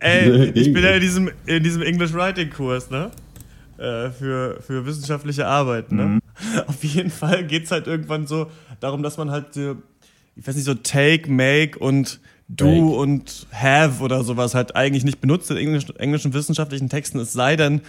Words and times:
Ey, 0.00 0.50
ich 0.54 0.72
bin 0.72 0.82
ja 0.82 0.90
in 0.90 1.00
diesem, 1.00 1.30
in 1.46 1.62
diesem 1.62 1.82
English 1.82 2.12
Writing 2.12 2.50
Kurs, 2.50 2.90
ne? 2.90 3.10
Äh, 3.78 4.10
für, 4.10 4.60
für 4.60 4.84
wissenschaftliche 4.84 5.46
Arbeit, 5.46 5.92
ne? 5.92 6.04
Mhm. 6.04 6.20
Auf 6.66 6.82
jeden 6.84 7.10
Fall 7.10 7.46
geht 7.46 7.64
es 7.64 7.70
halt 7.70 7.86
irgendwann 7.86 8.26
so 8.26 8.50
darum, 8.80 9.02
dass 9.02 9.16
man 9.16 9.30
halt, 9.30 9.56
ich 9.56 10.46
weiß 10.46 10.54
nicht, 10.56 10.64
so 10.64 10.74
Take, 10.74 11.30
Make 11.30 11.78
und 11.78 12.20
Do 12.48 12.66
Make. 12.66 12.96
und 12.96 13.46
Have 13.52 14.02
oder 14.02 14.24
sowas 14.24 14.54
halt 14.54 14.74
eigentlich 14.74 15.04
nicht 15.04 15.20
benutzt 15.20 15.50
in 15.50 15.56
Englisch, 15.56 15.86
englischen 15.98 16.34
wissenschaftlichen 16.34 16.88
Texten, 16.88 17.18
es 17.20 17.32
sei 17.32 17.56
denn, 17.56 17.82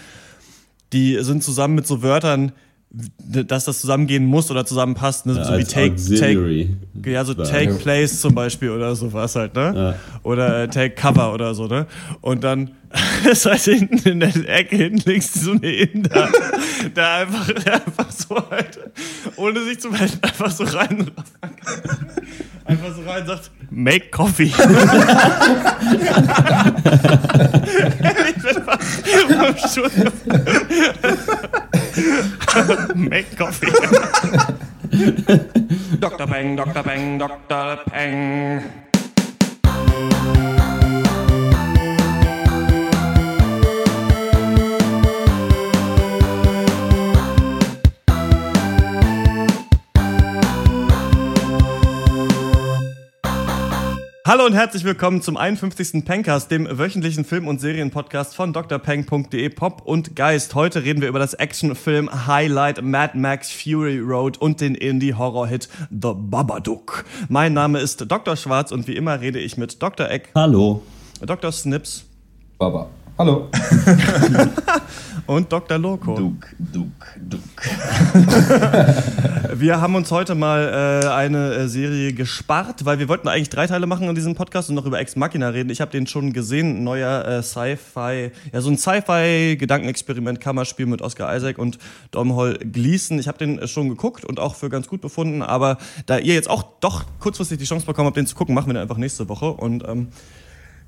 die 0.94 1.18
sind 1.24 1.44
zusammen 1.44 1.76
mit 1.76 1.88
so 1.88 2.04
Wörtern, 2.04 2.52
dass 2.94 3.66
das 3.66 3.80
zusammengehen 3.80 4.26
muss 4.26 4.52
oder 4.52 4.66
zusammenpasst, 4.66 5.26
ne? 5.26 5.34
Ja, 5.34 5.46
so 5.46 5.58
wie 5.58 5.64
Take, 5.64 5.96
Take, 5.96 6.68
ja, 7.06 7.24
so 7.24 7.34
Take 7.34 7.76
Place 7.76 8.20
zum 8.20 8.36
Beispiel 8.36 8.70
oder 8.70 8.96
sowas 8.96 9.36
halt, 9.36 9.56
ne? 9.56 9.74
Ja. 9.76 9.96
Oder 10.24 10.70
Take 10.70 10.96
Cover 10.96 11.34
oder 11.34 11.54
so, 11.54 11.68
ne? 11.68 11.88
Und 12.20 12.44
dann 12.44 12.72
ist 13.32 13.46
halt 13.46 13.62
hinten 13.62 14.10
in 14.10 14.20
der 14.20 14.36
Ecke 14.50 14.76
hinten 14.76 15.10
links 15.10 15.34
so 15.34 15.52
eine 15.52 15.72
Inder, 15.72 16.30
der 16.94 17.10
einfach, 17.12 17.48
der 17.66 17.76
einfach 17.76 18.12
so 18.12 18.36
halt, 18.50 18.80
ohne 19.38 19.64
sich 19.64 19.80
zu 19.80 19.90
melden, 19.90 20.20
einfach 20.22 20.52
so 20.52 20.66
rein, 20.66 21.10
einfach 22.66 22.94
so 22.94 23.10
rein 23.10 23.26
sagt, 23.26 23.52
make 23.70 24.10
coffee. 24.10 24.44
ich 24.52 24.58
bin 28.44 28.64
am. 29.32 29.56
Make 33.10 33.38
coffee. 33.38 33.72
Dr. 36.00 36.28
Peng, 36.28 36.56
Dr. 36.56 36.84
Peng, 36.84 37.18
Dr. 37.18 37.78
Peng. 37.90 38.82
Hallo 54.24 54.46
und 54.46 54.54
herzlich 54.54 54.84
willkommen 54.84 55.24
zum 55.24 55.36
51. 55.36 56.06
Pencast, 56.06 56.52
dem 56.52 56.68
wöchentlichen 56.78 57.26
Film- 57.26 57.48
und 57.48 57.60
Serienpodcast 57.60 58.36
von 58.36 58.54
drpeng.de 58.54 59.50
Pop 59.50 59.82
und 59.84 60.16
Geist. 60.16 60.54
Heute 60.54 60.84
reden 60.84 61.02
wir 61.02 61.10
über 61.10 61.18
das 61.18 61.34
Actionfilm 61.34 62.28
Highlight 62.28 62.84
Mad 62.84 63.18
Max 63.18 63.50
Fury 63.50 63.98
Road 63.98 64.38
und 64.38 64.62
den 64.62 64.76
Indie-Horror-Hit 64.76 65.70
The 65.90 66.14
Babadook. 66.16 67.04
Mein 67.30 67.54
Name 67.54 67.80
ist 67.80 68.12
Dr. 68.12 68.36
Schwarz 68.36 68.72
und 68.72 68.88
wie 68.88 68.96
immer 68.96 69.22
rede 69.22 69.40
ich 69.40 69.58
mit 69.58 69.82
Dr. 69.82 70.08
Eck. 70.08 70.30
Hallo. 70.36 70.84
Dr. 71.26 71.52
Snips. 71.52 72.06
Baba. 72.60 72.90
Hallo. 73.18 73.50
und 75.28 75.52
Dr. 75.52 75.78
Loco. 75.78 76.16
Duck, 76.16 76.48
Duck, 76.58 76.86
Duck. 77.20 77.42
wir 79.60 79.82
haben 79.82 79.96
uns 79.96 80.10
heute 80.12 80.34
mal 80.34 81.02
äh, 81.04 81.08
eine 81.08 81.54
äh, 81.54 81.68
Serie 81.68 82.14
gespart, 82.14 82.86
weil 82.86 83.00
wir 83.00 83.10
wollten 83.10 83.28
eigentlich 83.28 83.50
drei 83.50 83.68
Teile 83.68 83.86
machen 83.86 84.08
in 84.08 84.16
diesem 84.16 84.34
Podcast 84.34 84.70
und 84.70 84.76
noch 84.76 84.86
über 84.86 85.00
Ex 85.00 85.16
Machina 85.16 85.50
reden. 85.50 85.70
Ich 85.70 85.82
habe 85.82 85.92
den 85.92 86.08
schon 86.08 86.34
gesehen, 86.34 86.78
ein 86.78 86.84
neuer 86.84 87.26
äh, 87.26 87.44
Sci-Fi, 87.44 88.32
ja 88.52 88.62
so 88.62 88.70
ein 88.70 88.78
Sci-Fi-Gedankenexperiment, 88.78 90.40
Kammerspiel 90.40 90.86
mit 90.86 91.02
Oscar 91.02 91.36
Isaac 91.36 91.58
und 91.58 91.78
Domhol 92.12 92.58
Gleason. 92.60 93.20
Ich 93.20 93.28
habe 93.28 93.38
den 93.38 93.60
äh, 93.60 93.68
schon 93.68 93.90
geguckt 93.90 94.26
und 94.26 94.40
auch 94.40 94.56
für 94.56 94.70
ganz 94.70 94.88
gut 94.88 95.02
befunden, 95.02 95.42
aber 95.42 95.78
da 96.06 96.18
ihr 96.18 96.34
jetzt 96.34 96.50
auch 96.50 96.64
doch 96.80 97.06
kurzfristig 97.20 97.60
die 97.60 97.66
Chance 97.66 97.86
bekommen 97.86 98.08
habt, 98.08 98.18
den 98.18 98.26
zu 98.26 98.36
gucken, 98.36 98.56
machen 98.56 98.68
wir 98.68 98.74
den 98.74 98.82
einfach 98.82 98.98
nächste 98.98 99.30
Woche 99.30 99.52
und 99.52 99.84
ähm, 99.88 100.08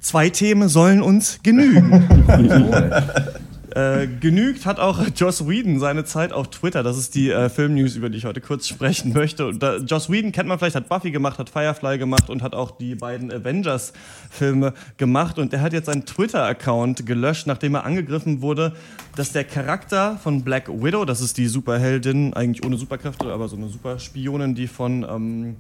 Zwei 0.04 0.30
Themen 0.30 0.68
sollen 0.68 1.02
uns 1.02 1.40
genügen. 1.44 2.10
äh, 3.74 4.06
genügt 4.20 4.66
hat 4.66 4.78
auch 4.78 5.00
Joss 5.16 5.48
Whedon 5.48 5.80
seine 5.80 6.04
Zeit 6.04 6.34
auf 6.34 6.50
Twitter. 6.50 6.84
Das 6.84 6.98
ist 6.98 7.16
die 7.16 7.32
äh, 7.32 7.48
Filmnews, 7.48 7.96
über 7.96 8.10
die 8.10 8.18
ich 8.18 8.26
heute 8.26 8.42
kurz 8.42 8.68
sprechen 8.68 9.14
möchte. 9.14 9.48
Und, 9.48 9.64
äh, 9.64 9.78
Joss 9.78 10.10
Whedon 10.10 10.34
kennt 10.34 10.50
man 10.50 10.60
vielleicht, 10.60 10.76
hat 10.76 10.90
Buffy 10.90 11.10
gemacht, 11.10 11.40
hat 11.40 11.50
Firefly 11.50 11.98
gemacht 11.98 12.30
und 12.30 12.44
hat 12.44 12.54
auch 12.54 12.72
die 12.72 12.96
beiden 12.96 13.32
Avengers-Filme 13.32 14.74
gemacht. 14.98 15.40
Und 15.40 15.54
der 15.54 15.62
hat 15.62 15.72
jetzt 15.72 15.86
seinen 15.86 16.06
Twitter-Account 16.06 17.06
gelöscht, 17.06 17.48
nachdem 17.48 17.76
er 17.76 17.86
angegriffen 17.86 18.42
wurde, 18.42 18.74
dass 19.16 19.32
der 19.32 19.46
Charakter 19.46 20.18
von 20.22 20.44
Black 20.44 20.68
Widow, 20.68 21.06
das 21.06 21.22
ist 21.22 21.38
die 21.38 21.48
Superheldin, 21.48 22.34
eigentlich 22.34 22.66
ohne 22.66 22.76
Superkräfte, 22.76 23.32
aber 23.32 23.48
so 23.48 23.56
eine 23.56 23.70
Superspionin, 23.70 24.54
die 24.54 24.68
von 24.68 25.08
ähm, 25.10 25.56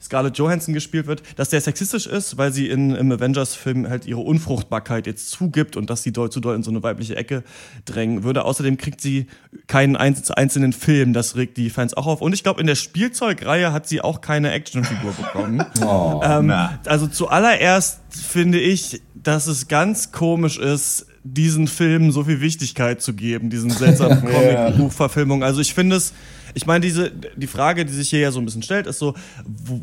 Scarlett 0.00 0.38
Johansson 0.38 0.74
gespielt 0.74 1.06
wird, 1.06 1.22
dass 1.36 1.50
der 1.50 1.60
sexistisch 1.60 2.06
ist, 2.06 2.38
weil 2.38 2.52
sie 2.52 2.68
in, 2.68 2.94
im 2.94 3.10
Avengers-Film 3.10 3.88
halt 3.88 4.06
ihre 4.06 4.20
Unfruchtbarkeit 4.20 5.06
jetzt 5.06 5.30
zugibt 5.30 5.76
und 5.76 5.90
dass 5.90 6.02
sie 6.02 6.12
doll 6.12 6.30
zu 6.30 6.40
doll 6.40 6.54
in 6.54 6.62
so 6.62 6.70
eine 6.70 6.82
weibliche 6.82 7.16
Ecke 7.16 7.42
drängen 7.84 8.22
würde. 8.22 8.44
Außerdem 8.44 8.76
kriegt 8.76 9.00
sie 9.00 9.26
keinen 9.66 9.96
einzelnen 9.96 10.72
Film, 10.72 11.12
das 11.12 11.36
regt 11.36 11.56
die 11.56 11.70
Fans 11.70 11.94
auch 11.94 12.06
auf. 12.06 12.20
Und 12.20 12.32
ich 12.32 12.42
glaube, 12.42 12.60
in 12.60 12.66
der 12.66 12.76
Spielzeugreihe 12.76 13.72
hat 13.72 13.88
sie 13.88 14.00
auch 14.00 14.20
keine 14.20 14.52
Actionfigur 14.52 15.12
bekommen. 15.12 15.64
Oh, 15.80 16.20
ähm, 16.24 16.52
also 16.86 17.06
zuallererst 17.06 18.00
finde 18.10 18.58
ich, 18.58 19.00
dass 19.14 19.46
es 19.46 19.68
ganz 19.68 20.12
komisch 20.12 20.58
ist, 20.58 21.06
diesen 21.24 21.66
Filmen 21.66 22.10
so 22.10 22.24
viel 22.24 22.40
Wichtigkeit 22.40 23.00
zu 23.02 23.14
geben, 23.14 23.50
diesen 23.50 23.70
seltsamen 23.70 24.20
Comic-Buchverfilmungen. 24.24 25.42
Also 25.42 25.60
ich 25.60 25.74
finde 25.74 25.96
es 25.96 26.12
ich 26.58 26.66
meine, 26.66 26.84
diese, 26.84 27.12
die 27.36 27.46
Frage, 27.46 27.84
die 27.84 27.92
sich 27.92 28.10
hier 28.10 28.18
ja 28.18 28.32
so 28.32 28.40
ein 28.40 28.44
bisschen 28.44 28.64
stellt, 28.64 28.88
ist 28.88 28.98
so, 28.98 29.14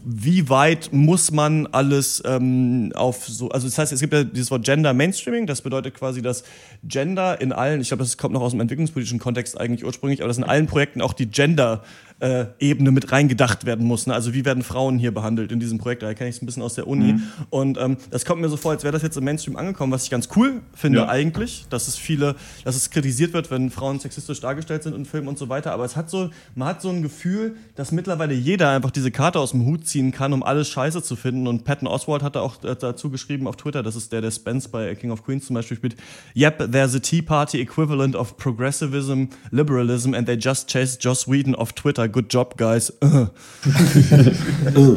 wie 0.03 0.50
weit 0.50 0.90
muss 0.91 1.31
man 1.31 1.68
alles 1.68 2.22
ähm, 2.25 2.91
auf 2.96 3.25
so, 3.25 3.47
also 3.47 3.66
das 3.66 3.78
heißt, 3.78 3.94
es 3.94 4.02
gibt 4.02 4.12
ja 4.12 4.25
dieses 4.25 4.52
Wort 4.52 4.66
Gender 4.66 4.94
Mainstreaming, 4.94 5.47
das 5.47 5.62
bedeutet 5.62 5.94
quasi, 5.94 6.22
dass 6.22 6.44
Gender 6.84 7.40
in 7.40 7.53
allen, 7.53 7.80
ich 7.80 7.88
glaube, 7.88 8.03
das 8.03 8.18
kommt 8.18 8.34
noch 8.34 8.41
aus 8.41 8.52
dem 8.52 8.59
entwicklungspolitischen 8.59 9.19
Kontext 9.19 9.58
eigentlich 9.58 9.86
ursprünglich, 9.86 10.19
aber 10.19 10.28
dass 10.28 10.38
in 10.38 10.44
allen 10.44 10.68
Projekten 10.68 11.02
auch 11.02 11.13
die 11.13 11.28
Gender 11.28 11.81
äh, 12.19 12.46
Ebene 12.59 12.92
mit 12.92 13.12
reingedacht 13.12 13.66
werden 13.66 13.86
muss. 13.86 14.07
Ne? 14.07 14.13
Also 14.13 14.34
wie 14.34 14.46
werden 14.46 14.63
Frauen 14.63 14.97
hier 14.97 15.13
behandelt 15.13 15.52
in 15.52 15.59
diesem 15.59 15.78
Projekt? 15.78 16.02
Da 16.03 16.13
kenne 16.13 16.30
ich 16.30 16.38
es 16.38 16.42
ein 16.42 16.46
bisschen 16.46 16.63
aus 16.63 16.75
der 16.75 16.88
Uni. 16.88 17.13
Mhm. 17.13 17.24
Und 17.50 17.78
ähm, 17.78 17.97
das 18.09 18.25
kommt 18.25 18.42
mir 18.42 18.50
so 18.50 18.57
vor, 18.57 18.72
als 18.72 18.84
wäre 18.84 18.94
das 18.94 19.02
jetzt 19.02 19.18
im 19.18 19.25
Mainstream 19.25 19.57
angekommen, 19.57 19.92
was 19.92 20.06
ich 20.06 20.09
ganz 20.09 20.30
cool 20.36 20.62
finde 20.74 21.00
ja. 21.00 21.09
eigentlich, 21.09 21.66
dass 21.69 21.88
es 21.88 21.97
viele, 21.97 22.36
dass 22.63 22.75
es 22.75 22.90
kritisiert 22.90 23.34
wird, 23.34 23.52
wenn 23.52 23.69
Frauen 23.69 24.00
sexistisch 24.00 24.40
dargestellt 24.40 24.84
sind 24.84 24.96
in 24.96 25.06
Filmen 25.06 25.28
und 25.28 25.38
so 25.38 25.50
weiter. 25.50 25.74
Aber 25.74 25.84
es 25.84 25.96
hat 25.96 26.09
so, 26.09 26.30
man 26.66 26.74
hat 26.74 26.81
so 26.81 26.90
ein 26.90 27.03
Gefühl, 27.03 27.58
dass 27.76 27.92
mittlerweile 27.92 28.34
jeder 28.34 28.72
einfach 28.72 28.90
diese 28.90 29.12
Karte 29.12 29.40
aus 29.40 29.52
dem 29.52 29.68
Hut 29.68 29.86
ziehen 29.86 30.12
kann, 30.12 30.34
um 30.34 30.42
alles 30.42 30.68
Scheiße 30.68 31.03
zu 31.03 31.16
finden. 31.16 31.46
Und 31.46 31.64
Patton 31.64 31.88
Oswald 31.88 32.24
hatte 32.24 32.42
auch 32.42 32.64
äh, 32.64 32.76
dazu 32.76 33.12
geschrieben 33.12 33.46
auf 33.46 33.56
Twitter, 33.56 33.84
das 33.84 33.96
ist 33.96 34.12
der, 34.12 34.22
der 34.22 34.31
Spence 34.31 34.68
bei 34.68 34.96
King 34.96 35.12
of 35.12 35.24
Queens 35.24 35.46
zum 35.46 35.54
Beispiel 35.54 35.78
spielt. 35.78 35.96
Yep, 36.36 36.72
there's 36.72 36.96
a 36.96 37.00
Tea 37.00 37.22
Party 37.22 37.62
equivalent 37.62 38.16
of 38.16 38.36
progressivism, 38.38 39.25
liberalism, 39.52 40.16
and 40.16 40.25
they 40.25 40.36
just 40.36 40.68
chased 40.68 41.04
Joss 41.04 41.28
Whedon 41.28 41.54
off 41.54 41.74
Twitter. 41.74 42.09
Good 42.09 42.34
job, 42.34 42.58
guys 42.58 42.92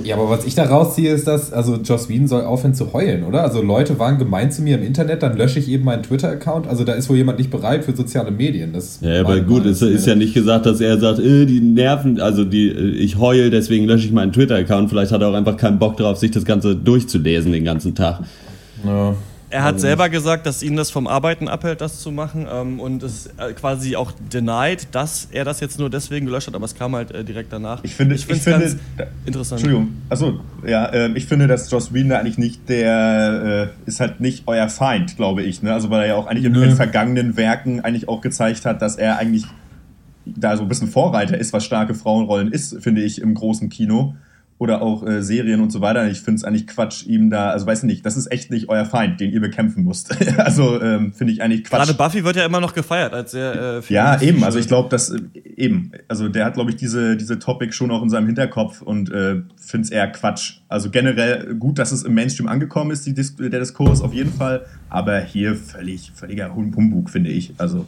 ja, 0.05 0.15
aber 0.17 0.31
was 0.31 0.47
ich 0.47 0.55
da 0.55 0.65
rausziehe, 0.65 1.13
ist, 1.13 1.27
dass, 1.27 1.53
also 1.53 1.77
Joss 1.77 2.09
Whedon 2.09 2.29
soll 2.29 2.45
aufhören 2.45 2.75
zu 2.75 2.95
heulen, 2.95 3.25
oder? 3.25 3.43
Also 3.43 3.61
Leute 3.61 3.99
waren 3.99 4.17
gemein 4.17 4.51
zu 4.51 4.63
mir 4.63 4.79
im 4.79 4.85
Internet, 4.85 5.23
dann 5.23 5.37
lösche 5.37 5.59
ich 5.59 5.69
eben 5.69 5.85
meinen 5.85 6.03
Twitter-Account. 6.03 6.67
Also 6.67 6.85
da 6.85 6.95
ist 6.95 7.11
wohl 7.11 7.19
jemand 7.19 7.37
nicht 7.39 7.51
bereit 7.51 7.85
für 7.85 7.95
soziale 7.95 8.31
Medien. 8.31 8.73
Das 8.73 9.01
ja, 9.03 9.21
aber 9.21 9.41
gut, 9.41 9.67
es 9.67 9.83
ist, 9.83 9.91
ist 9.91 10.07
ja 10.07 10.15
nicht 10.15 10.33
gesagt, 10.33 10.65
dass 10.65 10.81
er 10.81 10.99
sagt, 10.99 11.19
äh, 11.19 11.45
die 11.49 11.61
nerven, 11.61 12.21
also 12.21 12.45
die, 12.45 12.69
äh, 12.69 12.91
ich 12.91 13.19
heul, 13.19 13.51
deswegen 13.51 13.87
lösche 13.87 14.07
ich 14.07 14.13
meinen 14.13 14.33
Twitter-Account. 14.33 14.91
Vielleicht 14.91 15.11
hat 15.11 15.23
er 15.23 15.29
auch 15.29 15.35
einfach 15.35 15.57
keinen 15.57 15.79
Bock 15.79 15.97
drauf, 15.97 16.19
sich 16.19 16.31
das 16.31 16.45
Ganze 16.45 16.77
durchzulesen 16.77 17.53
den 17.53 17.65
ganzen 17.65 17.95
Tag. 17.95 18.21
Ja. 18.85 19.15
Er 19.51 19.63
hat 19.63 19.75
also 19.75 19.87
selber 19.87 20.09
gesagt, 20.11 20.45
dass 20.45 20.63
ihn 20.63 20.77
das 20.77 20.91
vom 20.91 21.07
Arbeiten 21.07 21.49
abhält, 21.49 21.81
das 21.81 22.01
zu 22.01 22.13
machen 22.13 22.47
ähm, 22.53 22.81
und 22.81 23.03
es 23.03 23.29
äh, 23.39 23.53
quasi 23.55 23.97
auch 23.97 24.13
denied, 24.31 24.89
dass 24.93 25.29
er 25.33 25.45
das 25.45 25.61
jetzt 25.61 25.79
nur 25.79 25.89
deswegen 25.89 26.27
gelöscht 26.27 26.49
hat, 26.49 26.55
aber 26.55 26.67
es 26.67 26.75
kam 26.75 26.95
halt 26.95 27.13
äh, 27.13 27.25
direkt 27.25 27.53
danach. 27.53 27.83
Ich 27.83 27.95
finde, 27.95 28.15
ich, 28.15 28.29
ich 28.29 28.43
finde, 28.43 28.61
ganz 28.61 28.77
da, 28.99 29.05
interessant. 29.25 29.63
Entschuldigung, 29.63 29.97
achso, 30.11 30.41
ja, 30.67 30.85
äh, 30.87 31.13
ich 31.15 31.25
finde, 31.27 31.47
dass 31.47 31.71
Joss 31.71 31.95
Whedon 31.95 32.13
eigentlich 32.13 32.37
nicht 32.37 32.69
der, 32.69 33.71
äh, 33.87 33.89
ist 33.89 34.01
halt 34.01 34.21
nicht 34.21 34.43
euer 34.47 34.69
Feind, 34.69 35.17
glaube 35.17 35.43
ich, 35.43 35.63
ne? 35.63 35.73
Also 35.73 35.89
weil 35.89 36.03
er 36.03 36.09
ja 36.09 36.15
auch 36.17 36.27
eigentlich 36.27 36.45
in 36.45 36.53
den 36.53 36.77
vergangenen 36.77 37.39
Werken 37.39 37.81
eigentlich 37.81 38.07
auch 38.09 38.21
gezeigt 38.21 38.67
hat, 38.67 38.83
dass 38.83 38.97
er 38.97 39.17
eigentlich 39.17 39.47
da 40.37 40.57
so 40.57 40.63
ein 40.63 40.69
bisschen 40.69 40.89
Vorreiter 40.89 41.39
ist, 41.39 41.53
was 41.53 41.65
starke 41.65 41.95
Frauenrollen 41.95 42.53
ist, 42.53 42.83
finde 42.83 43.03
ich, 43.03 43.21
im 43.21 43.35
großen 43.35 43.69
Kino 43.69 44.15
oder 44.59 44.83
auch 44.83 45.07
äh, 45.07 45.23
Serien 45.23 45.61
und 45.61 45.71
so 45.71 45.81
weiter. 45.81 46.09
Ich 46.09 46.21
finde 46.21 46.39
es 46.39 46.45
eigentlich 46.45 46.67
Quatsch, 46.67 47.07
ihm 47.07 47.31
da, 47.31 47.51
also 47.51 47.67
weiß 47.67 47.85
nicht, 47.85 48.05
das 48.05 48.17
ist 48.17 48.31
echt 48.33 48.51
nicht 48.51 48.69
euer 48.69 48.85
Feind, 48.85 49.21
den 49.21 49.31
ihr 49.31 49.41
bekämpfen 49.41 49.85
müsst. 49.85 50.17
also 50.39 50.83
ähm, 50.83 51.13
finde 51.13 51.33
ich 51.33 51.43
eigentlich 51.43 51.65
Quatsch. 51.65 51.87
Gerade 51.87 51.95
Buffy 51.95 52.25
wird 52.25 52.37
ja 52.37 52.45
immer 52.45 52.61
noch 52.61 52.75
gefeiert 52.75 53.15
als 53.15 53.31
sehr. 53.31 53.81
Äh, 53.89 53.93
ja, 53.93 54.21
eben. 54.21 54.43
Also 54.43 54.59
ich 54.59 54.67
glaube, 54.67 54.89
dass 54.89 55.11
äh, 55.11 55.21
eben, 55.57 55.93
also 56.09 56.29
der 56.29 56.45
hat, 56.45 56.55
glaube 56.55 56.71
ich, 56.71 56.77
diese 56.77 57.17
diese 57.17 57.39
Topic 57.39 57.73
schon 57.73 57.91
auch 57.93 58.03
in 58.03 58.11
seinem 58.11 58.27
Hinterkopf 58.27 58.83
und 58.83 59.11
äh, 59.11 59.43
finde 59.57 59.85
es 59.85 59.91
eher 59.91 60.09
Quatsch. 60.09 60.59
Also 60.69 60.91
generell 60.91 61.55
gut, 61.55 61.79
dass 61.79 61.93
es 61.93 62.03
im 62.03 62.15
Mainstream 62.15 62.49
angekommen 62.49 62.91
ist, 62.91 63.07
die 63.07 63.15
Dis 63.15 63.37
der 63.37 63.51
Diskurs 63.51 64.01
auf 64.01 64.13
jeden 64.13 64.33
Fall, 64.33 64.67
aber 64.91 65.21
hier 65.21 65.55
völlig 65.55 66.13
völliger 66.17 66.55
Humbug 66.55 67.11
finde 67.11 67.31
ich. 67.31 67.55
Also 67.59 67.87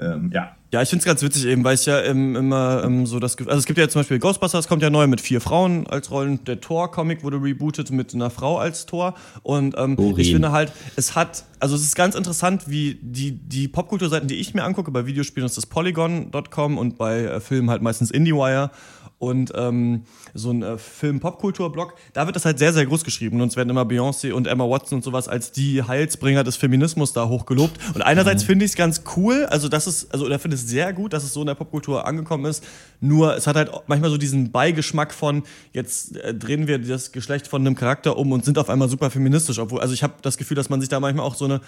ähm, 0.00 0.30
ja, 0.32 0.56
Ja, 0.70 0.82
ich 0.82 0.90
finde 0.90 1.00
es 1.00 1.06
ganz 1.06 1.22
witzig 1.22 1.46
eben, 1.46 1.64
weil 1.64 1.76
ich 1.76 1.86
ja 1.86 2.02
ähm, 2.02 2.36
immer 2.36 2.82
ähm, 2.84 3.06
so 3.06 3.18
das 3.18 3.38
Gefühl, 3.38 3.50
also 3.50 3.58
es 3.58 3.64
gibt 3.64 3.78
ja 3.78 3.88
zum 3.88 4.00
Beispiel 4.00 4.18
Ghostbusters, 4.18 4.68
kommt 4.68 4.82
ja 4.82 4.90
neu 4.90 5.06
mit 5.06 5.22
vier 5.22 5.40
Frauen 5.40 5.86
als 5.86 6.10
Rollen. 6.10 6.44
Der 6.44 6.60
Thor-Comic 6.60 7.24
wurde 7.24 7.42
rebootet 7.42 7.90
mit 7.90 8.14
einer 8.14 8.28
Frau 8.28 8.58
als 8.58 8.84
Thor. 8.84 9.14
Und 9.42 9.76
ähm, 9.78 9.96
ich 10.18 10.30
finde 10.30 10.52
halt, 10.52 10.70
es 10.96 11.14
hat, 11.14 11.44
also 11.58 11.74
es 11.74 11.82
ist 11.82 11.96
ganz 11.96 12.14
interessant, 12.14 12.64
wie 12.68 12.98
die, 13.00 13.32
die 13.32 13.66
Popkulturseiten, 13.66 14.28
die 14.28 14.34
ich 14.34 14.52
mir 14.52 14.62
angucke, 14.62 14.90
bei 14.90 15.06
Videospielen 15.06 15.46
ist 15.46 15.56
das 15.56 15.64
Polygon.com 15.64 16.76
und 16.76 16.98
bei 16.98 17.24
äh, 17.24 17.40
Filmen 17.40 17.70
halt 17.70 17.80
meistens 17.80 18.10
IndieWire 18.10 18.70
und 19.18 19.52
ähm, 19.56 20.04
so 20.32 20.50
ein 20.50 20.62
äh, 20.62 20.78
Film-Popkultur-Blog, 20.78 21.94
da 22.12 22.26
wird 22.26 22.36
das 22.36 22.44
halt 22.44 22.58
sehr, 22.58 22.72
sehr 22.72 22.86
groß 22.86 23.02
geschrieben. 23.02 23.40
Und 23.40 23.48
es 23.48 23.56
werden 23.56 23.70
immer 23.70 23.82
Beyoncé 23.82 24.32
und 24.32 24.46
Emma 24.46 24.64
Watson 24.64 24.98
und 24.98 25.02
sowas 25.02 25.26
als 25.26 25.50
die 25.50 25.82
Heilsbringer 25.82 26.44
des 26.44 26.56
Feminismus 26.56 27.12
da 27.12 27.28
hochgelobt. 27.28 27.78
Und 27.94 28.02
einerseits 28.02 28.44
mhm. 28.44 28.46
finde 28.46 28.64
ich 28.64 28.72
es 28.72 28.76
ganz 28.76 29.02
cool, 29.16 29.46
also 29.46 29.68
das 29.68 29.88
ist, 29.88 30.12
also 30.12 30.26
oder 30.26 30.38
finde 30.38 30.54
es 30.54 30.68
sehr 30.68 30.92
gut, 30.92 31.12
dass 31.12 31.24
es 31.24 31.32
so 31.32 31.40
in 31.40 31.48
der 31.48 31.56
Popkultur 31.56 32.06
angekommen 32.06 32.44
ist. 32.44 32.64
Nur 33.00 33.36
es 33.36 33.48
hat 33.48 33.56
halt 33.56 33.72
manchmal 33.88 34.10
so 34.10 34.18
diesen 34.18 34.52
Beigeschmack 34.52 35.12
von, 35.12 35.42
jetzt 35.72 36.16
äh, 36.16 36.32
drehen 36.32 36.68
wir 36.68 36.78
das 36.78 37.10
Geschlecht 37.10 37.48
von 37.48 37.62
einem 37.62 37.74
Charakter 37.74 38.16
um 38.16 38.30
und 38.30 38.44
sind 38.44 38.56
auf 38.56 38.70
einmal 38.70 38.88
super 38.88 39.10
feministisch. 39.10 39.58
Obwohl, 39.58 39.80
also 39.80 39.94
ich 39.94 40.04
habe 40.04 40.14
das 40.22 40.36
Gefühl, 40.36 40.56
dass 40.56 40.68
man 40.68 40.80
sich 40.80 40.88
da 40.88 41.00
manchmal 41.00 41.26
auch 41.26 41.34
so 41.34 41.44
eine 41.44 41.60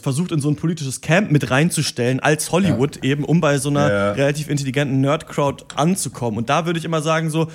versucht 0.00 0.32
in 0.32 0.40
so 0.40 0.50
ein 0.50 0.56
politisches 0.56 1.00
Camp 1.00 1.30
mit 1.30 1.50
reinzustellen 1.50 2.20
als 2.20 2.52
Hollywood 2.52 2.96
ja. 2.96 3.12
eben, 3.12 3.24
um 3.24 3.40
bei 3.40 3.58
so 3.58 3.70
einer 3.70 3.90
ja. 3.90 4.12
relativ 4.12 4.48
intelligenten 4.48 5.00
Nerd-Crowd 5.00 5.64
anzukommen. 5.76 6.38
Und 6.38 6.50
da 6.50 6.66
würde 6.66 6.78
ich 6.78 6.84
immer 6.84 7.00
sagen 7.00 7.30
so, 7.30 7.48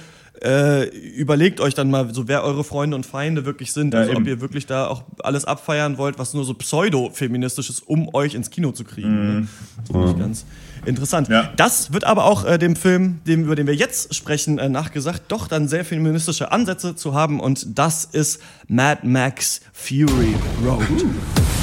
äh, 0.43 0.85
überlegt 1.15 1.59
euch 1.59 1.73
dann 1.73 1.89
mal, 1.89 2.13
so 2.13 2.27
wer 2.27 2.43
eure 2.43 2.63
Freunde 2.63 2.95
und 2.95 3.05
Feinde 3.05 3.45
wirklich 3.45 3.71
sind. 3.73 3.93
Ja, 3.93 4.01
also 4.01 4.11
eben. 4.11 4.21
ob 4.21 4.27
ihr 4.27 4.41
wirklich 4.41 4.65
da 4.65 4.87
auch 4.87 5.03
alles 5.23 5.45
abfeiern 5.45 5.97
wollt, 5.97 6.19
was 6.19 6.33
nur 6.33 6.45
so 6.45 6.53
pseudo-feministisch 6.53 7.69
ist, 7.69 7.87
um 7.87 8.13
euch 8.13 8.35
ins 8.35 8.49
Kino 8.49 8.71
zu 8.71 8.83
kriegen. 8.83 9.09
Mhm. 9.09 9.39
Ne? 9.39 9.47
Das 9.77 9.91
finde 9.91 10.11
ich 10.11 10.17
ganz 10.19 10.45
interessant. 10.85 11.27
Ja. 11.29 11.51
Das 11.55 11.91
wird 11.91 12.03
aber 12.03 12.25
auch 12.25 12.45
äh, 12.45 12.57
dem 12.57 12.75
Film, 12.75 13.19
dem, 13.25 13.45
über 13.45 13.55
den 13.55 13.67
wir 13.67 13.75
jetzt 13.75 14.13
sprechen, 14.13 14.59
äh, 14.59 14.69
nachgesagt, 14.69 15.23
doch 15.29 15.47
dann 15.47 15.67
sehr 15.67 15.85
feministische 15.85 16.51
Ansätze 16.51 16.95
zu 16.95 17.13
haben. 17.13 17.39
Und 17.39 17.77
das 17.77 18.05
ist 18.05 18.41
Mad 18.67 19.07
Max 19.07 19.61
Fury 19.73 20.35
Road. 20.63 20.81
Uh. 20.89 21.56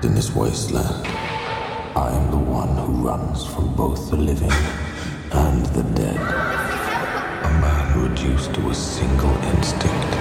In 0.00 0.14
this 0.14 0.32
wasteland, 0.32 1.06
I 1.96 2.12
am 2.14 2.30
the 2.30 2.36
one 2.38 2.76
who 2.76 2.92
runs 3.08 3.44
from 3.44 3.74
both 3.74 4.10
the 4.10 4.16
living 4.16 4.52
and 5.32 5.66
the 5.66 5.82
dead. 5.82 6.16
A 7.44 7.50
man 7.60 8.08
reduced 8.08 8.54
to 8.54 8.70
a 8.70 8.74
single 8.74 9.34
instinct. 9.52 10.14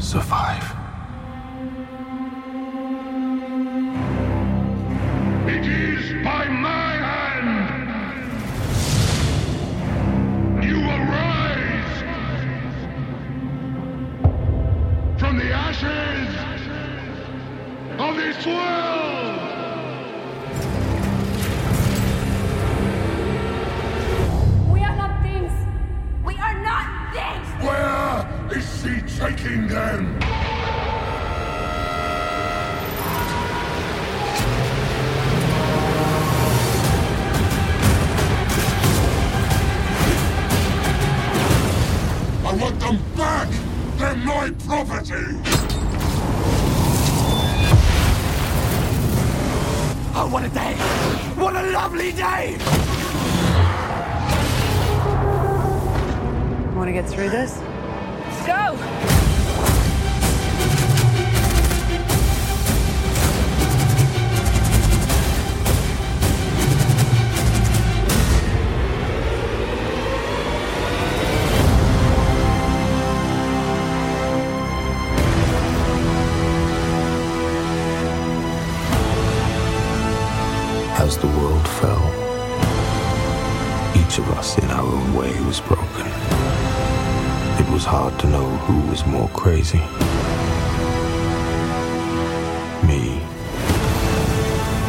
Survive. 0.00 0.62
It 5.48 5.66
is 5.66 6.24
by 6.24 6.46
my 6.48 6.87
ashes 15.80 16.34
of 17.98 18.16
this 18.16 18.46
world! 18.46 19.38
We 24.70 24.82
are 24.82 24.96
not 24.96 25.22
things. 25.22 25.52
We 26.24 26.36
are 26.36 26.62
not 26.62 27.14
things. 27.14 27.46
Where 27.64 28.58
is 28.58 28.66
she 28.82 29.00
taking 29.18 29.68
them? 29.68 30.18
I 42.44 42.54
want 42.60 42.80
them 42.80 42.98
back! 43.16 43.48
They're 43.98 44.16
my 44.16 44.50
property! 44.64 45.67
Oh, 50.20 50.26
what 50.26 50.42
a 50.42 50.48
day! 50.48 50.74
What 51.36 51.54
a 51.54 51.70
lovely 51.70 52.10
day! 52.10 52.58
Want 56.74 56.88
to 56.88 56.92
get 56.92 57.08
through 57.08 57.30
this? 57.30 57.56
Let's 58.26 58.46
go! 58.48 59.17
The 81.20 81.26
world 81.26 81.66
fell, 81.66 82.06
each 83.96 84.18
of 84.18 84.30
us 84.38 84.56
in 84.58 84.70
our 84.70 84.86
own 84.86 85.14
way 85.14 85.32
was 85.40 85.60
broken 85.60 86.06
It 87.58 87.68
was 87.72 87.84
hard 87.84 88.16
to 88.20 88.28
know 88.28 88.46
who 88.46 88.88
was 88.88 89.04
more 89.04 89.28
crazy. 89.30 89.82
Me 92.86 93.20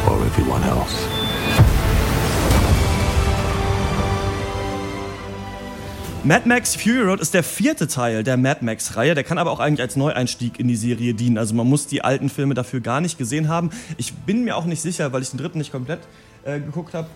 or 0.08 0.24
everyone 0.24 0.62
else. 0.62 1.19
Mad 6.22 6.46
Max 6.46 6.76
Fury 6.76 7.00
Road 7.00 7.20
ist 7.20 7.32
der 7.32 7.42
vierte 7.42 7.88
Teil 7.88 8.22
der 8.22 8.36
Mad 8.36 8.62
Max-Reihe. 8.62 9.14
Der 9.14 9.24
kann 9.24 9.38
aber 9.38 9.50
auch 9.50 9.60
eigentlich 9.60 9.80
als 9.80 9.96
Neueinstieg 9.96 10.60
in 10.60 10.68
die 10.68 10.76
Serie 10.76 11.14
dienen. 11.14 11.38
Also 11.38 11.54
man 11.54 11.66
muss 11.66 11.86
die 11.86 12.02
alten 12.02 12.28
Filme 12.28 12.52
dafür 12.52 12.80
gar 12.80 13.00
nicht 13.00 13.16
gesehen 13.16 13.48
haben. 13.48 13.70
Ich 13.96 14.12
bin 14.12 14.44
mir 14.44 14.56
auch 14.56 14.66
nicht 14.66 14.82
sicher, 14.82 15.14
weil 15.14 15.22
ich 15.22 15.30
den 15.30 15.38
dritten 15.38 15.56
nicht 15.56 15.72
komplett 15.72 16.00
äh, 16.44 16.60
geguckt 16.60 16.92
habe, 16.92 17.08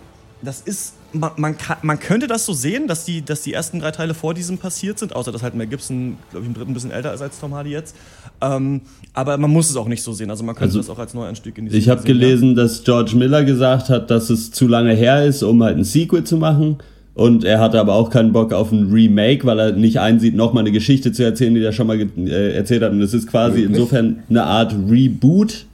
das 0.42 0.60
ist, 0.60 0.94
man, 1.12 1.32
man, 1.36 1.56
kann, 1.56 1.78
man, 1.82 1.98
könnte 1.98 2.26
das 2.26 2.44
so 2.44 2.52
sehen, 2.52 2.86
dass 2.86 3.04
die, 3.04 3.22
dass 3.22 3.42
die 3.42 3.52
ersten 3.52 3.80
drei 3.80 3.90
Teile 3.90 4.14
vor 4.14 4.34
diesem 4.34 4.58
passiert 4.58 4.98
sind, 4.98 5.14
außer 5.14 5.32
dass 5.32 5.42
halt 5.42 5.54
Mel 5.54 5.66
Gibson, 5.66 6.16
glaube 6.30 6.44
ich, 6.44 6.48
im 6.48 6.54
dritten 6.54 6.70
ein 6.72 6.74
bisschen 6.74 6.90
älter 6.90 7.14
ist 7.14 7.22
als 7.22 7.38
Tom 7.40 7.54
Hardy 7.54 7.70
jetzt. 7.70 7.96
Ähm, 8.40 8.82
aber 9.12 9.36
man 9.38 9.50
muss 9.50 9.70
es 9.70 9.76
auch 9.76 9.88
nicht 9.88 10.02
so 10.02 10.12
sehen. 10.12 10.30
Also 10.30 10.44
man 10.44 10.54
könnte 10.54 10.76
also, 10.76 10.78
das 10.78 10.90
auch 10.90 10.98
als 10.98 11.14
Neuanstieg 11.14 11.56
in 11.58 11.66
die 11.66 11.76
Ich 11.76 11.88
habe 11.88 12.02
gelesen, 12.02 12.50
ja. 12.50 12.62
dass 12.62 12.84
George 12.84 13.16
Miller 13.16 13.44
gesagt 13.44 13.88
hat, 13.88 14.10
dass 14.10 14.28
es 14.30 14.50
zu 14.50 14.66
lange 14.66 14.94
her 14.94 15.24
ist, 15.24 15.42
um 15.42 15.62
halt 15.62 15.78
ein 15.78 15.84
Sequel 15.84 16.24
zu 16.24 16.36
machen. 16.36 16.78
Und 17.14 17.44
er 17.44 17.60
hatte 17.60 17.78
aber 17.78 17.94
auch 17.94 18.10
keinen 18.10 18.32
Bock 18.32 18.52
auf 18.52 18.72
ein 18.72 18.90
Remake, 18.90 19.46
weil 19.46 19.58
er 19.60 19.72
nicht 19.72 20.00
einsieht, 20.00 20.34
nochmal 20.34 20.62
eine 20.62 20.72
Geschichte 20.72 21.12
zu 21.12 21.22
erzählen, 21.22 21.54
die 21.54 21.62
er 21.62 21.72
schon 21.72 21.86
mal 21.86 22.00
äh, 22.00 22.54
erzählt 22.54 22.82
hat. 22.82 22.90
Und 22.90 23.02
es 23.02 23.14
ist 23.14 23.28
quasi 23.28 23.62
insofern 23.62 24.24
eine 24.28 24.42
Art 24.42 24.74
Reboot 24.90 25.66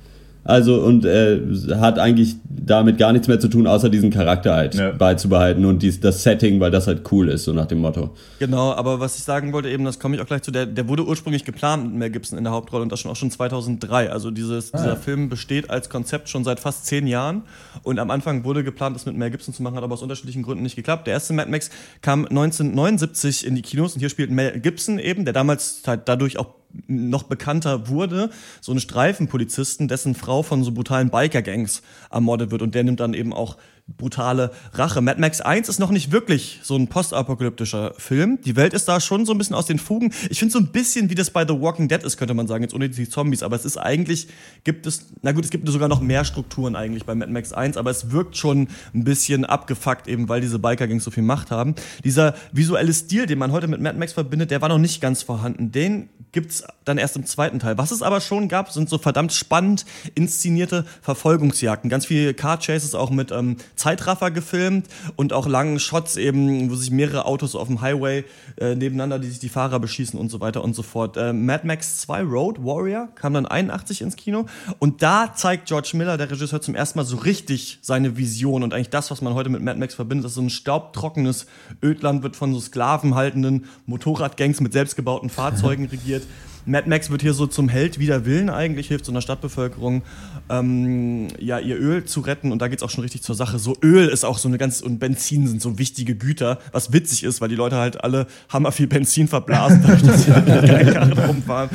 also 0.45 0.83
und 0.83 1.05
äh, 1.05 1.41
hat 1.77 1.99
eigentlich 1.99 2.37
damit 2.47 2.99
gar 2.99 3.13
nichts 3.13 3.29
mehr 3.29 3.39
zu 3.39 3.49
tun, 3.49 3.67
außer 3.67 3.91
diesen 3.91 4.11
Charakter 4.11 4.55
halt 4.55 4.75
ja. 4.75 4.93
beizubehalten 4.93 5.65
und 5.65 5.83
dies, 5.83 6.01
das 6.01 6.23
Setting, 6.23 6.61
weil 6.61 6.71
das 6.71 6.87
halt 6.87 7.03
cool 7.13 7.29
ist, 7.29 7.45
so 7.45 7.53
nach 7.53 7.67
dem 7.67 7.79
Motto. 7.79 8.11
Genau, 8.39 8.73
aber 8.73 9.01
was 9.01 9.19
ich 9.19 9.25
sagen 9.25 9.53
wollte 9.53 9.69
eben, 9.69 9.85
das 9.85 9.99
komme 9.99 10.17
ich 10.17 10.23
auch 10.23 10.27
gleich 10.27 10.43
zu, 10.43 10.51
der, 10.51 10.67
der 10.67 10.89
wurde 10.89 11.07
ursprünglich 11.07 11.45
geplant 11.45 11.85
mit 11.85 11.95
Mel 11.95 12.11
Gibson 12.11 12.39
in 12.39 12.45
der 12.45 12.53
Hauptrolle 12.53 12.83
und 12.83 12.93
das 12.93 13.01
schon 13.01 13.11
auch 13.11 13.17
schon 13.17 13.31
2003. 13.31 14.11
Also 14.11 14.31
dieses, 14.31 14.73
ah. 14.73 14.79
dieser 14.79 14.97
Film 14.97 15.29
besteht 15.29 15.69
als 15.69 15.91
Konzept 15.91 16.29
schon 16.29 16.45
seit 16.45 16.61
fast 16.61 16.87
zehn 16.87 17.07
Jahren 17.07 17.43
und 17.83 17.99
am 17.99 18.11
Anfang 18.11 18.45
wurde 18.45 18.65
geplant, 18.65 18.97
das 18.97 19.07
mit 19.07 19.17
Mel 19.17 19.31
Gibson 19.31 19.53
zu 19.53 19.63
machen, 19.63 19.77
hat 19.77 19.85
aber 19.85 19.95
aus 19.95 20.03
unterschiedlichen 20.03 20.43
Gründen 20.43 20.63
nicht 20.63 20.77
geklappt. 20.77 21.07
Der 21.07 21.15
erste 21.15 21.33
Mad 21.33 21.51
Max 21.51 21.71
kam 22.01 22.25
1979 22.27 23.47
in 23.47 23.55
die 23.55 23.63
Kinos 23.63 23.95
und 23.95 24.01
hier 24.01 24.09
spielt 24.09 24.31
Mel 24.31 24.59
Gibson 24.61 24.99
eben, 24.99 25.25
der 25.25 25.35
damals 25.35 25.83
halt 25.87 26.03
dadurch 26.07 26.39
auch 26.39 26.60
noch 26.87 27.25
bekannter 27.25 27.89
wurde, 27.89 28.31
so 28.61 28.73
einen 28.73 28.81
Streifenpolizisten, 28.81 29.89
dessen 29.89 30.15
Frau 30.15 30.43
von 30.43 30.65
so 30.65 30.73
brutalen 30.73 31.11
Biker-Gangs 31.11 31.83
ermordet 32.11 32.50
wird. 32.50 32.62
Und 32.62 32.75
der 32.75 32.85
nimmt 32.85 33.00
dann 33.00 33.15
eben 33.15 33.33
auch 33.33 33.57
brutale 33.97 34.51
Rache. 34.73 35.01
Mad 35.01 35.21
Max 35.21 35.41
1 35.41 35.69
ist 35.69 35.79
noch 35.79 35.91
nicht 35.91 36.13
wirklich 36.13 36.61
so 36.63 36.77
ein 36.77 36.89
postapokalyptischer 36.89 37.95
Film. 37.97 38.39
Die 38.45 38.57
Welt 38.57 38.75
ist 38.75 38.89
da 38.89 39.01
schon 39.01 39.27
so 39.27 39.33
ein 39.33 39.39
bisschen 39.39 39.57
aus 39.57 39.67
den 39.67 39.79
Fugen. 39.79 40.13
Ich 40.29 40.39
finde 40.39 40.53
so 40.53 40.59
ein 40.59 40.69
bisschen, 40.69 41.11
wie 41.11 41.15
das 41.15 41.31
bei 41.31 41.47
The 41.47 41.61
Walking 41.61 41.89
Dead 41.89 42.03
ist, 42.03 42.17
könnte 42.17 42.35
man 42.35 42.47
sagen, 42.47 42.63
jetzt 42.63 42.75
ohne 42.75 42.89
die 42.89 43.09
Zombies. 43.09 43.43
Aber 43.43 43.57
es 43.57 43.65
ist 43.65 43.77
eigentlich, 43.77 44.29
gibt 44.65 44.87
es, 44.87 45.07
na 45.23 45.33
gut, 45.33 45.45
es 45.45 45.51
gibt 45.51 45.69
sogar 45.69 45.89
noch 45.89 46.01
mehr 46.01 46.25
Strukturen 46.25 46.77
eigentlich 46.77 47.05
bei 47.05 47.15
Mad 47.15 47.33
Max 47.33 47.53
1, 47.53 47.77
aber 47.77 47.91
es 47.91 48.11
wirkt 48.11 48.37
schon 48.37 48.69
ein 48.95 49.05
bisschen 49.05 49.45
abgefuckt, 49.45 50.09
eben 50.09 50.29
weil 50.29 50.41
diese 50.41 50.59
Biker-Gangs 50.59 51.05
so 51.05 51.11
viel 51.11 51.23
Macht 51.23 51.51
haben. 51.51 51.75
Dieser 52.05 52.35
visuelle 52.53 52.93
Stil, 52.93 53.27
den 53.27 53.39
man 53.39 53.53
heute 53.53 53.69
mit 53.69 53.81
Mad 53.81 53.99
Max 53.99 54.13
verbindet, 54.13 54.51
der 54.51 54.63
war 54.63 54.69
noch 54.69 54.79
nicht 54.79 55.01
ganz 55.01 55.23
vorhanden. 55.23 55.73
Den 55.73 56.09
gibt's 56.33 56.65
dann 56.85 56.99
erst 56.99 57.17
im 57.17 57.27
zweiten 57.27 57.59
Teil. 57.59 57.79
Was 57.79 57.91
es 57.91 58.03
aber 58.03 58.21
schon 58.21 58.49
gab, 58.49 58.71
sind 58.71 58.89
so 58.89 58.99
verdammt 58.99 59.33
spannend 59.33 59.85
inszenierte 60.15 60.85
Verfolgungsjagden. 61.03 61.91
Ganz 61.91 62.07
viele 62.07 62.35
Car-Chases 62.35 62.95
auch 62.95 63.11
mit 63.11 63.33
ähm, 63.33 63.57
Zeitraffer 63.81 64.31
gefilmt 64.31 64.87
und 65.17 65.33
auch 65.33 65.47
langen 65.47 65.81
Shots 65.81 66.17
eben, 66.17 66.71
wo 66.71 66.75
sich 66.75 66.91
mehrere 66.91 67.25
Autos 67.25 67.55
auf 67.55 67.67
dem 67.69 67.81
Highway 67.81 68.25
äh, 68.59 68.75
nebeneinander, 68.75 69.19
die 69.19 69.29
sich 69.29 69.39
die 69.39 69.49
Fahrer 69.49 69.81
beschießen 69.81 70.21
und 70.21 70.29
so 70.29 70.41
weiter 70.41 70.63
und 70.63 70.75
so 70.75 70.83
fort. 70.83 71.17
Äh, 71.17 71.33
Mad 71.33 71.67
Max 71.67 71.99
2 72.03 72.23
Road 72.23 72.59
Warrior 72.63 73.09
kam 73.15 73.33
dann 73.35 73.47
81 73.47 74.03
ins 74.03 74.17
Kino 74.17 74.47
und 74.79 75.03
da 75.03 75.33
zeigt 75.35 75.67
George 75.67 75.93
Miller, 75.95 76.19
der 76.19 76.31
Regisseur, 76.31 76.61
zum 76.61 76.75
ersten 76.75 76.99
Mal 76.99 77.05
so 77.05 77.17
richtig 77.17 77.79
seine 77.81 78.19
Vision 78.19 78.63
und 78.63 78.75
eigentlich 78.75 78.91
das, 78.91 79.11
was 79.11 79.23
man 79.23 79.35
heute 79.35 79.49
mit 79.49 79.63
Mad 79.63 79.79
Max 79.79 79.95
verbindet, 79.95 80.27
dass 80.27 80.35
so 80.35 80.43
ein 80.43 80.51
staubtrockenes 80.51 81.47
Ödland 81.83 82.23
wird 82.23 82.37
von 82.37 82.53
so 82.53 82.61
sklavenhaltenden 82.61 83.65
Motorradgangs 83.87 84.61
mit 84.61 84.75
selbstgebauten 84.75 85.31
Fahrzeugen 85.31 85.87
regiert. 85.87 86.25
Mad 86.67 86.88
Max 86.88 87.11
wird 87.11 87.23
hier 87.23 87.35
so 87.35 87.47
zum 87.47 87.69
Held 87.69 87.99
wider 87.99 88.25
Willen 88.25 88.50
eigentlich, 88.50 88.88
hilft 88.88 89.05
so 89.05 89.12
einer 89.12 89.21
Stadtbevölkerung, 89.21 90.02
ähm, 90.49 91.29
ja, 91.38 91.59
ihr 91.59 91.76
Öl 91.79 92.05
zu 92.05 92.21
retten. 92.21 92.52
Und 92.52 92.61
da 92.61 92.69
geht 92.69 92.81
es 92.81 92.83
auch 92.83 92.90
schon 92.90 93.02
richtig 93.02 93.23
zur 93.23 93.35
Sache. 93.35 93.59
So 93.59 93.76
Öl 93.83 94.09
ist 94.09 94.25
auch 94.25 94.38
so 94.38 94.49
eine 94.49 94.59
ganz, 94.59 94.81
und 94.81 94.99
Benzin 94.99 95.47
sind 95.47 95.62
so 95.62 95.79
wichtige 95.79 96.14
Güter, 96.14 96.59
was 96.73 96.93
witzig 96.93 97.25
ist, 97.25 97.40
weil 97.40 97.49
die 97.49 97.55
Leute 97.55 97.76
halt 97.76 98.02
alle 98.05 98.26
hammer 98.49 98.73
viel 98.73 98.87
Benzin 98.87 99.29
verblasen, 99.29 99.83
dadurch, 99.87 100.02
dass 100.02 100.25
sie 100.25 100.33
halt 100.33 101.29
rumfahren. 101.29 101.71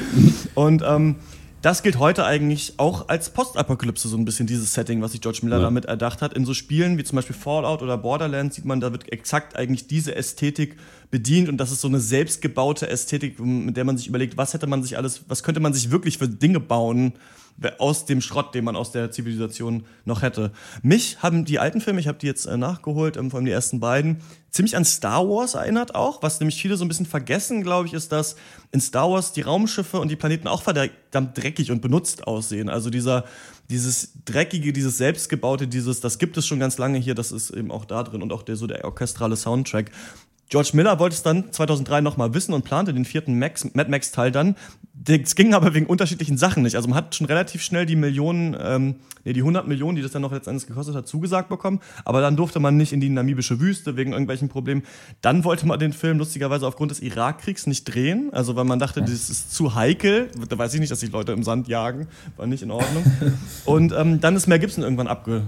Und 0.54 0.84
ähm, 0.86 1.16
das 1.66 1.82
gilt 1.82 1.98
heute 1.98 2.26
eigentlich 2.26 2.76
auch 2.78 3.10
als 3.10 3.32
Postapokalypse, 3.32 4.08
so 4.08 4.18
ein 4.18 4.24
bisschen 4.24 4.46
dieses 4.46 4.76
Setting, 4.76 5.02
was 5.02 5.14
sich 5.14 5.22
George 5.22 5.40
Miller 5.42 5.58
ja. 5.58 5.64
damit 5.64 5.86
erdacht 5.86 6.22
hat. 6.22 6.36
In 6.36 6.46
so 6.46 6.54
Spielen 6.54 7.00
wie 7.00 7.04
zum 7.04 7.16
Beispiel 7.16 7.36
Fallout 7.36 7.82
oder 7.82 7.98
Borderlands 7.98 8.56
sieht 8.56 8.66
man, 8.66 8.82
da 8.82 8.92
wird 8.92 9.12
exakt 9.12 9.56
eigentlich 9.56 9.88
diese 9.88 10.14
Ästhetik 10.14 10.78
bedient 11.10 11.50
und 11.50 11.58
das 11.58 11.72
ist 11.72 11.82
so 11.82 11.88
eine 11.88 12.00
selbstgebaute 12.00 12.88
Ästhetik, 12.88 13.40
mit 13.40 13.76
der 13.78 13.84
man 13.84 13.98
sich 13.98 14.06
überlegt, 14.06 14.38
was 14.38 14.54
hätte 14.54 14.68
man 14.68 14.84
sich 14.84 14.96
alles, 14.96 15.24
was 15.28 15.42
könnte 15.42 15.60
man 15.60 15.74
sich 15.74 15.90
wirklich 15.90 16.20
für 16.20 16.30
Dinge 16.30 16.60
bauen, 16.60 17.14
aus 17.78 18.06
dem 18.06 18.22
Schrott, 18.22 18.54
den 18.54 18.66
man 18.66 18.76
aus 18.76 18.92
der 18.92 19.12
Zivilisation 19.12 19.86
noch 20.04 20.22
hätte. 20.22 20.52
Mich 20.82 21.22
haben 21.24 21.46
die 21.46 21.60
alten 21.60 21.80
Filme, 21.80 22.00
ich 22.00 22.08
habe 22.08 22.18
die 22.18 22.28
jetzt 22.28 22.46
äh, 22.46 22.58
nachgeholt, 22.58 23.16
ähm, 23.18 23.32
vor 23.32 23.38
allem 23.38 23.46
die 23.46 23.52
ersten 23.52 23.80
beiden, 23.80 24.22
ziemlich 24.52 24.76
an 24.76 24.86
Star 24.86 25.28
Wars 25.28 25.54
erinnert 25.54 25.96
auch. 25.96 26.22
Was 26.22 26.40
nämlich 26.40 26.62
viele 26.62 26.78
so 26.78 26.86
ein 26.86 26.88
bisschen 26.88 27.06
vergessen, 27.06 27.64
glaube 27.64 27.88
ich, 27.88 27.94
ist, 27.94 28.12
dass 28.12 28.36
in 28.72 28.82
Star 28.82 29.10
Wars 29.10 29.34
die 29.34 29.42
Raumschiffe 29.42 30.00
und 30.00 30.10
die 30.10 30.16
Planeten 30.16 30.48
auch 30.48 30.64
verdammt 30.64 31.38
dreckig 31.38 31.72
und 31.72 31.82
benutzt 31.82 32.28
aussehen. 32.28 32.70
Also 32.70 32.90
dieser, 32.90 33.26
dieses 33.70 34.14
dreckige, 34.26 34.74
dieses 34.74 34.98
selbstgebaute, 34.98 35.68
dieses, 35.68 36.00
das 36.02 36.20
gibt 36.20 36.38
es 36.38 36.46
schon 36.46 36.60
ganz 36.60 36.78
lange 36.78 37.00
hier, 37.00 37.16
das 37.16 37.32
ist 37.32 37.52
eben 37.52 37.72
auch 37.72 37.86
da 37.86 38.04
drin 38.04 38.22
und 38.22 38.32
auch 38.32 38.44
der 38.44 38.56
so 38.56 38.68
der 38.68 38.84
orchestrale 38.86 39.36
Soundtrack. 39.36 39.92
George 40.50 40.72
Miller 40.74 41.00
wollte 41.00 41.16
es 41.16 41.24
dann 41.24 41.52
2003 41.52 42.02
nochmal 42.02 42.34
wissen 42.34 42.54
und 42.54 42.64
plante 42.64 42.94
den 42.94 43.06
vierten 43.06 43.40
Max, 43.40 43.74
Mad 43.74 43.90
Max 43.90 44.12
Teil 44.12 44.32
dann. 44.32 44.56
Es 45.08 45.36
ging 45.36 45.54
aber 45.54 45.74
wegen 45.74 45.88
unterschiedlichen 45.88 46.38
Sachen 46.38 46.64
nicht. 46.64 46.76
Also 46.76 46.88
man 46.88 46.98
hat 46.98 47.16
schon 47.16 47.28
relativ 47.28 47.62
schnell 47.62 47.86
die 47.86 47.96
Millionen, 47.96 48.56
ähm, 48.60 48.96
nee, 49.24 49.34
die 49.34 49.42
100 49.42 49.68
Millionen, 49.68 49.96
die 49.96 50.02
das 50.02 50.12
dann 50.12 50.22
noch 50.22 50.32
letztendlich 50.32 50.68
gekostet 50.68 50.96
hat, 50.96 51.08
zugesagt 51.08 51.50
bekommen. 51.50 51.82
Aber 52.06 52.22
dann 52.22 52.38
durfte 52.38 52.60
man 52.60 52.78
nicht 52.78 52.94
in 52.94 53.02
die 53.02 53.10
namibische 53.10 53.60
Wüste 53.60 53.98
wegen 53.98 54.12
irgendwelchen 54.12 54.48
Problemen. 54.48 54.84
Dann 55.22 55.44
wollte 55.44 55.68
man 55.68 55.80
den 55.80 55.94
Film 55.94 56.20
lustigerweise 56.20 56.66
aufgrund 56.68 56.92
des 56.92 57.02
Irakriegs 57.02 57.68
nicht 57.68 57.86
drehen. 57.86 58.30
Also 58.32 58.56
weil 58.56 58.66
man 58.66 58.80
dachte, 58.80 59.02
das 59.02 59.30
ist 59.30 59.54
zu 59.54 59.76
heikel. 59.76 60.30
Da 60.48 60.58
weiß 60.58 60.74
ich 60.76 60.80
nicht, 60.80 60.92
dass 60.92 61.00
sich 61.00 61.12
Leute 61.12 61.34
im 61.34 61.44
Sand 61.44 61.68
jagen. 61.68 62.08
War 62.38 62.48
nicht 62.48 62.64
in 62.64 62.72
Ordnung. 62.72 63.04
Und 63.66 63.94
ähm, 63.94 64.22
dann 64.22 64.36
ist 64.36 64.48
Mel 64.48 64.60
Gibson 64.60 64.84
irgendwann 64.84 65.08
abge 65.08 65.44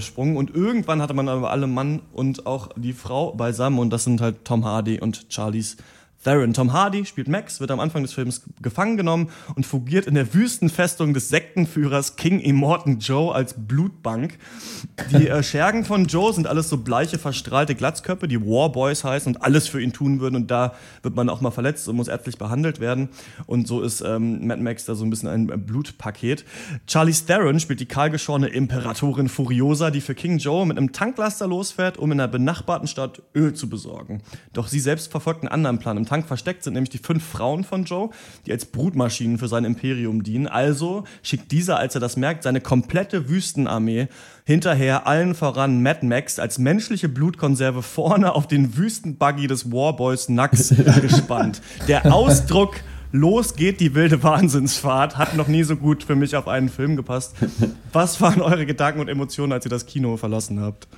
Sprung. 0.00 0.36
Und 0.36 0.54
irgendwann 0.54 1.00
hatte 1.00 1.14
man 1.14 1.28
aber 1.28 1.50
alle 1.50 1.66
Mann 1.66 2.02
und 2.12 2.46
auch 2.46 2.70
die 2.76 2.92
Frau 2.92 3.32
beisammen 3.32 3.78
und 3.78 3.90
das 3.90 4.04
sind 4.04 4.20
halt 4.20 4.44
Tom 4.44 4.64
Hardy 4.64 5.00
und 5.00 5.26
Charlies 5.28 5.76
Theron. 6.26 6.52
Tom 6.52 6.72
Hardy 6.72 7.04
spielt 7.04 7.28
Max, 7.28 7.60
wird 7.60 7.70
am 7.70 7.78
Anfang 7.78 8.02
des 8.02 8.12
Films 8.12 8.42
gefangen 8.60 8.96
genommen 8.96 9.30
und 9.54 9.64
fungiert 9.64 10.06
in 10.06 10.16
der 10.16 10.34
Wüstenfestung 10.34 11.14
des 11.14 11.28
Sektenführers 11.28 12.16
King 12.16 12.40
Immortan 12.40 12.98
Joe 12.98 13.32
als 13.32 13.54
Blutbank. 13.56 14.36
Die 15.12 15.28
äh, 15.28 15.40
Schergen 15.44 15.84
von 15.84 16.06
Joe 16.06 16.32
sind 16.32 16.48
alles 16.48 16.68
so 16.68 16.78
bleiche, 16.78 17.20
verstrahlte 17.20 17.76
Glatzköpfe, 17.76 18.26
die 18.26 18.44
Warboys 18.44 19.04
heißen 19.04 19.36
und 19.36 19.42
alles 19.42 19.68
für 19.68 19.80
ihn 19.80 19.92
tun 19.92 20.18
würden. 20.18 20.34
Und 20.34 20.50
da 20.50 20.74
wird 21.02 21.14
man 21.14 21.28
auch 21.28 21.40
mal 21.40 21.52
verletzt 21.52 21.88
und 21.88 21.94
muss 21.94 22.08
ärztlich 22.08 22.38
behandelt 22.38 22.80
werden. 22.80 23.08
Und 23.46 23.68
so 23.68 23.80
ist 23.82 24.00
ähm, 24.00 24.48
Mad 24.48 24.60
Max 24.60 24.84
da 24.84 24.96
so 24.96 25.04
ein 25.04 25.10
bisschen 25.10 25.28
ein 25.28 25.46
Blutpaket. 25.46 26.44
Charlie 26.88 27.12
Theron 27.12 27.60
spielt 27.60 27.78
die 27.78 27.86
kahlgeschorene 27.86 28.48
Imperatorin 28.48 29.28
Furiosa, 29.28 29.92
die 29.92 30.00
für 30.00 30.16
King 30.16 30.38
Joe 30.38 30.66
mit 30.66 30.76
einem 30.76 30.90
Tanklaster 30.90 31.46
losfährt, 31.46 31.98
um 31.98 32.10
in 32.10 32.18
einer 32.18 32.26
benachbarten 32.26 32.88
Stadt 32.88 33.22
Öl 33.32 33.54
zu 33.54 33.68
besorgen. 33.68 34.22
Doch 34.52 34.66
sie 34.66 34.80
selbst 34.80 35.12
verfolgt 35.12 35.42
einen 35.42 35.52
anderen 35.52 35.78
Plan. 35.78 35.96
Im 35.96 36.04
Tank 36.04 36.15
versteckt 36.24 36.64
sind 36.64 36.74
nämlich 36.74 36.90
die 36.90 36.98
fünf 36.98 37.24
Frauen 37.24 37.64
von 37.64 37.84
Joe, 37.84 38.10
die 38.46 38.52
als 38.52 38.66
Brutmaschinen 38.66 39.38
für 39.38 39.48
sein 39.48 39.64
Imperium 39.64 40.22
dienen. 40.22 40.46
Also 40.46 41.04
schickt 41.22 41.52
dieser, 41.52 41.78
als 41.78 41.94
er 41.94 42.00
das 42.00 42.16
merkt, 42.16 42.42
seine 42.42 42.60
komplette 42.60 43.28
Wüstenarmee 43.28 44.08
hinterher 44.44 45.06
allen 45.06 45.34
voran 45.34 45.82
Mad 45.82 46.06
Max 46.06 46.38
als 46.38 46.58
menschliche 46.58 47.08
Blutkonserve 47.08 47.82
vorne 47.82 48.34
auf 48.34 48.46
den 48.46 48.76
Wüstenbuggy 48.76 49.46
des 49.46 49.72
Warboys 49.72 50.28
Nux 50.28 50.74
gespannt. 51.00 51.60
Der 51.88 52.12
Ausdruck 52.12 52.76
Los 53.12 53.54
geht 53.54 53.80
die 53.80 53.94
wilde 53.94 54.22
Wahnsinnsfahrt. 54.22 55.16
Hat 55.16 55.36
noch 55.36 55.48
nie 55.48 55.62
so 55.62 55.76
gut 55.76 56.02
für 56.02 56.16
mich 56.16 56.36
auf 56.36 56.48
einen 56.48 56.68
Film 56.68 56.96
gepasst. 56.96 57.34
Was 57.92 58.20
waren 58.20 58.42
eure 58.42 58.66
Gedanken 58.66 59.00
und 59.00 59.08
Emotionen, 59.08 59.52
als 59.52 59.64
ihr 59.64 59.70
das 59.70 59.86
Kino 59.86 60.16
verlassen 60.16 60.60
habt? 60.60 60.88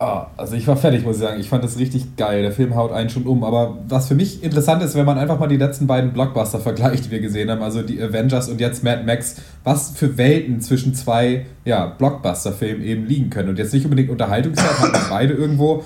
Ah, 0.00 0.26
also 0.36 0.54
ich 0.54 0.66
war 0.68 0.76
fertig, 0.76 1.04
muss 1.04 1.16
ich 1.16 1.22
sagen. 1.22 1.40
Ich 1.40 1.48
fand 1.48 1.64
das 1.64 1.78
richtig 1.78 2.16
geil. 2.16 2.42
Der 2.42 2.52
Film 2.52 2.76
haut 2.76 2.92
einen 2.92 3.10
schon 3.10 3.24
um. 3.24 3.42
Aber 3.42 3.78
was 3.88 4.06
für 4.06 4.14
mich 4.14 4.44
interessant 4.44 4.82
ist, 4.82 4.94
wenn 4.94 5.06
man 5.06 5.18
einfach 5.18 5.40
mal 5.40 5.48
die 5.48 5.56
letzten 5.56 5.86
beiden 5.86 6.12
Blockbuster 6.12 6.60
vergleicht, 6.60 7.06
die 7.06 7.10
wir 7.10 7.20
gesehen 7.20 7.50
haben, 7.50 7.62
also 7.62 7.82
die 7.82 8.00
Avengers 8.00 8.48
und 8.48 8.60
jetzt 8.60 8.84
Mad 8.84 9.04
Max, 9.04 9.36
was 9.64 9.90
für 9.90 10.16
Welten 10.16 10.60
zwischen 10.60 10.94
zwei 10.94 11.46
ja, 11.64 11.86
Blockbuster-Filmen 11.86 12.82
eben 12.84 13.06
liegen 13.06 13.30
können. 13.30 13.48
Und 13.48 13.58
jetzt 13.58 13.72
nicht 13.72 13.84
unbedingt 13.84 14.10
Unterhaltungszeit, 14.10 14.78
hatten 14.78 15.10
beide 15.10 15.34
irgendwo, 15.34 15.82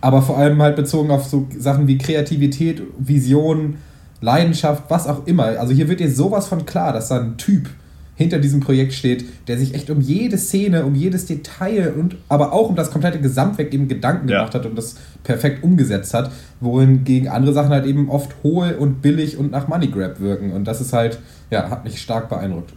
aber 0.00 0.22
vor 0.22 0.38
allem 0.38 0.60
halt 0.60 0.74
bezogen 0.74 1.10
auf 1.12 1.26
so 1.26 1.46
Sachen 1.56 1.86
wie 1.86 1.98
Kreativität, 1.98 2.82
Vision, 2.98 3.76
Leidenschaft, 4.20 4.84
was 4.88 5.06
auch 5.06 5.26
immer. 5.26 5.58
Also 5.60 5.72
hier 5.72 5.88
wird 5.88 6.00
dir 6.00 6.10
sowas 6.10 6.48
von 6.48 6.66
klar, 6.66 6.92
dass 6.92 7.08
da 7.08 7.20
ein 7.20 7.36
Typ 7.36 7.68
hinter 8.14 8.38
diesem 8.38 8.60
Projekt 8.60 8.92
steht, 8.92 9.24
der 9.48 9.58
sich 9.58 9.74
echt 9.74 9.90
um 9.90 10.00
jede 10.00 10.36
Szene, 10.36 10.84
um 10.84 10.94
jedes 10.94 11.26
Detail 11.26 11.92
und 11.96 12.16
aber 12.28 12.52
auch 12.52 12.68
um 12.68 12.76
das 12.76 12.90
komplette 12.90 13.20
Gesamtwerk 13.20 13.72
eben 13.72 13.88
Gedanken 13.88 14.28
ja. 14.28 14.38
gemacht 14.38 14.54
hat 14.54 14.66
und 14.66 14.76
das 14.76 14.96
perfekt 15.24 15.62
umgesetzt 15.62 16.12
hat, 16.14 16.30
wohingegen 16.60 17.28
andere 17.28 17.54
Sachen 17.54 17.70
halt 17.70 17.86
eben 17.86 18.08
oft 18.10 18.30
hohl 18.42 18.76
und 18.78 19.02
billig 19.02 19.36
und 19.38 19.50
nach 19.50 19.68
Money 19.68 19.88
Grab 19.88 20.20
wirken. 20.20 20.52
Und 20.52 20.64
das 20.64 20.80
ist 20.80 20.92
halt, 20.92 21.18
ja, 21.50 21.70
hat 21.70 21.84
mich 21.84 22.00
stark 22.00 22.28
beeindruckt. 22.28 22.72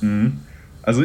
Mhm. 0.00 0.34
Also 0.82 1.04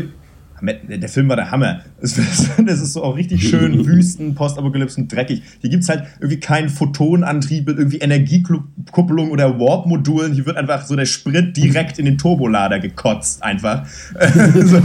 der 0.61 1.09
Film 1.09 1.29
war 1.29 1.35
der 1.35 1.51
Hammer. 1.51 1.81
Es 2.01 2.17
ist 2.17 2.93
so 2.93 3.03
auch 3.03 3.15
richtig 3.15 3.47
schön 3.47 3.85
Wüsten, 3.85 4.35
Postapokalypsen, 4.35 5.07
dreckig. 5.07 5.41
Hier 5.59 5.69
gibt 5.69 5.83
es 5.83 5.89
halt 5.89 6.03
irgendwie 6.19 6.39
keinen 6.39 6.69
Photonantrieb 6.69 7.67
mit 7.67 7.77
irgendwie 7.77 7.97
Energiekupplung 7.97 9.31
oder 9.31 9.59
Warp-Modulen. 9.59 10.33
Hier 10.33 10.45
wird 10.45 10.57
einfach 10.57 10.85
so 10.85 10.95
der 10.95 11.05
Sprit 11.05 11.57
direkt 11.57 11.99
in 11.99 12.05
den 12.05 12.17
Turbolader 12.17 12.79
gekotzt, 12.79 13.43
einfach. 13.43 13.85
so, 14.65 14.79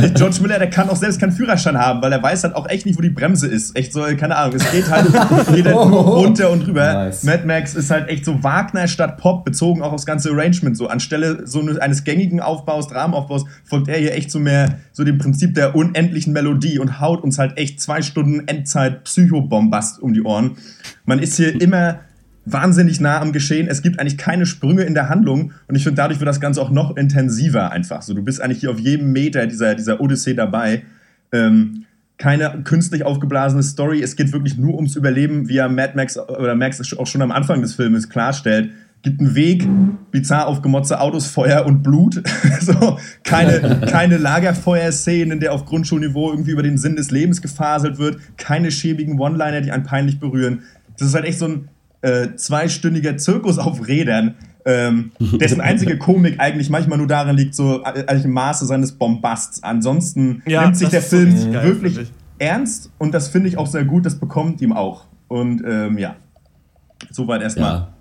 nicht, 0.00 0.14
George 0.16 0.38
Miller, 0.42 0.58
der 0.58 0.70
kann 0.70 0.88
auch 0.88 0.96
selbst 0.96 1.20
keinen 1.20 1.32
Führerschein 1.32 1.78
haben, 1.78 2.02
weil 2.02 2.12
er 2.12 2.22
weiß 2.22 2.44
halt 2.44 2.54
auch 2.54 2.68
echt 2.68 2.86
nicht, 2.86 2.98
wo 2.98 3.02
die 3.02 3.10
Bremse 3.10 3.46
ist. 3.46 3.76
Echt 3.76 3.92
so, 3.92 4.02
keine 4.16 4.36
Ahnung, 4.36 4.56
es 4.56 4.70
geht 4.70 4.90
halt 4.90 5.06
jeder 5.54 5.72
nur 5.72 6.00
runter 6.00 6.50
und 6.50 6.66
rüber. 6.66 6.92
Nice. 6.92 7.22
Mad 7.24 7.44
Max 7.46 7.74
ist 7.74 7.90
halt 7.90 8.08
echt 8.08 8.24
so 8.24 8.42
Wagner 8.42 8.88
statt 8.88 9.16
Pop, 9.18 9.44
bezogen 9.44 9.82
auch 9.82 9.92
aufs 9.92 10.06
ganze 10.06 10.30
Arrangement. 10.30 10.76
So 10.76 10.88
anstelle 10.88 11.46
so 11.46 11.60
eines 11.80 12.04
gängigen 12.04 12.40
Aufbaus, 12.40 12.88
Dramenaufbaus, 12.88 13.44
folgt 13.64 13.88
er 13.88 13.98
hier 13.98 14.14
echt 14.14 14.30
so 14.30 14.38
mehr 14.38 14.78
so 14.94 15.02
dem 15.02 15.18
Prinzip 15.18 15.54
der 15.54 15.74
unendlichen 15.74 16.32
Melodie 16.32 16.78
und 16.78 17.00
haut 17.00 17.22
uns 17.24 17.38
halt 17.38 17.58
echt 17.58 17.80
zwei 17.80 18.00
Stunden 18.00 18.46
Endzeit 18.46 19.02
Psychobombast 19.04 20.00
um 20.00 20.14
die 20.14 20.22
Ohren. 20.22 20.52
Man 21.04 21.18
ist 21.18 21.36
hier 21.36 21.60
immer 21.60 21.98
wahnsinnig 22.46 23.00
nah 23.00 23.20
am 23.20 23.32
Geschehen. 23.32 23.66
Es 23.66 23.82
gibt 23.82 23.98
eigentlich 23.98 24.16
keine 24.16 24.46
Sprünge 24.46 24.82
in 24.82 24.94
der 24.94 25.08
Handlung 25.08 25.52
und 25.66 25.74
ich 25.74 25.82
finde, 25.82 25.96
dadurch 25.96 26.20
wird 26.20 26.28
das 26.28 26.40
Ganze 26.40 26.62
auch 26.62 26.70
noch 26.70 26.96
intensiver 26.96 27.72
einfach. 27.72 28.02
So, 28.02 28.14
du 28.14 28.22
bist 28.22 28.40
eigentlich 28.40 28.60
hier 28.60 28.70
auf 28.70 28.78
jedem 28.78 29.12
Meter 29.12 29.48
dieser, 29.48 29.74
dieser 29.74 30.00
Odyssee 30.00 30.34
dabei. 30.34 30.84
Ähm, 31.32 31.86
keine 32.16 32.62
künstlich 32.62 33.04
aufgeblasene 33.04 33.64
Story. 33.64 34.00
Es 34.00 34.14
geht 34.14 34.32
wirklich 34.32 34.56
nur 34.56 34.76
ums 34.76 34.94
Überleben, 34.94 35.48
wie 35.48 35.56
er 35.56 35.68
Mad 35.68 35.94
Max 35.96 36.16
oder 36.16 36.54
Max 36.54 36.96
auch 36.96 37.08
schon 37.08 37.22
am 37.22 37.32
Anfang 37.32 37.60
des 37.62 37.74
Filmes 37.74 38.08
klarstellt 38.08 38.70
gibt 39.04 39.20
einen 39.20 39.34
Weg, 39.34 39.68
bizarr 40.10 40.46
aufgemotzte 40.48 40.98
Autos, 40.98 41.26
Feuer 41.26 41.66
und 41.66 41.82
Blut. 41.82 42.22
so, 42.60 42.98
keine, 43.22 43.80
keine 43.90 44.16
Lagerfeuerszenen, 44.16 45.32
in 45.32 45.40
der 45.40 45.52
auf 45.52 45.66
Grundschulniveau 45.66 46.30
irgendwie 46.30 46.50
über 46.50 46.62
den 46.62 46.78
Sinn 46.78 46.96
des 46.96 47.10
Lebens 47.10 47.40
gefaselt 47.42 47.98
wird, 47.98 48.18
keine 48.38 48.70
schäbigen 48.70 49.20
One-Liner, 49.20 49.60
die 49.60 49.70
einen 49.70 49.84
peinlich 49.84 50.18
berühren. 50.18 50.62
Das 50.98 51.08
ist 51.08 51.14
halt 51.14 51.26
echt 51.26 51.38
so 51.38 51.46
ein 51.46 51.68
äh, 52.00 52.34
zweistündiger 52.34 53.16
Zirkus 53.18 53.58
auf 53.58 53.86
Rädern, 53.86 54.36
ähm, 54.64 55.12
dessen 55.20 55.60
einzige 55.60 55.98
Komik 55.98 56.40
eigentlich 56.40 56.70
manchmal 56.70 56.96
nur 56.96 57.06
darin 57.06 57.36
liegt, 57.36 57.54
so 57.54 57.84
eigentlich 57.84 58.24
im 58.24 58.32
Maße 58.32 58.64
seines 58.64 58.92
Bombasts. 58.92 59.62
Ansonsten 59.62 60.42
ja, 60.46 60.62
nimmt 60.62 60.78
sich 60.78 60.88
der 60.88 61.02
Film 61.02 61.36
so 61.36 61.52
wirklich 61.52 62.10
ernst 62.38 62.90
und 62.96 63.12
das 63.12 63.28
finde 63.28 63.48
ich 63.48 63.58
auch 63.58 63.66
sehr 63.66 63.84
gut, 63.84 64.06
das 64.06 64.18
bekommt 64.18 64.62
ihm 64.62 64.72
auch. 64.72 65.04
Und 65.28 65.62
ähm, 65.66 65.98
ja, 65.98 66.16
soweit 67.10 67.42
erstmal. 67.42 67.74
Ja 67.74 67.93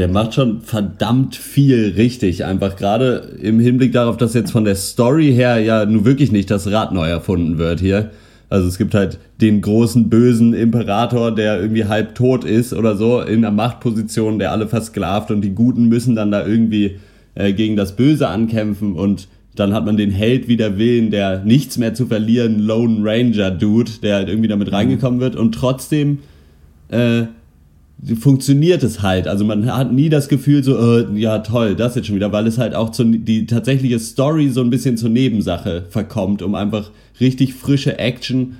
der 0.00 0.08
macht 0.08 0.32
schon 0.32 0.62
verdammt 0.62 1.36
viel 1.36 1.92
richtig. 1.94 2.46
Einfach 2.46 2.76
gerade 2.76 3.36
im 3.42 3.60
Hinblick 3.60 3.92
darauf, 3.92 4.16
dass 4.16 4.32
jetzt 4.32 4.50
von 4.50 4.64
der 4.64 4.74
Story 4.74 5.30
her 5.30 5.58
ja 5.58 5.84
nun 5.84 6.06
wirklich 6.06 6.32
nicht 6.32 6.50
das 6.50 6.72
Rad 6.72 6.92
neu 6.92 7.06
erfunden 7.06 7.58
wird 7.58 7.80
hier. 7.80 8.10
Also 8.48 8.66
es 8.66 8.78
gibt 8.78 8.94
halt 8.94 9.18
den 9.42 9.60
großen 9.60 10.08
bösen 10.08 10.54
Imperator, 10.54 11.34
der 11.34 11.60
irgendwie 11.60 11.84
halb 11.84 12.14
tot 12.14 12.44
ist 12.44 12.72
oder 12.72 12.96
so 12.96 13.20
in 13.20 13.42
der 13.42 13.50
Machtposition, 13.50 14.38
der 14.38 14.52
alle 14.52 14.68
versklavt 14.68 15.30
und 15.30 15.42
die 15.42 15.54
Guten 15.54 15.90
müssen 15.90 16.16
dann 16.16 16.30
da 16.30 16.46
irgendwie 16.46 16.96
äh, 17.34 17.52
gegen 17.52 17.76
das 17.76 17.94
Böse 17.94 18.26
ankämpfen 18.28 18.94
und 18.94 19.28
dann 19.54 19.74
hat 19.74 19.84
man 19.84 19.98
den 19.98 20.10
Held 20.10 20.48
wieder 20.48 20.78
Willen, 20.78 21.10
der 21.10 21.44
nichts 21.44 21.76
mehr 21.76 21.92
zu 21.92 22.06
verlieren, 22.06 22.58
Lone 22.58 23.00
Ranger 23.02 23.50
Dude, 23.50 23.90
der 24.02 24.16
halt 24.16 24.28
irgendwie 24.30 24.48
damit 24.48 24.72
reingekommen 24.72 25.20
wird 25.20 25.36
und 25.36 25.54
trotzdem 25.54 26.20
äh, 26.88 27.24
funktioniert 28.18 28.82
es 28.82 29.02
halt. 29.02 29.28
Also 29.28 29.44
man 29.44 29.66
hat 29.66 29.92
nie 29.92 30.08
das 30.08 30.28
Gefühl 30.28 30.64
so, 30.64 30.78
äh, 30.78 31.06
ja 31.14 31.40
toll, 31.40 31.76
das 31.76 31.94
jetzt 31.94 32.06
schon 32.06 32.16
wieder, 32.16 32.32
weil 32.32 32.46
es 32.46 32.58
halt 32.58 32.74
auch 32.74 32.90
zu, 32.90 33.04
die 33.04 33.46
tatsächliche 33.46 33.98
Story 33.98 34.48
so 34.48 34.62
ein 34.62 34.70
bisschen 34.70 34.96
zur 34.96 35.10
Nebensache 35.10 35.84
verkommt, 35.90 36.42
um 36.42 36.54
einfach 36.54 36.90
richtig 37.20 37.54
frische 37.54 37.98
Action 37.98 38.56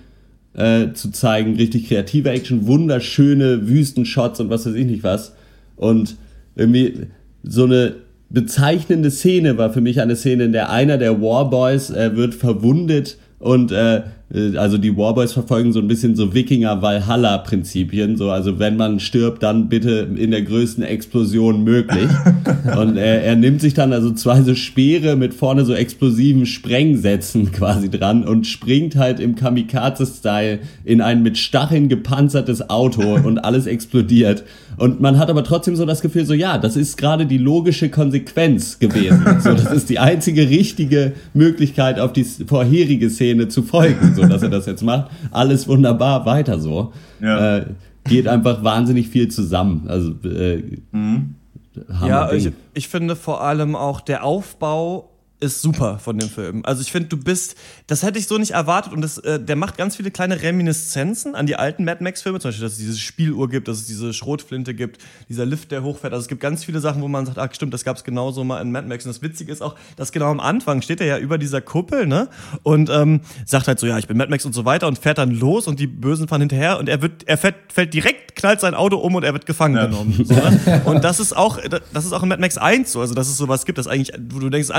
äh, 0.55 0.93
zu 0.93 1.11
zeigen, 1.11 1.57
richtig 1.57 1.89
kreative 1.89 2.31
Action, 2.31 2.67
wunderschöne 2.67 3.69
Wüstenshots 3.69 4.41
und 4.41 4.51
was 4.51 4.67
weiß 4.67 4.75
ich 4.75 4.87
nicht 4.87 5.05
was. 5.05 5.35
Und 5.77 6.17
irgendwie 6.57 7.07
so 7.43 7.65
eine 7.65 7.95
bezeichnende 8.29 9.11
Szene 9.11 9.57
war 9.59 9.73
für 9.73 9.81
mich 9.81 10.01
eine 10.01 10.17
Szene, 10.17 10.45
in 10.45 10.53
der 10.53 10.71
einer 10.71 10.99
der 10.99 11.21
Warboys 11.23 11.91
äh, 11.91 12.15
wird 12.15 12.35
verwundet 12.35 13.17
und 13.39 13.73
äh, 13.73 14.03
also 14.33 14.79
die 14.79 14.97
Warboys 14.97 15.33
verfolgen 15.33 15.73
so 15.73 15.81
ein 15.81 15.89
bisschen 15.89 16.15
so 16.15 16.33
Wikinger-Valhalla-Prinzipien. 16.33 18.17
So, 18.17 18.31
also 18.31 18.61
wenn 18.61 18.77
man 18.77 19.01
stirbt, 19.01 19.43
dann 19.43 19.69
bitte 19.69 20.09
in 20.15 20.31
der 20.31 20.43
größten 20.43 20.85
Explosion 20.85 21.65
möglich. 21.65 22.09
Und 22.77 22.97
er, 22.97 23.25
er 23.25 23.35
nimmt 23.35 23.61
sich 23.61 23.75
dann 23.75 23.93
also 23.93 24.13
zwei 24.13 24.43
so 24.43 24.55
Speere 24.55 25.17
mit 25.17 25.35
vorne 25.35 25.65
so 25.65 25.75
explosiven 25.75 26.47
Sprengsätzen 26.47 27.51
quasi 27.53 27.91
dran 27.91 28.25
und 28.25 28.47
springt 28.47 28.97
halt 28.97 29.19
im 29.19 29.35
Kamikaze-Style 29.35 30.61
in 30.85 31.01
ein 31.01 31.23
mit 31.23 31.37
Stacheln 31.37 31.89
gepanzertes 31.89 32.71
Auto 32.71 33.15
und 33.25 33.39
alles 33.39 33.67
explodiert. 33.67 34.45
Und 34.77 35.01
man 35.01 35.19
hat 35.19 35.29
aber 35.29 35.43
trotzdem 35.43 35.75
so 35.75 35.85
das 35.85 36.01
Gefühl, 36.01 36.25
so 36.25 36.35
ja, 36.35 36.59
das 36.59 36.77
ist 36.77 36.97
gerade 36.97 37.27
die 37.27 37.39
logische 37.39 37.89
Konsequenz 37.89 38.79
gewesen. 38.79 39.25
So, 39.41 39.53
das 39.53 39.73
ist 39.73 39.91
die 39.91 39.99
einzige 39.99 40.49
richtige 40.49 41.13
Möglichkeit, 41.35 41.99
auf 41.99 42.13
die 42.13 42.25
vorherige 42.25 43.11
Szene 43.11 43.49
zu 43.49 43.63
folgen 43.63 44.20
so 44.20 44.20
dass 44.29 44.43
er 44.43 44.51
das 44.51 44.67
jetzt 44.67 44.83
macht. 44.83 45.11
Alles 45.31 45.69
wunderbar, 45.69 46.27
weiter 46.27 46.59
so. 46.59 46.93
Ja. 47.21 47.59
Äh, 47.59 47.67
geht 48.05 48.29
einfach 48.29 48.65
wahnsinnig 48.65 49.09
viel 49.09 49.29
zusammen. 49.29 49.85
Also 49.89 50.13
äh, 50.29 50.63
mhm. 50.93 51.35
Ja, 52.05 52.33
ich, 52.33 52.51
ich 52.75 52.89
finde 52.89 53.17
vor 53.17 53.43
allem 53.43 53.77
auch 53.77 54.01
der 54.01 54.25
Aufbau 54.25 55.11
ist 55.41 55.63
super 55.63 55.99
von 55.99 56.19
dem 56.19 56.29
Film. 56.29 56.61
Also 56.65 56.83
ich 56.83 56.93
finde, 56.93 57.09
du 57.09 57.17
bist, 57.17 57.57
das 57.87 58.03
hätte 58.03 58.19
ich 58.19 58.27
so 58.27 58.37
nicht 58.37 58.53
erwartet 58.53 58.93
und 58.93 59.01
das, 59.01 59.19
äh, 59.19 59.41
der 59.41 59.57
macht 59.57 59.79
ganz 59.79 59.97
viele 59.97 60.11
kleine 60.11 60.41
Reminiszenzen 60.43 61.35
an 61.35 61.47
die 61.47 61.57
alten 61.57 61.85
Mad 61.85 62.05
Max-Filme, 62.05 62.41
zum 62.41 62.51
Beispiel, 62.51 62.65
dass 62.65 62.73
es 62.73 62.79
diese 62.79 62.99
Spieluhr 62.99 63.49
gibt, 63.49 63.67
dass 63.67 63.79
es 63.79 63.87
diese 63.87 64.13
Schrotflinte 64.13 64.75
gibt, 64.75 64.99
dieser 65.29 65.47
Lift, 65.47 65.71
der 65.73 65.83
hochfährt. 65.83 66.13
Also 66.13 66.25
es 66.25 66.29
gibt 66.29 66.43
ganz 66.43 66.65
viele 66.65 66.81
Sachen, 66.81 67.01
wo 67.01 67.09
man 67.09 67.25
sagt, 67.25 67.39
ach 67.39 67.53
stimmt, 67.55 67.73
das 67.73 67.85
gab 67.85 67.97
es 67.97 68.05
genauso 68.05 68.45
mal 68.45 68.61
in 68.61 68.71
Mad 68.71 68.87
Max. 68.87 69.07
Und 69.07 69.15
das 69.15 69.23
Witzige 69.23 69.51
ist 69.51 69.63
auch, 69.63 69.77
dass 69.97 70.13
genau 70.13 70.31
am 70.31 70.41
Anfang 70.41 70.83
steht 70.83 71.01
er 71.01 71.07
ja 71.07 71.19
über 71.19 71.39
dieser 71.39 71.63
Kuppel, 71.63 72.07
ne? 72.07 72.29
Und 72.63 72.91
ähm, 72.91 73.23
sagt 73.47 73.67
halt 73.67 73.79
so, 73.79 73.87
ja, 73.87 73.99
ich 73.99 74.07
bin 74.07 74.19
Mad 74.19 74.31
Max 74.31 74.45
und 74.45 74.53
so 74.53 74.67
weiter 74.67 74.89
und 74.89 74.99
fährt 74.99 75.19
dann 75.19 75.31
los 75.31 75.67
und 75.67 75.81
die 75.81 75.87
Bösen 75.87 76.29
fahren 76.29 76.43
hinterher 76.43 76.79
und 76.79 76.89
er 76.89 77.01
wird, 77.01 77.27
er 77.27 77.39
fährt, 77.39 77.73
fällt 77.73 77.95
direkt, 77.95 78.37
knallt 78.37 78.61
sein 78.61 78.75
Auto 78.75 78.99
um 78.99 79.15
und 79.15 79.25
er 79.25 79.33
wird 79.33 79.47
gefangen 79.47 79.77
ja. 79.77 79.87
genommen. 79.87 80.23
So, 80.23 80.35
ne? 80.35 80.83
Und 80.85 81.03
das 81.03 81.19
ist 81.19 81.37
auch, 81.37 81.59
das 81.93 82.05
ist 82.05 82.13
auch 82.13 82.23
in 82.23 82.29
Mad 82.29 82.41
Max 82.41 82.59
1 82.59 82.93
so, 82.93 83.01
also 83.01 83.15
dass 83.15 83.29
es 83.29 83.37
sowas 83.37 83.65
gibt, 83.65 83.79
das 83.79 83.87
eigentlich, 83.87 84.13
wo 84.31 84.39
du 84.39 84.51
denkst, 84.51 84.71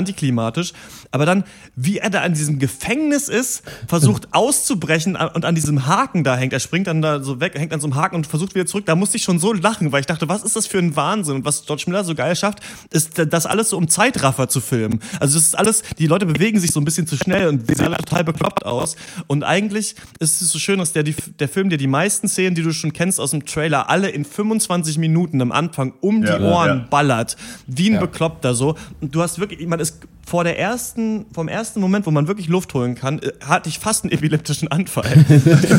antiklimatisch. 0.51 0.73
Aber 1.11 1.25
dann, 1.25 1.43
wie 1.75 1.97
er 1.97 2.09
da 2.09 2.21
an 2.21 2.33
diesem 2.33 2.59
Gefängnis 2.59 3.27
ist, 3.27 3.63
versucht 3.87 4.29
auszubrechen 4.31 5.15
und 5.15 5.45
an 5.45 5.55
diesem 5.55 5.87
Haken 5.87 6.23
da 6.23 6.35
hängt. 6.35 6.53
Er 6.53 6.59
springt 6.59 6.87
dann 6.87 7.01
da 7.01 7.21
so 7.23 7.39
weg, 7.39 7.53
hängt 7.57 7.73
an 7.73 7.79
so 7.79 7.87
einem 7.87 7.95
Haken 7.95 8.15
und 8.15 8.27
versucht 8.27 8.55
wieder 8.55 8.65
zurück. 8.65 8.85
Da 8.85 8.95
musste 8.95 9.17
ich 9.17 9.23
schon 9.23 9.39
so 9.39 9.53
lachen, 9.53 9.91
weil 9.91 10.01
ich 10.01 10.05
dachte, 10.05 10.29
was 10.29 10.43
ist 10.43 10.55
das 10.55 10.67
für 10.67 10.77
ein 10.79 10.95
Wahnsinn? 10.95 11.37
Und 11.37 11.45
was 11.45 11.65
George 11.65 11.85
Miller 11.87 12.03
so 12.03 12.15
geil 12.15 12.35
schafft, 12.35 12.59
ist 12.91 13.17
das 13.17 13.45
alles 13.45 13.69
so 13.69 13.77
um 13.77 13.87
Zeitraffer 13.87 14.47
zu 14.47 14.61
filmen. 14.61 15.01
Also 15.19 15.35
das 15.37 15.47
ist 15.47 15.57
alles, 15.57 15.83
die 15.97 16.07
Leute 16.07 16.25
bewegen 16.25 16.59
sich 16.59 16.71
so 16.71 16.79
ein 16.79 16.85
bisschen 16.85 17.07
zu 17.07 17.17
schnell 17.17 17.47
und 17.47 17.67
sehen 17.67 17.85
alle 17.85 17.97
total 17.97 18.23
bekloppt 18.23 18.65
aus. 18.65 18.95
Und 19.27 19.43
eigentlich 19.43 19.95
ist 20.19 20.41
es 20.41 20.49
so 20.49 20.59
schön, 20.59 20.79
dass 20.79 20.93
der, 20.93 21.03
die, 21.03 21.15
der 21.39 21.49
Film 21.49 21.69
dir 21.69 21.77
die 21.77 21.87
meisten 21.87 22.27
Szenen, 22.27 22.55
die 22.55 22.63
du 22.63 22.71
schon 22.71 22.93
kennst 22.93 23.19
aus 23.19 23.31
dem 23.31 23.45
Trailer, 23.45 23.89
alle 23.89 24.09
in 24.09 24.25
25 24.25 24.97
Minuten 24.97 25.41
am 25.41 25.51
Anfang 25.51 25.93
um 26.01 26.23
ja, 26.23 26.37
die 26.37 26.43
Ohren 26.43 26.79
ja. 26.79 26.87
ballert. 26.89 27.35
Wie 27.67 27.89
ein 27.89 27.95
ja. 27.95 27.99
Bekloppter 27.99 28.53
so. 28.53 28.75
Und 28.99 29.15
du 29.15 29.21
hast 29.21 29.39
wirklich, 29.39 29.65
man 29.67 29.79
ist 29.79 29.99
vor 30.31 30.45
der 30.45 30.57
ersten, 30.57 31.25
vom 31.33 31.49
ersten 31.49 31.81
Moment, 31.81 32.05
wo 32.05 32.11
man 32.11 32.25
wirklich 32.25 32.47
Luft 32.47 32.73
holen 32.73 32.95
kann, 32.95 33.19
äh, 33.19 33.33
hatte 33.45 33.67
ich 33.67 33.79
fast 33.79 34.05
einen 34.05 34.13
epileptischen 34.13 34.69
Anfall. 34.69 35.25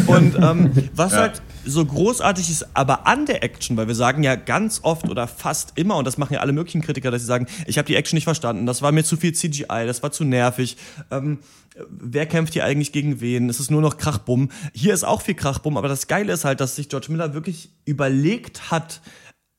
und 0.09 0.37
ähm, 0.37 0.91
was 0.95 1.13
ja. 1.13 1.21
halt 1.21 1.41
so 1.65 1.83
großartig 1.83 2.51
ist, 2.51 2.67
aber 2.77 3.07
an 3.07 3.25
der 3.25 3.43
Action, 3.43 3.79
weil 3.79 3.89
wir 3.89 3.95
sagen 3.95 4.23
ja 4.23 4.35
ganz 4.35 4.81
oft 4.83 5.09
oder 5.09 5.27
fast 5.27 5.73
immer, 5.77 5.97
und 5.97 6.07
das 6.07 6.19
machen 6.19 6.35
ja 6.35 6.41
alle 6.41 6.53
möglichen 6.53 6.83
Kritiker, 6.83 7.11
dass 7.11 7.23
sie 7.23 7.27
sagen, 7.27 7.47
ich 7.67 7.79
habe 7.79 7.87
die 7.87 7.97
Action 7.97 8.15
nicht 8.15 8.25
verstanden, 8.25 8.67
das 8.67 8.83
war 8.83 8.93
mir 8.93 9.05
zu 9.05 9.17
viel 9.17 9.33
CGI, 9.33 9.87
das 9.87 10.03
war 10.03 10.13
zu 10.13 10.23
nervig. 10.23 10.77
Ähm, 11.11 11.39
wer 11.89 12.27
kämpft 12.27 12.53
hier 12.53 12.67
eigentlich 12.67 12.93
gegen 12.93 13.23
wen? 13.23 13.49
Es 13.49 13.59
ist 13.59 13.71
nur 13.71 13.81
noch 13.81 13.97
Krachbumm. 13.97 14.51
Hier 14.75 14.93
ist 14.93 15.05
auch 15.05 15.23
viel 15.23 15.35
Krachbumm, 15.35 15.79
aber 15.79 15.89
das 15.89 16.09
Geile 16.09 16.31
ist 16.31 16.45
halt, 16.45 16.61
dass 16.61 16.77
sich 16.77 16.91
George 16.91 17.07
Miller 17.09 17.33
wirklich 17.33 17.71
überlegt 17.87 18.71
hat, 18.71 19.01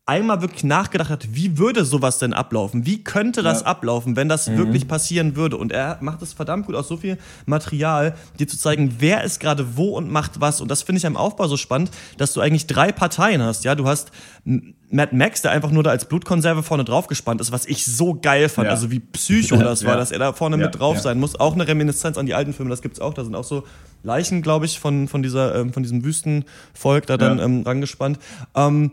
einmal 0.06 0.42
wirklich 0.42 0.66
nachgedacht 0.66 1.10
hat, 1.10 1.34
wie 1.34 1.58
würde 1.58 1.86
sowas 1.86 2.20
denn 2.20 2.34
ablaufen? 2.34 2.86
Wie 2.86 3.04
könnte 3.06 3.42
das 3.42 3.62
ja. 3.62 3.68
ablaufen, 3.68 4.18
wenn 4.18 4.28
das 4.28 4.50
mhm. 4.50 4.58
wirklich 4.58 4.86
passieren 4.88 5.38
würde? 5.38 5.56
Und 5.56 5.72
er 5.72 5.98
macht 6.02 6.22
es 6.22 6.34
verdammt 6.34 6.66
gut 6.66 6.76
aus 6.76 6.90
so 6.90 6.98
viel 6.98 7.18
Material, 7.46 8.14
dir 8.38 8.48
zu 8.48 8.58
zeigen, 8.58 8.96
wer 9.00 9.24
ist 9.24 9.40
gerade 9.40 9.78
wo 9.78 9.96
und 9.96 10.12
macht 10.12 10.42
was. 10.42 10.60
Und 10.60 10.70
das 10.70 10.82
finde 10.82 11.00
ich 11.00 11.06
am 11.06 11.16
Aufbau 11.16 11.48
so 11.48 11.56
spannend, 11.56 11.90
dass 12.18 12.34
du 12.34 12.42
eigentlich 12.42 12.68
drei 12.68 12.92
Parteien 12.92 13.42
hast. 13.42 13.64
Ja, 13.64 13.76
du 13.76 13.88
hast 13.88 14.12
Mad 14.44 15.16
Max, 15.16 15.42
der 15.42 15.52
einfach 15.52 15.72
nur 15.72 15.84
da 15.84 15.92
als 15.92 16.06
Blutkonserve 16.06 16.64
vorne 16.64 16.84
drauf 16.84 17.08
gespannt 17.08 17.40
ist, 17.40 17.54
was 17.54 17.66
ich 17.66 17.86
so 17.86 18.14
geil 18.14 18.50
fand. 18.50 18.66
Ja. 18.66 18.72
Also 18.72 18.92
wie 18.92 19.00
Psycho 19.00 19.56
das 19.60 19.86
war, 19.86 19.96
dass 19.96 20.12
er 20.12 20.20
da 20.20 20.34
vorne 20.34 20.58
mit 20.58 20.78
drauf 20.78 21.00
sein 21.00 21.18
muss. 21.18 21.40
Auch 21.40 21.54
eine 21.54 21.66
Reminiszenz 21.66 22.18
an 22.18 22.26
die 22.26 22.34
alten 22.34 22.52
Filme, 22.52 22.70
das 22.70 22.82
gibt's 22.82 23.00
auch. 23.00 23.14
Da 23.14 23.24
sind 23.24 23.36
auch 23.36 23.46
so 23.46 23.64
Leichen, 24.04 24.42
glaube 24.42 24.66
ich, 24.66 24.82
von, 24.82 25.08
von 25.08 25.24
dieser, 25.24 25.56
ähm, 25.56 25.72
von 25.72 25.82
diesem 25.82 26.04
Wüstenvolk 26.04 27.06
da 27.06 27.16
dann 27.16 27.40
ähm, 27.40 27.62
rangespannt. 27.62 28.20
Ähm, 28.54 28.92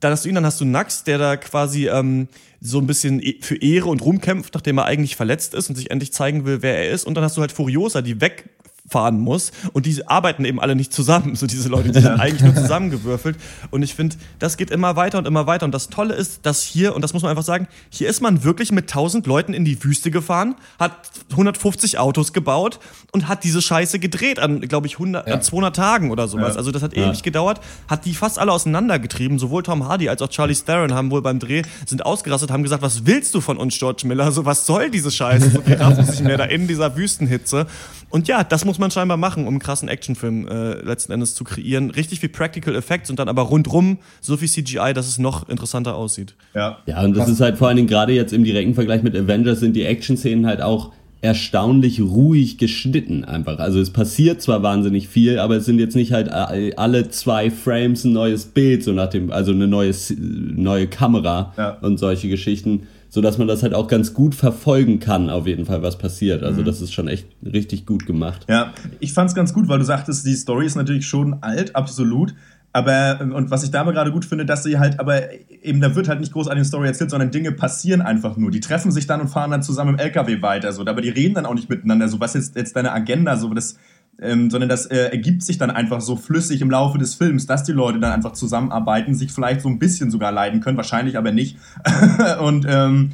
dann 0.00 0.12
hast 0.12 0.24
du 0.24 0.28
ihn, 0.28 0.34
dann 0.34 0.46
hast 0.46 0.60
du 0.60 0.64
Nax, 0.64 1.04
der 1.04 1.18
da 1.18 1.36
quasi 1.36 1.88
ähm, 1.88 2.28
so 2.60 2.78
ein 2.78 2.86
bisschen 2.86 3.22
e, 3.22 3.36
für 3.40 3.56
Ehre 3.56 3.88
und 3.88 4.02
Ruhm 4.02 4.20
kämpft, 4.20 4.54
nachdem 4.54 4.78
er 4.78 4.86
eigentlich 4.86 5.16
verletzt 5.16 5.54
ist 5.54 5.68
und 5.68 5.76
sich 5.76 5.90
endlich 5.90 6.12
zeigen 6.12 6.44
will, 6.44 6.62
wer 6.62 6.78
er 6.78 6.90
ist. 6.90 7.04
Und 7.04 7.14
dann 7.14 7.24
hast 7.24 7.36
du 7.36 7.40
halt 7.40 7.52
Furiosa, 7.52 8.02
die 8.02 8.20
weg 8.20 8.48
fahren 8.90 9.20
muss. 9.20 9.52
Und 9.72 9.86
die 9.86 10.06
arbeiten 10.06 10.44
eben 10.44 10.60
alle 10.60 10.74
nicht 10.74 10.92
zusammen. 10.92 11.36
So 11.36 11.46
diese 11.46 11.68
Leute, 11.68 11.92
die 11.92 12.00
sind 12.00 12.20
eigentlich 12.20 12.42
nur 12.42 12.54
zusammengewürfelt. 12.54 13.36
Und 13.70 13.82
ich 13.82 13.94
finde, 13.94 14.16
das 14.38 14.56
geht 14.56 14.70
immer 14.70 14.96
weiter 14.96 15.18
und 15.18 15.26
immer 15.26 15.46
weiter. 15.46 15.64
Und 15.64 15.72
das 15.72 15.88
Tolle 15.88 16.14
ist, 16.14 16.44
dass 16.44 16.62
hier, 16.62 16.94
und 16.94 17.02
das 17.02 17.12
muss 17.12 17.22
man 17.22 17.30
einfach 17.30 17.44
sagen, 17.44 17.68
hier 17.88 18.08
ist 18.08 18.20
man 18.20 18.42
wirklich 18.44 18.72
mit 18.72 18.84
1000 18.84 19.26
Leuten 19.26 19.54
in 19.54 19.64
die 19.64 19.82
Wüste 19.84 20.10
gefahren, 20.10 20.56
hat 20.78 20.92
150 21.30 21.98
Autos 21.98 22.32
gebaut 22.32 22.80
und 23.12 23.28
hat 23.28 23.44
diese 23.44 23.62
Scheiße 23.62 23.98
gedreht 23.98 24.38
an, 24.38 24.60
glaube 24.60 24.86
ich, 24.86 24.94
100, 24.94 25.28
ja. 25.28 25.34
an 25.34 25.42
200 25.42 25.76
Tagen 25.76 26.10
oder 26.10 26.26
sowas. 26.28 26.54
Ja. 26.54 26.56
Also 26.56 26.72
das 26.72 26.82
hat 26.82 26.94
ewig 26.94 27.16
ja. 27.16 27.22
gedauert, 27.22 27.60
hat 27.88 28.04
die 28.04 28.14
fast 28.14 28.38
alle 28.38 28.52
auseinandergetrieben. 28.52 29.38
Sowohl 29.38 29.62
Tom 29.62 29.86
Hardy 29.86 30.08
als 30.08 30.20
auch 30.22 30.28
Charlie 30.28 30.54
Theron 30.54 30.94
haben 30.94 31.10
wohl 31.10 31.22
beim 31.22 31.38
Dreh, 31.38 31.62
sind 31.86 32.04
ausgerastet, 32.04 32.50
haben 32.50 32.62
gesagt, 32.62 32.82
was 32.82 33.06
willst 33.06 33.34
du 33.34 33.40
von 33.40 33.56
uns, 33.56 33.78
George 33.78 34.02
Miller? 34.06 34.32
So, 34.32 34.44
was 34.44 34.66
soll 34.66 34.90
diese 34.90 35.10
Scheiße? 35.10 35.50
So, 35.50 35.66
wir 35.66 35.80
raffen 35.80 36.04
sich 36.04 36.20
mehr 36.20 36.36
da 36.36 36.44
in 36.44 36.66
dieser 36.66 36.96
Wüstenhitze. 36.96 37.66
Und 38.10 38.28
ja, 38.28 38.44
das 38.44 38.64
muss 38.64 38.78
man 38.78 38.90
scheinbar 38.90 39.16
machen, 39.16 39.44
um 39.44 39.54
einen 39.54 39.58
krassen 39.60 39.88
Actionfilm 39.88 40.46
äh, 40.48 40.74
letzten 40.82 41.12
Endes 41.12 41.34
zu 41.34 41.44
kreieren. 41.44 41.90
Richtig 41.90 42.20
viel 42.20 42.28
Practical 42.28 42.74
Effects 42.74 43.08
und 43.08 43.18
dann 43.18 43.28
aber 43.28 43.42
rundrum 43.42 43.98
so 44.20 44.36
viel 44.36 44.48
CGI, 44.48 44.92
dass 44.94 45.06
es 45.06 45.18
noch 45.18 45.48
interessanter 45.48 45.94
aussieht. 45.94 46.34
Ja, 46.54 46.78
ja 46.86 47.02
und 47.02 47.16
das 47.16 47.28
ist 47.28 47.40
halt 47.40 47.56
vor 47.56 47.68
allen 47.68 47.76
Dingen 47.76 47.88
gerade 47.88 48.12
jetzt 48.12 48.32
im 48.32 48.44
direkten 48.44 48.74
Vergleich 48.74 49.02
mit 49.02 49.16
Avengers 49.16 49.60
sind 49.60 49.74
die 49.76 49.84
Action-Szenen 49.84 50.46
halt 50.46 50.60
auch 50.60 50.92
erstaunlich 51.22 52.00
ruhig 52.00 52.56
geschnitten 52.58 53.24
einfach. 53.24 53.58
Also 53.58 53.78
es 53.78 53.90
passiert 53.90 54.40
zwar 54.40 54.62
wahnsinnig 54.62 55.08
viel, 55.08 55.38
aber 55.38 55.56
es 55.56 55.66
sind 55.66 55.78
jetzt 55.78 55.94
nicht 55.94 56.12
halt 56.12 56.30
alle 56.30 57.10
zwei 57.10 57.50
Frames 57.50 58.04
ein 58.04 58.12
neues 58.12 58.46
Bild, 58.46 58.82
so 58.82 58.92
nach 58.92 59.10
dem, 59.10 59.30
also 59.30 59.52
eine 59.52 59.68
neue, 59.68 59.92
neue 60.18 60.86
Kamera 60.86 61.52
ja. 61.58 61.78
und 61.82 61.98
solche 61.98 62.28
Geschichten 62.28 62.86
so 63.10 63.20
dass 63.20 63.38
man 63.38 63.48
das 63.48 63.62
halt 63.62 63.74
auch 63.74 63.88
ganz 63.88 64.14
gut 64.14 64.34
verfolgen 64.34 65.00
kann, 65.00 65.30
auf 65.30 65.46
jeden 65.46 65.66
Fall, 65.66 65.82
was 65.82 65.98
passiert. 65.98 66.44
Also, 66.44 66.62
mhm. 66.62 66.64
das 66.64 66.80
ist 66.80 66.92
schon 66.92 67.08
echt 67.08 67.26
richtig 67.44 67.84
gut 67.84 68.06
gemacht. 68.06 68.46
Ja, 68.48 68.72
ich 69.00 69.12
fand 69.12 69.28
es 69.28 69.34
ganz 69.34 69.52
gut, 69.52 69.68
weil 69.68 69.80
du 69.80 69.84
sagtest, 69.84 70.24
die 70.24 70.34
Story 70.34 70.64
ist 70.64 70.76
natürlich 70.76 71.06
schon 71.06 71.42
alt, 71.42 71.74
absolut. 71.74 72.34
Aber, 72.72 73.18
und 73.20 73.50
was 73.50 73.64
ich 73.64 73.72
da 73.72 73.80
aber 73.80 73.92
gerade 73.92 74.12
gut 74.12 74.24
finde, 74.24 74.46
dass 74.46 74.62
sie 74.62 74.78
halt, 74.78 75.00
aber 75.00 75.22
eben, 75.60 75.80
da 75.80 75.96
wird 75.96 76.08
halt 76.08 76.20
nicht 76.20 76.32
groß 76.32 76.46
eine 76.46 76.64
Story 76.64 76.86
erzählt, 76.86 77.10
sondern 77.10 77.32
Dinge 77.32 77.50
passieren 77.50 78.00
einfach 78.00 78.36
nur. 78.36 78.52
Die 78.52 78.60
treffen 78.60 78.92
sich 78.92 79.08
dann 79.08 79.20
und 79.20 79.26
fahren 79.26 79.50
dann 79.50 79.64
zusammen 79.64 79.94
im 79.94 79.98
LKW 79.98 80.40
weiter, 80.40 80.72
so. 80.72 80.86
Aber 80.86 81.00
die 81.00 81.08
reden 81.08 81.34
dann 81.34 81.46
auch 81.46 81.54
nicht 81.54 81.68
miteinander, 81.68 82.06
so, 82.06 82.20
was 82.20 82.36
ist 82.36 82.54
jetzt 82.54 82.76
deine 82.76 82.92
Agenda, 82.92 83.36
so, 83.36 83.52
das, 83.52 83.76
ähm, 84.20 84.50
sondern 84.50 84.68
das 84.68 84.86
äh, 84.86 85.10
ergibt 85.10 85.42
sich 85.42 85.58
dann 85.58 85.70
einfach 85.70 86.00
so 86.00 86.16
flüssig 86.16 86.60
im 86.60 86.70
Laufe 86.70 86.98
des 86.98 87.14
Films, 87.14 87.46
dass 87.46 87.64
die 87.64 87.72
Leute 87.72 88.00
dann 88.00 88.12
einfach 88.12 88.32
zusammenarbeiten, 88.32 89.14
sich 89.14 89.32
vielleicht 89.32 89.62
so 89.62 89.68
ein 89.68 89.78
bisschen 89.78 90.10
sogar 90.10 90.32
leiden 90.32 90.60
können, 90.60 90.76
wahrscheinlich 90.76 91.16
aber 91.16 91.32
nicht. 91.32 91.56
und 92.40 92.66
ähm, 92.68 93.12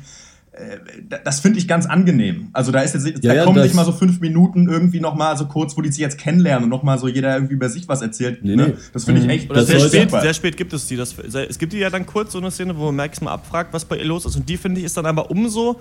das 1.24 1.40
finde 1.40 1.59
ich 1.59 1.68
ganz 1.68 1.87
angenehm. 1.87 2.48
Also 2.52 2.72
da 2.72 2.80
ist 2.80 2.94
jetzt, 2.94 3.06
ja, 3.06 3.12
da 3.20 3.35
ja, 3.35 3.44
kommen 3.44 3.62
nicht 3.62 3.74
mal 3.74 3.85
so 3.85 3.92
fünf 3.92 4.20
Minuten 4.20 4.68
irgendwie 4.68 5.00
noch 5.00 5.14
mal 5.14 5.37
so 5.37 5.46
kurz, 5.46 5.76
wo 5.76 5.82
die 5.82 5.90
sich 5.90 5.98
jetzt 5.98 6.18
kennenlernen 6.18 6.64
und 6.64 6.70
noch 6.70 6.82
mal 6.82 6.98
so 6.98 7.09
jeder 7.09 7.35
irgendwie 7.35 7.54
über 7.54 7.68
sich 7.68 7.88
was 7.88 8.00
erzählt. 8.00 8.42
Nee, 8.42 8.56
ne? 8.56 8.72
Das 8.92 9.04
finde 9.04 9.20
ich 9.20 9.26
mhm. 9.26 9.32
echt. 9.32 9.50
Das 9.50 9.66
sehr, 9.66 9.80
spät, 9.80 10.11
sehr 10.11 10.35
spät 10.35 10.56
gibt 10.56 10.72
es 10.72 10.87
die. 10.87 10.96
Das, 10.96 11.14
es 11.18 11.59
gibt 11.59 11.74
die 11.74 11.78
ja 11.78 11.90
dann 11.90 12.06
kurz 12.06 12.32
so 12.32 12.38
eine 12.38 12.50
Szene, 12.50 12.76
wo 12.78 12.90
Max 12.90 13.20
mal 13.20 13.32
abfragt, 13.32 13.74
was 13.74 13.85
bei 13.85 13.98
ihr 13.98 14.06
los 14.06 14.24
ist. 14.24 14.37
Und 14.37 14.48
die 14.48 14.56
finde 14.56 14.80
ich 14.80 14.87
ist 14.87 14.96
dann 14.96 15.06
aber 15.06 15.30
umso 15.30 15.78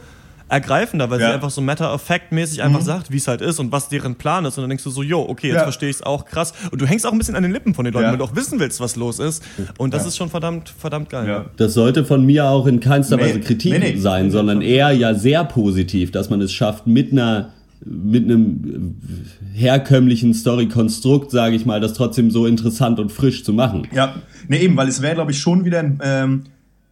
ergreifender, 0.47 1.09
weil 1.09 1.19
ja. 1.19 1.27
sie 1.27 1.33
einfach 1.33 1.49
so 1.49 1.61
matter-of-fact-mäßig 1.61 2.61
einfach 2.61 2.81
mhm. 2.81 2.85
sagt, 2.85 3.11
wie 3.11 3.17
es 3.17 3.27
halt 3.27 3.41
ist 3.41 3.59
und 3.59 3.71
was 3.71 3.89
deren 3.89 4.15
Plan 4.15 4.45
ist. 4.45 4.57
Und 4.57 4.63
dann 4.63 4.69
denkst 4.69 4.83
du 4.83 4.89
so, 4.89 5.01
jo, 5.01 5.21
okay, 5.27 5.47
jetzt 5.47 5.55
ja. 5.57 5.63
verstehe 5.63 5.89
ich 5.89 5.97
es 5.97 6.01
auch 6.03 6.25
krass. 6.25 6.53
Und 6.71 6.81
du 6.81 6.85
hängst 6.85 7.05
auch 7.05 7.11
ein 7.11 7.17
bisschen 7.17 7.35
an 7.35 7.43
den 7.43 7.51
Lippen 7.51 7.73
von 7.73 7.85
den 7.85 7.93
Leuten, 7.93 8.05
ja. 8.05 8.11
weil 8.11 8.17
du 8.19 8.23
auch 8.23 8.35
wissen 8.35 8.59
willst, 8.59 8.79
was 8.79 8.95
los 8.95 9.19
ist. 9.19 9.43
Und 9.77 9.93
das 9.93 10.05
ist 10.05 10.17
schon 10.17 10.29
verdammt, 10.29 10.69
verdammt 10.69 11.09
geil. 11.09 11.45
Das 11.57 11.73
sollte 11.73 12.05
von 12.05 12.25
mir 12.25 12.45
auch 12.45 12.67
in 12.67 12.79
keinster 12.79 13.17
nee. 13.17 13.23
Weise 13.23 13.39
Kritik 13.39 13.73
nee, 13.73 13.79
nee. 13.79 13.97
sein, 13.97 14.29
sondern 14.31 14.61
eher 14.61 14.91
ja 14.91 15.15
sehr 15.15 15.43
positiv, 15.43 16.11
dass 16.11 16.29
man 16.29 16.41
es 16.41 16.53
schafft, 16.53 16.87
mit 16.87 17.11
einer 17.11 17.49
mit 17.87 18.23
einem 18.23 18.95
herkömmlichen 19.53 20.33
Story-Konstrukt, 20.33 21.29
sage 21.29 21.55
ich 21.55 21.65
mal, 21.65 21.79
das 21.79 21.93
trotzdem 21.93 22.31
so 22.31 22.47
interessant 22.47 22.99
und 22.99 23.11
frisch 23.11 23.43
zu 23.43 23.53
machen. 23.53 23.87
Ja, 23.93 24.15
nee, 24.47 24.59
eben, 24.59 24.75
weil 24.75 24.87
es 24.87 25.01
wäre, 25.01 25.13
glaube 25.13 25.31
ich, 25.31 25.39
schon 25.39 25.65
wieder 25.65 25.79
ein 25.79 25.99
ähm, 26.01 26.43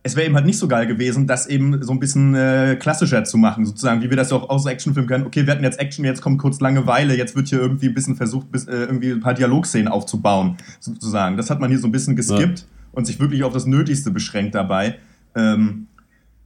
es 0.05 0.17
wäre 0.17 0.25
eben 0.25 0.35
halt 0.35 0.45
nicht 0.45 0.57
so 0.57 0.67
geil 0.67 0.85
gewesen, 0.85 1.27
das 1.27 1.47
eben 1.47 1.81
so 1.81 1.93
ein 1.93 1.99
bisschen 1.99 2.35
äh, 2.35 2.75
klassischer 2.77 3.23
zu 3.23 3.37
machen, 3.37 3.65
sozusagen, 3.65 4.01
wie 4.01 4.09
wir 4.09 4.17
das 4.17 4.33
auch 4.33 4.49
aus 4.49 4.65
Actionfilmen 4.65 5.07
können. 5.07 5.25
Okay, 5.25 5.45
wir 5.45 5.53
hatten 5.53 5.63
jetzt 5.63 5.79
Action, 5.79 6.03
jetzt 6.03 6.21
kommt 6.21 6.39
kurz 6.39 6.59
Langeweile, 6.59 7.15
jetzt 7.15 7.37
wird 7.37 7.47
hier 7.47 7.59
irgendwie 7.59 7.87
ein 7.87 7.93
bisschen 7.93 8.17
versucht, 8.17 8.51
bis, 8.51 8.67
äh, 8.67 8.73
irgendwie 8.73 9.11
ein 9.11 9.21
paar 9.21 9.33
Dialogszenen 9.33 9.87
aufzubauen, 9.87 10.57
sozusagen. 10.81 11.37
Das 11.37 11.49
hat 11.49 11.61
man 11.61 11.69
hier 11.69 11.79
so 11.79 11.87
ein 11.87 11.93
bisschen 11.93 12.17
geskippt 12.17 12.59
ja. 12.59 12.65
und 12.91 13.05
sich 13.05 13.21
wirklich 13.21 13.45
auf 13.45 13.53
das 13.53 13.65
Nötigste 13.65 14.11
beschränkt 14.11 14.55
dabei. 14.55 14.97
Ähm, 15.35 15.87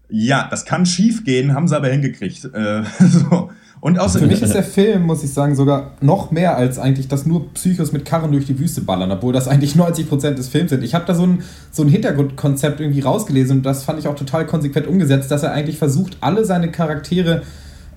ja, 0.10 0.48
das 0.50 0.66
kann 0.66 0.86
schief 0.86 1.24
gehen, 1.24 1.56
haben 1.56 1.68
sie 1.68 1.76
aber 1.76 1.88
hingekriegt. 1.88 2.46
Äh, 2.54 2.84
so. 3.00 3.50
Und 3.80 4.00
außer 4.00 4.20
Für 4.20 4.28
mich 4.28 4.42
ist 4.42 4.56
der 4.56 4.64
Film, 4.64 5.04
muss 5.04 5.24
ich 5.24 5.32
sagen, 5.32 5.56
sogar 5.56 5.92
noch 6.02 6.32
mehr 6.32 6.58
als 6.58 6.80
eigentlich, 6.80 7.08
dass 7.08 7.26
nur 7.26 7.54
Psychos 7.54 7.92
mit 7.92 8.06
Karren 8.06 8.32
durch 8.32 8.46
die 8.46 8.58
Wüste 8.58 8.82
ballern, 8.82 9.12
obwohl 9.12 9.34
das 9.34 9.48
eigentlich 9.48 9.74
90% 9.76 10.32
des 10.32 10.48
Films 10.48 10.72
sind. 10.72 10.84
Ich 10.84 10.96
habe 10.96 11.06
da 11.06 11.14
so 11.14 11.24
ein, 11.24 11.44
so 11.72 11.84
ein 11.84 11.90
Hintergrundkonzept 11.90 12.80
irgendwie 12.80 13.02
rausgelesen 13.02 13.58
und 13.58 13.66
das 13.66 13.84
fand 13.84 14.00
ich 14.00 14.08
auch 14.08 14.16
total 14.16 14.48
konsequent 14.48 14.88
umgesetzt, 14.88 15.30
dass 15.30 15.44
er 15.44 15.52
eigentlich 15.52 15.78
versucht, 15.78 16.18
alle 16.22 16.44
seine 16.44 16.72
Charaktere 16.72 17.44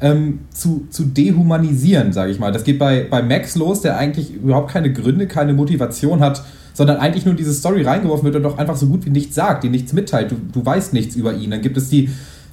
ähm, 0.02 0.40
zu, 0.50 0.86
zu 0.90 1.04
dehumanisieren, 1.04 2.12
sage 2.12 2.30
ich 2.30 2.38
mal. 2.38 2.52
Das 2.52 2.64
geht 2.64 2.78
bei, 2.78 3.06
bei 3.08 3.22
Max 3.22 3.56
los, 3.56 3.80
der 3.80 3.96
eigentlich 3.96 4.34
überhaupt 4.34 4.70
keine 4.70 4.92
Gründe, 4.92 5.26
keine 5.26 5.54
Motivation 5.54 6.20
hat, 6.20 6.42
sondern 6.74 6.98
eigentlich 6.98 7.24
nur 7.24 7.34
diese 7.34 7.52
Story 7.52 7.82
reingeworfen 7.82 8.24
wird 8.24 8.36
und 8.36 8.42
doch 8.42 8.58
einfach 8.58 8.76
so 8.76 8.86
gut 8.86 9.04
wie 9.06 9.10
nichts 9.10 9.34
sagt, 9.34 9.64
die 9.64 9.68
nichts 9.68 9.92
mitteilt. 9.92 10.30
Du, 10.30 10.36
du 10.52 10.64
weißt 10.64 10.92
nichts 10.92 11.16
über 11.16 11.34
ihn. 11.34 11.50
Dann 11.50 11.62
gibt 11.62 11.76
es 11.76 11.88
die 11.88 12.10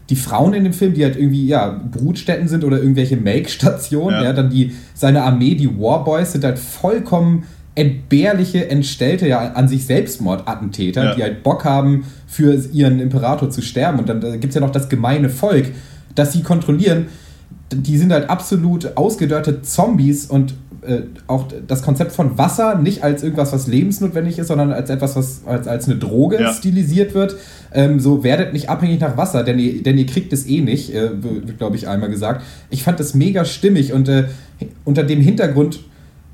die 0.10 0.16
Frauen 0.16 0.54
in 0.54 0.64
dem 0.64 0.74
Film, 0.74 0.94
die 0.94 1.04
halt 1.04 1.18
irgendwie, 1.18 1.46
ja, 1.48 1.82
Brutstätten 1.92 2.48
sind 2.48 2.64
oder 2.64 2.78
irgendwelche 2.78 3.18
Make-Stationen, 3.18 4.16
ja. 4.16 4.24
ja. 4.26 4.34
dann 4.34 4.50
die, 4.50 4.74
seine 4.94 5.24
Armee, 5.24 5.56
die 5.56 5.70
Warboys, 5.80 6.32
sind 6.32 6.44
halt 6.44 6.60
vollkommen 6.60 7.44
entbehrliche, 7.76 8.70
entstellte, 8.70 9.28
ja, 9.28 9.52
an 9.54 9.68
sich 9.68 9.86
Selbstmordattentäter, 9.86 11.04
ja. 11.04 11.16
die 11.16 11.24
halt 11.24 11.44
Bock 11.44 11.64
haben, 11.66 12.06
für 12.26 12.56
ihren 12.74 13.00
Imperator 13.00 13.50
zu 13.50 13.62
sterben. 13.62 14.00
Und 14.00 14.10
dann 14.10 14.22
gibt 14.40 14.46
es 14.46 14.56
ja 14.56 14.62
noch 14.62 14.72
das 14.72 14.90
gemeine 14.90 15.30
Volk, 15.30 15.68
das 16.16 16.34
sie 16.34 16.42
kontrollieren. 16.42 17.08
Die 17.74 17.98
sind 17.98 18.14
halt 18.14 18.30
absolut 18.30 18.96
ausgedörrte 18.96 19.62
Zombies 19.62 20.26
und 20.28 20.54
äh, 20.88 21.02
auch 21.28 21.48
das 21.68 21.82
Konzept 21.82 22.12
von 22.12 22.38
Wasser 22.38 22.76
nicht 22.76 23.04
als 23.04 23.24
irgendwas, 23.24 23.52
was 23.52 23.68
lebensnotwendig 23.68 24.40
ist, 24.40 24.48
sondern 24.48 24.72
als 24.72 24.90
etwas, 24.90 25.16
was 25.16 25.42
als, 25.46 25.68
als 25.68 25.86
eine 25.86 25.98
Droge 25.98 26.40
ja. 26.40 26.54
stilisiert 26.54 27.14
wird. 27.14 27.36
Ähm, 27.74 28.00
so 28.00 28.24
werdet 28.24 28.54
nicht 28.54 28.70
abhängig 28.70 29.02
nach 29.02 29.18
Wasser, 29.18 29.44
denn 29.44 29.60
ihr, 29.60 29.84
denn 29.84 29.98
ihr 29.98 30.06
kriegt 30.06 30.32
es 30.32 30.48
eh 30.48 30.62
nicht, 30.62 30.94
äh, 30.94 31.22
wird, 31.22 31.58
glaube 31.58 31.76
ich, 31.76 31.88
einmal 31.88 32.10
gesagt. 32.10 32.44
Ich 32.70 32.84
fand 32.84 33.00
das 33.00 33.14
mega 33.14 33.44
stimmig 33.44 33.92
und 33.92 34.08
äh, 34.08 34.26
unter 34.86 35.04
dem 35.04 35.20
Hintergrund 35.20 35.80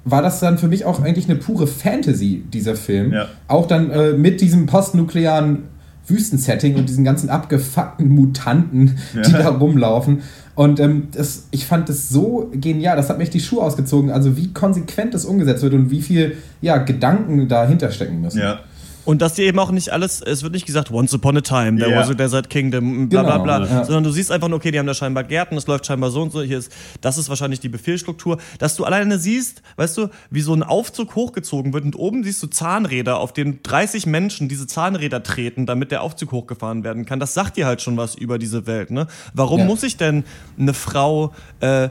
war 0.06 0.22
das 0.22 0.39
dann 0.39 0.58
für 0.58 0.67
mich 0.67 0.86
auch 0.86 1.02
eigentlich 1.02 1.30
eine 1.30 1.39
pure 1.39 1.65
Fantasy, 1.65 2.43
dieser 2.54 2.76
Film. 2.76 3.13
Ja. 3.13 3.30
Auch 3.48 3.67
dann 3.67 3.89
äh, 3.89 4.12
mit 4.13 4.41
diesem 4.41 4.65
postnuklearen 4.65 5.63
Wüstensetting 6.08 6.76
und 6.76 6.89
diesen 6.89 7.04
ganzen 7.04 7.30
abgefuckten 7.30 8.10
Mutanten, 8.10 8.98
ja. 9.16 9.22
die 9.22 9.32
da 9.32 9.50
rumlaufen. 9.50 10.22
Und 10.56 10.80
ähm, 10.80 11.08
das, 11.12 11.48
ich 11.52 11.66
fand 11.66 11.89
das 11.89 12.10
so 12.10 12.52
genial, 12.54 12.96
das 12.96 13.10
hat 13.10 13.18
mich 13.18 13.30
die 13.30 13.39
Schuhe 13.39 13.63
ausgezogen, 13.63 14.12
also 14.12 14.38
wie 14.38 14.54
konsequent 14.54 15.13
das 15.13 15.26
umgesetzt 15.26 15.63
wird 15.63 15.74
und 15.74 15.89
wie 15.89 16.02
viel 16.02 16.38
ja, 16.62 16.78
Gedanken 16.78 17.48
dahinter 17.48 17.89
stecken 17.92 18.22
müssen. 18.22 18.39
Ja. 18.39 18.60
Und 19.06 19.22
dass 19.22 19.34
dir 19.34 19.46
eben 19.46 19.60
auch 19.60 19.72
nicht 19.72 19.89
alles, 19.89 20.22
es 20.22 20.44
wird 20.44 20.54
nicht 20.54 20.66
gesagt, 20.66 20.92
once 20.92 21.13
upon 21.13 21.38
a 21.38 21.42
time, 21.42 21.78
there 21.78 21.92
yeah. 21.92 22.00
was 22.00 22.10
a 22.10 22.13
desert 22.13 22.50
kingdom, 22.50 23.10
bla 23.10 23.24
bla 23.24 23.34
genau, 23.34 23.44
bla, 23.44 23.66
ja. 23.66 23.84
sondern 23.84 24.04
du 24.04 24.12
siehst 24.12 24.32
einfach 24.32 24.48
nur, 24.48 24.58
okay, 24.58 24.72
die 24.72 24.80
haben 24.80 24.88
da 24.88 24.94
scheinbar 24.94 25.24
Gärten, 25.24 25.58
es 25.58 25.68
läuft 25.68 25.86
scheinbar 25.86 26.12
so 26.12 26.22
und 26.22 26.32
so, 26.32 26.42
hier 26.42 26.58
ist, 26.58 26.72
das 27.02 27.18
ist 27.18 27.30
wahrscheinlich 27.30 27.60
die 27.60 27.70
Befehlsstruktur, 27.70 28.38
dass 28.60 28.76
du 28.76 28.86
alleine 28.86 29.20
siehst, 29.20 29.62
weißt 29.76 29.98
du, 29.98 30.10
wie 30.30 30.42
so 30.42 30.54
ein 30.54 30.63
Aufzug 30.63 31.16
hochgezogen 31.16 31.74
wird 31.74 31.84
und 31.84 31.96
oben 31.98 32.24
siehst 32.24 32.42
du 32.44 32.48
Zahnräder, 32.48 33.20
auf 33.20 33.34
denen 33.34 33.60
30 33.63 34.06
Menschen 34.06 34.48
diese 34.48 34.68
Zahnräder 34.68 35.22
treten, 35.24 35.66
damit 35.66 35.92
der 35.92 36.02
Aufzug 36.02 36.32
hochgefahren 36.32 36.84
werden 36.84 37.06
kann. 37.06 37.20
Das 37.20 37.34
sagt 37.34 37.58
dir 37.58 37.66
halt 37.66 37.82
schon 37.82 37.98
was 37.98 38.16
über 38.16 38.39
diese 38.39 38.68
Welt, 38.68 38.92
ne? 38.92 39.08
Warum 39.34 39.60
ja. 39.60 39.66
muss 39.66 39.84
ich 39.84 39.98
denn 39.98 40.24
eine 40.58 40.74
Frau 40.74 41.34
äh, 41.60 41.89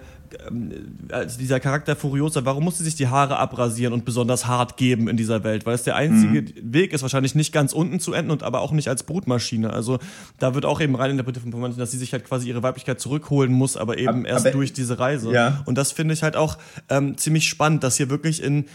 also 1.11 1.39
dieser 1.39 1.61
Charakter 1.61 1.97
Furiosa, 1.97 2.45
warum 2.45 2.65
muss 2.65 2.79
sie 2.79 2.85
sich 2.85 2.95
die 2.95 3.09
Haare 3.09 3.39
abrasieren 3.39 3.93
und 3.93 4.05
besonders 4.05 4.47
hart 4.47 4.77
geben 4.77 5.09
in 5.09 5.17
dieser 5.17 5.45
Welt? 5.45 5.67
Weil 5.67 5.75
es 5.75 5.83
der 5.83 5.97
einzige 5.97 6.43
mhm. 6.43 6.73
Weg 6.73 6.93
ist, 6.93 7.03
wahrscheinlich 7.03 7.35
nicht 7.35 7.53
ganz 7.53 7.73
unten 7.73 8.01
zu 8.01 8.13
enden 8.13 8.31
und 8.31 8.43
aber 8.43 8.61
auch 8.61 8.73
nicht 8.73 8.89
als 8.89 9.03
Brutmaschine. 9.03 9.73
Also 9.73 9.99
da 10.39 10.55
wird 10.55 10.65
auch 10.65 10.81
eben 10.81 10.95
rein 10.95 11.11
interpretiert 11.11 11.49
von 11.51 11.61
manchen, 11.61 11.79
dass 11.79 11.91
sie 11.91 11.99
sich 11.99 12.13
halt 12.13 12.25
quasi 12.25 12.49
ihre 12.49 12.63
Weiblichkeit 12.63 13.01
zurückholen 13.01 13.53
muss, 13.53 13.77
aber 13.77 13.99
eben 13.99 14.09
aber, 14.21 14.29
erst 14.29 14.47
aber, 14.47 14.53
durch 14.53 14.73
diese 14.73 14.99
Reise. 14.99 15.33
Ja. 15.33 15.63
Und 15.67 15.79
das 15.79 15.93
finde 15.93 16.15
ich 16.15 16.23
halt 16.23 16.37
auch 16.37 16.59
ähm, 16.89 17.17
ziemlich 17.17 17.49
spannend, 17.49 17.85
dass 17.85 17.97
hier 17.97 18.11
wirklich 18.11 18.43
in 18.43 18.67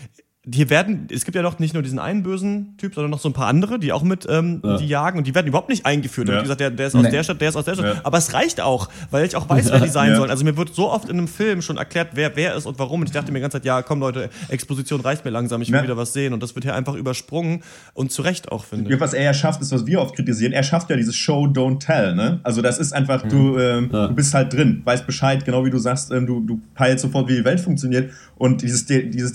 hier 0.54 0.70
werden, 0.70 1.08
es 1.12 1.26
gibt 1.26 1.36
ja 1.36 1.42
doch 1.42 1.60
nicht 1.60 1.74
nur 1.74 1.84
diesen 1.84 2.00
einen 2.00 2.24
bösen 2.24 2.76
Typ, 2.78 2.94
sondern 2.94 3.12
noch 3.12 3.20
so 3.20 3.30
ein 3.30 3.34
paar 3.34 3.48
andere, 3.48 3.80
die 3.80 3.92
auch 3.92 4.04
mit 4.04 4.26
ähm, 4.30 4.62
ja. 4.64 4.78
die 4.78 4.88
jagen 4.88 5.18
und 5.18 5.28
die 5.28 5.36
werden 5.36 5.48
überhaupt 5.48 5.70
nicht 5.70 5.86
eingeführt. 5.86 6.28
Ja. 6.28 6.36
Da 6.36 6.38
wird 6.38 6.44
gesagt, 6.46 6.62
der, 6.62 6.72
der 6.72 6.88
ist 6.88 6.96
aus 6.96 7.04
nee. 7.04 7.12
der 7.12 7.24
Stadt, 7.24 7.42
der 7.42 7.50
ist 7.50 7.56
aus 7.56 7.66
der 7.66 7.74
Stadt. 7.74 7.96
Ja. 7.96 8.02
Aber 8.04 8.18
es 8.18 8.34
reicht 8.34 8.62
auch, 8.62 8.90
weil 9.12 9.26
ich 9.26 9.36
auch 9.36 9.50
weiß, 9.50 9.72
wer 9.72 9.82
die 9.82 9.88
sein 9.90 10.16
sollen. 10.16 10.30
Also 10.30 10.46
mir 10.46 10.56
wird 10.56 10.74
so 10.74 10.90
oft 10.90 11.10
in 11.10 11.18
einem 11.18 11.28
Film 11.28 11.62
schon 11.62 11.78
erklärt, 11.78 12.10
wer 12.14 12.36
wer 12.36 12.56
ist 12.56 12.66
und 12.66 12.80
warum. 12.80 13.02
Und 13.02 13.08
ich 13.08 13.14
dachte 13.14 13.32
mir 13.32 13.40
die 13.40 13.42
ganze 13.42 13.58
Zeit, 13.58 13.66
ja, 13.66 13.82
komm 13.82 14.00
Leute, 14.00 14.30
Exposition 14.48 15.02
reicht 15.02 15.26
mir 15.26 15.32
langsam, 15.32 15.62
ich 15.62 15.72
will 15.72 15.84
wieder 15.84 15.98
was 15.98 16.14
sehen. 16.14 16.34
Und 16.34 16.42
das 16.42 16.56
wird 16.56 16.64
hier 16.64 16.76
einfach 16.76 16.96
übersprungen 16.96 17.64
und 17.94 18.12
zu 18.12 18.22
Recht 18.22 18.52
auch, 18.52 18.64
finde 18.64 18.94
ich. 18.94 19.00
Was 19.00 19.14
er 19.14 19.24
ja 19.24 19.34
schafft, 19.34 19.62
ist, 19.62 19.72
was 19.72 19.86
wir 19.86 20.02
oft 20.02 20.16
kritisieren. 20.16 20.54
Er 20.54 20.64
schafft 20.64 20.90
ja 20.90 20.96
dieses 20.96 21.16
Show, 21.16 21.46
don't 21.46 21.80
tell. 21.80 22.16
Ne? 22.16 22.40
Also 22.44 22.62
das 22.62 22.80
ist 22.80 22.94
einfach, 22.94 23.24
mhm. 23.26 23.30
du, 23.30 23.60
ähm, 23.60 23.90
du 23.90 24.14
bist 24.14 24.34
halt 24.34 24.54
drin, 24.54 24.82
weißt 24.86 25.06
Bescheid, 25.06 25.46
genau 25.46 25.66
wie 25.66 25.70
du 25.70 25.78
sagst, 25.78 26.12
ähm, 26.12 26.26
du, 26.26 26.40
du 26.40 26.62
peilst 26.74 27.04
sofort, 27.04 27.28
wie 27.28 27.36
die 27.36 27.46
Welt 27.46 27.60
funktioniert. 27.60 28.12
Und 28.38 28.62
dieses, 28.62 28.86
dieses 28.86 29.34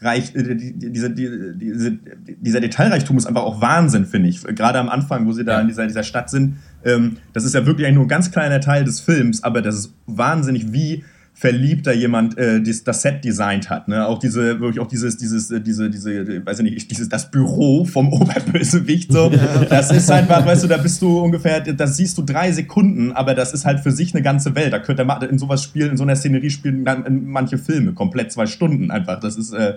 Detailreich, 0.00 0.34
äh, 0.34 0.54
diese, 0.54 1.10
diese, 1.10 1.98
dieser 2.26 2.60
Detailreichtum 2.60 3.16
ist 3.16 3.26
einfach 3.26 3.42
auch 3.42 3.60
Wahnsinn, 3.60 4.04
finde 4.04 4.28
ich. 4.28 4.42
Gerade 4.42 4.78
am 4.78 4.88
Anfang, 4.88 5.26
wo 5.26 5.32
sie 5.32 5.44
da 5.44 5.54
ja. 5.54 5.60
in 5.60 5.68
dieser, 5.68 5.86
dieser 5.86 6.02
Stadt 6.02 6.30
sind. 6.30 6.56
Ähm, 6.84 7.18
das 7.32 7.44
ist 7.44 7.54
ja 7.54 7.64
wirklich 7.66 7.92
nur 7.92 8.04
ein 8.04 8.08
ganz 8.08 8.30
kleiner 8.30 8.60
Teil 8.60 8.84
des 8.84 9.00
Films, 9.00 9.42
aber 9.42 9.62
das 9.62 9.76
ist 9.76 9.94
wahnsinnig, 10.06 10.72
wie 10.72 11.04
verliebter 11.38 11.92
jemand 11.92 12.38
äh, 12.38 12.62
dies, 12.62 12.82
das 12.82 13.02
Set 13.02 13.22
designt 13.22 13.68
hat. 13.68 13.88
Ne? 13.88 14.06
Auch 14.06 14.18
diese, 14.18 14.58
wirklich 14.58 14.80
auch 14.80 14.86
dieses, 14.86 15.18
dieses, 15.18 15.50
äh, 15.50 15.60
diese, 15.60 15.90
diese, 15.90 16.46
weiß 16.46 16.60
ich 16.60 16.64
nicht, 16.64 16.90
dieses, 16.90 17.10
das 17.10 17.30
Büro 17.30 17.84
vom 17.84 18.10
Oberbösewicht. 18.12 19.12
So, 19.12 19.30
das 19.68 19.90
ist 19.90 20.10
einfach, 20.10 20.46
weißt 20.46 20.64
du, 20.64 20.68
da 20.68 20.78
bist 20.78 21.02
du 21.02 21.20
ungefähr, 21.20 21.60
das 21.60 21.98
siehst 21.98 22.16
du 22.16 22.22
drei 22.22 22.52
Sekunden, 22.52 23.12
aber 23.12 23.34
das 23.34 23.52
ist 23.52 23.66
halt 23.66 23.80
für 23.80 23.92
sich 23.92 24.14
eine 24.14 24.22
ganze 24.22 24.54
Welt. 24.54 24.72
Da 24.72 24.78
könnte 24.78 25.04
man 25.04 25.20
in 25.28 25.38
sowas 25.38 25.62
spielen, 25.62 25.90
in 25.90 25.96
so 25.98 26.04
einer 26.04 26.16
Szenerie 26.16 26.48
spielen 26.48 26.86
manche 27.26 27.58
Filme 27.58 27.92
komplett 27.92 28.32
zwei 28.32 28.46
Stunden 28.46 28.90
einfach. 28.90 29.20
Das 29.20 29.36
ist 29.36 29.52
äh, 29.52 29.74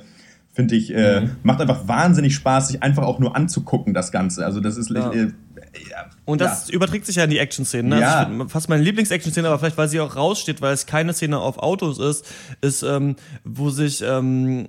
finde 0.60 0.76
ich, 0.76 0.94
äh, 0.94 1.22
mhm. 1.22 1.38
macht 1.42 1.62
einfach 1.62 1.88
wahnsinnig 1.88 2.36
Spaß, 2.36 2.68
sich 2.68 2.84
einfach 2.84 3.04
auch 3.04 3.18
nur 3.20 3.34
anzugucken, 3.34 3.94
das 3.94 4.12
Ganze. 4.12 4.46
Also 4.46 4.60
das 4.60 4.76
ist 4.76 4.90
ja. 4.90 5.10
äh, 5.14 5.28
ja, 5.90 6.10
und 6.26 6.42
das 6.42 6.68
ja. 6.68 6.74
überträgt 6.74 7.06
sich 7.06 7.16
ja 7.16 7.24
in 7.24 7.30
die 7.30 7.38
Action-Szenen. 7.38 7.88
Ne? 7.88 8.02
Ja. 8.02 8.26
Also 8.26 8.50
fast 8.50 8.68
meine 8.68 8.84
Lieblings-Action-Szene, 8.84 9.48
aber 9.48 9.58
vielleicht, 9.58 9.78
weil 9.78 9.88
sie 9.88 10.02
auch 10.02 10.18
raussteht, 10.18 10.60
weil 10.60 10.74
es 10.74 10.86
keine 10.86 11.14
Szene 11.14 11.40
auf 11.40 11.60
Autos 11.60 11.98
ist, 11.98 12.26
ist, 12.60 12.84
ähm, 12.84 13.16
wo 13.46 13.70
sich 13.70 14.04
ähm, 14.06 14.68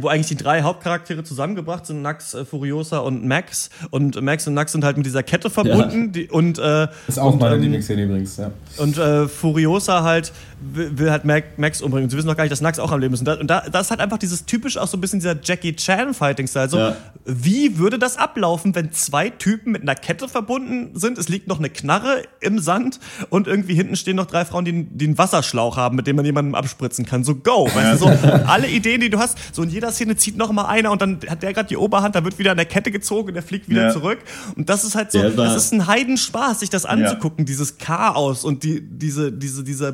wo 0.00 0.08
eigentlich 0.08 0.28
die 0.28 0.36
drei 0.36 0.62
Hauptcharaktere 0.62 1.24
zusammengebracht 1.24 1.86
sind, 1.86 2.02
Nax, 2.02 2.34
äh, 2.34 2.44
Furiosa 2.44 2.98
und 2.98 3.26
Max. 3.26 3.70
Und 3.90 4.20
Max 4.20 4.46
und 4.46 4.54
Nax 4.54 4.72
sind 4.72 4.84
halt 4.84 4.96
mit 4.96 5.04
dieser 5.06 5.22
Kette 5.22 5.50
verbunden. 5.50 6.06
Ja. 6.06 6.10
Die, 6.12 6.28
und, 6.30 6.58
äh, 6.58 6.88
ist 7.06 7.18
auch 7.18 7.32
und, 7.32 7.40
meine 7.40 7.56
ähm, 7.56 7.62
Lieblingsszene 7.62 8.04
übrigens, 8.04 8.36
ja. 8.36 8.50
Und 8.78 8.96
äh, 8.96 9.28
Furiosa 9.28 10.02
halt 10.02 10.32
will, 10.72 11.10
halt 11.10 11.24
Max 11.24 11.82
umbringen. 11.82 12.10
Sie 12.10 12.16
wissen 12.16 12.26
noch 12.26 12.36
gar 12.36 12.44
nicht, 12.44 12.52
dass 12.52 12.60
Nax 12.60 12.78
auch 12.78 12.92
am 12.92 13.00
Leben 13.00 13.14
ist. 13.14 13.20
Und 13.20 13.26
da, 13.26 13.34
und 13.34 13.48
da, 13.48 13.60
das 13.60 13.86
ist 13.86 13.90
halt 13.90 14.00
einfach 14.00 14.18
dieses 14.18 14.46
typisch 14.46 14.76
auch 14.76 14.86
so 14.86 14.96
ein 14.96 15.00
bisschen 15.00 15.20
dieser 15.20 15.36
Jackie 15.42 15.74
Chan 15.74 16.14
Fighting-Style. 16.14 16.68
So, 16.68 16.78
ja. 16.78 16.96
wie 17.24 17.78
würde 17.78 17.98
das 17.98 18.16
ablaufen, 18.16 18.74
wenn 18.74 18.92
zwei 18.92 19.30
Typen 19.30 19.72
mit 19.72 19.82
einer 19.82 19.94
Kette 19.94 20.28
verbunden 20.28 20.98
sind? 20.98 21.18
Es 21.18 21.28
liegt 21.28 21.48
noch 21.48 21.58
eine 21.58 21.70
Knarre 21.70 22.22
im 22.40 22.58
Sand 22.58 23.00
und 23.30 23.46
irgendwie 23.46 23.74
hinten 23.74 23.96
stehen 23.96 24.16
noch 24.16 24.26
drei 24.26 24.44
Frauen, 24.44 24.64
die, 24.64 24.84
die 24.84 25.06
einen 25.06 25.18
Wasserschlauch 25.18 25.76
haben, 25.76 25.96
mit 25.96 26.06
dem 26.06 26.16
man 26.16 26.24
jemanden 26.24 26.54
abspritzen 26.54 27.04
kann. 27.04 27.24
So, 27.24 27.34
go! 27.34 27.68
Weißt 27.72 27.94
du, 27.94 27.96
so 27.96 28.06
alle 28.46 28.68
Ideen, 28.68 29.00
die 29.00 29.10
du 29.10 29.18
hast. 29.18 29.38
So, 29.52 29.62
und 29.62 29.70
jeder 29.70 29.92
Szene 29.92 30.16
zieht 30.16 30.36
noch 30.36 30.52
mal 30.52 30.66
einer 30.66 30.90
und 30.90 31.02
dann 31.02 31.20
hat 31.28 31.42
der 31.42 31.52
gerade 31.52 31.68
die 31.68 31.76
Oberhand, 31.76 32.14
da 32.14 32.24
wird 32.24 32.38
wieder 32.38 32.52
an 32.52 32.56
der 32.56 32.66
Kette 32.66 32.90
gezogen 32.90 33.28
und 33.28 33.34
der 33.34 33.42
fliegt 33.42 33.68
wieder 33.68 33.86
ja. 33.86 33.90
zurück. 33.90 34.18
Und 34.56 34.68
das 34.68 34.84
ist 34.84 34.94
halt 34.94 35.12
so, 35.12 35.30
das 35.30 35.56
ist 35.56 35.72
ein 35.72 35.86
Heidenspaß, 35.86 36.60
sich 36.60 36.70
das 36.70 36.86
anzugucken, 36.86 37.40
ja. 37.40 37.44
dieses 37.44 37.78
Chaos 37.78 38.44
und 38.44 38.62
die, 38.62 38.80
diese, 38.80 39.32
diese, 39.32 39.64
diese 39.64 39.92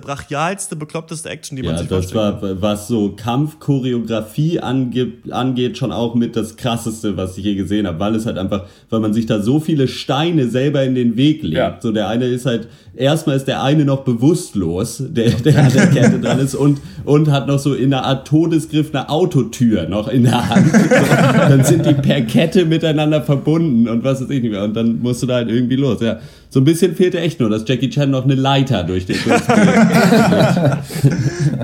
brachialste, 0.60 0.76
bekloppteste 0.76 1.28
Action, 1.28 1.56
die 1.56 1.62
man 1.62 1.78
sich. 1.78 1.90
Ja, 1.90 1.96
das 1.96 2.14
war, 2.14 2.40
was 2.60 2.88
so 2.88 3.12
Kampfchoreografie 3.16 4.60
angeht, 4.60 5.32
angeht, 5.32 5.78
schon 5.78 5.92
auch 5.92 6.14
mit 6.14 6.36
das 6.36 6.56
krasseste, 6.56 7.16
was 7.16 7.38
ich 7.38 7.44
je 7.44 7.54
gesehen 7.54 7.86
habe, 7.86 7.98
weil 7.98 8.14
es 8.14 8.26
halt 8.26 8.38
einfach, 8.38 8.66
weil 8.90 9.00
man 9.00 9.14
sich 9.14 9.26
da 9.26 9.40
so 9.40 9.60
viele 9.60 9.88
Steine 9.88 10.48
selber 10.48 10.84
in 10.84 10.94
den 10.94 11.16
Weg 11.16 11.42
legt. 11.42 11.82
So 11.82 11.92
der 11.92 12.08
eine 12.08 12.26
ist 12.26 12.46
halt, 12.46 12.68
erstmal 12.94 13.36
ist 13.36 13.46
der 13.46 13.62
eine 13.62 13.84
noch 13.84 14.04
bewusstlos, 14.04 15.02
der, 15.06 15.30
der 15.44 15.64
an 15.64 15.72
der 15.72 15.86
Kette 15.88 16.20
dran 16.20 16.38
ist 16.38 16.54
und, 16.54 16.80
und 17.04 17.30
hat 17.30 17.46
noch 17.46 17.58
so 17.58 17.74
in 17.74 17.92
einer 17.92 18.04
Art 18.04 18.26
Todesgriff 18.26 18.94
eine 18.94 19.08
Autotür 19.08 19.88
noch 19.88 20.08
in 20.08 20.24
der 20.24 20.48
Hand. 20.48 20.72
dann 21.50 21.64
sind 21.64 21.86
die 21.86 21.94
per 21.94 22.22
Kette 22.22 22.64
miteinander 22.64 23.22
verbunden 23.22 23.88
und 23.88 24.04
was 24.04 24.20
weiß 24.20 24.30
ich 24.30 24.42
nicht 24.42 24.52
mehr. 24.52 24.64
Und 24.64 24.74
dann 24.74 25.00
musst 25.00 25.22
du 25.22 25.26
da 25.26 25.36
halt 25.36 25.48
irgendwie 25.48 25.76
los. 25.76 26.00
Ja, 26.00 26.20
so 26.50 26.60
ein 26.60 26.64
bisschen 26.64 26.96
fehlte 26.96 27.20
echt 27.20 27.38
nur, 27.38 27.48
dass 27.48 27.62
Jackie 27.66 27.88
Chan 27.90 28.10
noch 28.10 28.24
eine 28.24 28.34
Leiter 28.34 28.82
durch 28.82 29.06
den 29.06 29.16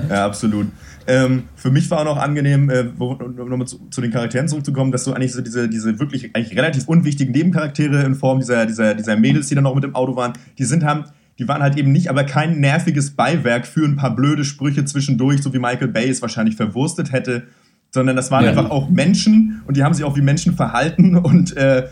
Ja, 0.09 0.25
absolut. 0.25 0.67
Ähm, 1.05 1.43
für 1.55 1.71
mich 1.71 1.91
war 1.91 1.99
auch 1.99 2.05
noch 2.05 2.17
angenehm, 2.17 2.69
äh, 2.69 2.85
um 2.97 3.35
nochmal 3.35 3.67
zu, 3.67 3.79
zu, 3.89 3.99
den 4.01 4.11
Charakteren 4.11 4.47
zurückzukommen, 4.47 4.93
dass 4.93 5.03
du 5.03 5.11
eigentlich 5.13 5.33
so 5.33 5.41
diese, 5.41 5.67
diese 5.67 5.99
wirklich 5.99 6.33
eigentlich 6.35 6.57
relativ 6.57 6.87
unwichtigen 6.87 7.33
Nebencharaktere 7.33 8.03
in 8.03 8.15
Form 8.15 8.39
dieser, 8.39 8.65
dieser, 8.65 8.95
dieser 8.95 9.17
Mädels, 9.17 9.47
die 9.47 9.55
dann 9.55 9.65
noch 9.65 9.75
mit 9.75 9.83
dem 9.83 9.93
Auto 9.93 10.15
waren, 10.15 10.33
die 10.57 10.63
sind 10.63 10.85
haben, 10.85 11.03
die 11.37 11.47
waren 11.47 11.61
halt 11.61 11.77
eben 11.77 11.91
nicht, 11.91 12.09
aber 12.09 12.23
kein 12.23 12.59
nerviges 12.59 13.11
Beiwerk 13.11 13.67
für 13.67 13.85
ein 13.85 13.97
paar 13.97 14.15
blöde 14.15 14.43
Sprüche 14.43 14.85
zwischendurch, 14.85 15.41
so 15.43 15.53
wie 15.53 15.59
Michael 15.59 15.89
Bay 15.89 16.09
es 16.09 16.21
wahrscheinlich 16.21 16.55
verwurstet 16.55 17.11
hätte, 17.11 17.43
sondern 17.91 18.15
das 18.15 18.31
waren 18.31 18.43
ja. 18.43 18.51
einfach 18.51 18.69
auch 18.69 18.89
Menschen 18.89 19.61
und 19.67 19.77
die 19.77 19.83
haben 19.83 19.93
sich 19.93 20.03
auch 20.03 20.15
wie 20.15 20.21
Menschen 20.21 20.55
verhalten 20.55 21.15
und 21.17 21.55
äh, 21.55 21.87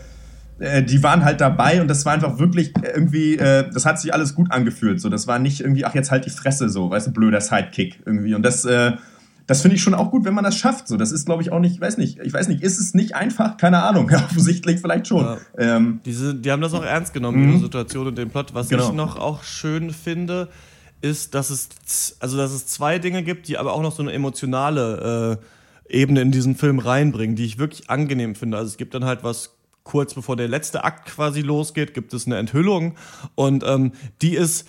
äh, 0.58 0.82
die 0.82 1.02
waren 1.02 1.24
halt 1.24 1.40
dabei 1.40 1.80
und 1.80 1.88
das 1.88 2.04
war 2.06 2.14
einfach 2.14 2.38
wirklich 2.38 2.72
irgendwie, 2.82 3.36
äh, 3.36 3.70
das 3.72 3.84
hat 3.84 4.00
sich 4.00 4.14
alles 4.14 4.34
gut 4.34 4.50
angefühlt. 4.50 5.00
So, 5.00 5.08
das 5.08 5.26
war 5.26 5.38
nicht 5.38 5.60
irgendwie, 5.60 5.84
ach 5.84 5.94
jetzt 5.94 6.10
halt 6.10 6.24
die 6.24 6.30
Fresse 6.30 6.68
so, 6.68 6.90
weißt 6.90 7.08
du, 7.08 7.12
blöder 7.12 7.40
Sidekick 7.40 8.00
irgendwie. 8.06 8.34
Und 8.34 8.42
das, 8.42 8.64
äh, 8.64 8.92
das 9.46 9.62
finde 9.62 9.76
ich 9.76 9.82
schon 9.82 9.94
auch 9.94 10.10
gut, 10.10 10.24
wenn 10.24 10.34
man 10.34 10.44
das 10.44 10.56
schafft. 10.56 10.88
So, 10.88 10.96
das 10.96 11.12
ist, 11.12 11.26
glaube 11.26 11.42
ich, 11.42 11.52
auch 11.52 11.60
nicht, 11.60 11.80
weiß 11.80 11.98
nicht, 11.98 12.18
ich 12.18 12.32
weiß 12.32 12.48
nicht, 12.48 12.62
ist 12.62 12.78
es 12.78 12.94
nicht 12.94 13.14
einfach? 13.14 13.56
Keine 13.58 13.82
Ahnung. 13.82 14.10
Offensichtlich 14.14 14.80
vielleicht 14.80 15.06
schon. 15.08 15.24
Ja. 15.24 15.38
Ähm, 15.58 16.00
Diese, 16.04 16.34
die 16.34 16.50
haben 16.50 16.62
das 16.62 16.74
auch 16.74 16.84
ernst 16.84 17.12
genommen, 17.12 17.42
ihre 17.42 17.58
mhm. 17.58 17.62
Situation 17.62 18.06
und 18.08 18.18
den 18.18 18.30
Plot. 18.30 18.54
Was 18.54 18.68
genau. 18.68 18.88
ich 18.88 18.94
noch 18.94 19.18
auch 19.18 19.44
schön 19.44 19.90
finde, 19.90 20.48
ist, 21.02 21.34
dass 21.34 21.50
es, 21.50 22.16
also, 22.20 22.36
dass 22.36 22.52
es 22.52 22.66
zwei 22.66 22.98
Dinge 22.98 23.22
gibt, 23.22 23.48
die 23.48 23.58
aber 23.58 23.74
auch 23.74 23.82
noch 23.82 23.92
so 23.92 24.02
eine 24.02 24.12
emotionale 24.12 25.38
äh, 25.38 25.96
Ebene 25.98 26.22
in 26.22 26.32
diesen 26.32 26.56
Film 26.56 26.78
reinbringen, 26.78 27.36
die 27.36 27.44
ich 27.44 27.58
wirklich 27.58 27.90
angenehm 27.90 28.34
finde. 28.34 28.56
Also 28.56 28.70
es 28.70 28.76
gibt 28.76 28.94
dann 28.94 29.04
halt 29.04 29.22
was 29.22 29.55
kurz 29.86 30.14
bevor 30.14 30.36
der 30.36 30.48
letzte 30.48 30.84
Akt 30.84 31.06
quasi 31.06 31.40
losgeht, 31.40 31.94
gibt 31.94 32.12
es 32.12 32.26
eine 32.26 32.36
Enthüllung 32.36 32.96
und 33.36 33.64
ähm, 33.64 33.92
die 34.20 34.34
ist 34.34 34.66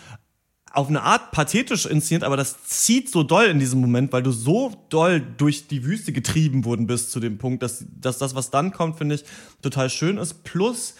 auf 0.71 0.89
eine 0.89 1.01
Art 1.01 1.31
pathetisch 1.31 1.87
inszeniert, 1.87 2.23
aber 2.23 2.37
das 2.37 2.63
zieht 2.65 3.09
so 3.09 3.23
doll 3.23 3.45
in 3.45 3.57
diesem 3.57 3.81
Moment, 3.81 4.13
weil 4.13 4.21
du 4.21 4.31
so 4.31 4.73
doll 4.89 5.21
durch 5.21 5.67
die 5.67 5.83
Wüste 5.83 6.13
getrieben 6.13 6.65
worden 6.65 6.85
bist 6.85 7.11
zu 7.11 7.19
dem 7.19 7.39
Punkt, 7.39 7.63
dass, 7.63 7.85
dass 7.99 8.19
das, 8.19 8.35
was 8.35 8.51
dann 8.51 8.71
kommt, 8.71 8.97
finde 8.97 9.15
ich, 9.15 9.23
total 9.63 9.89
schön 9.89 10.17
ist. 10.17 10.43
Plus, 10.43 10.93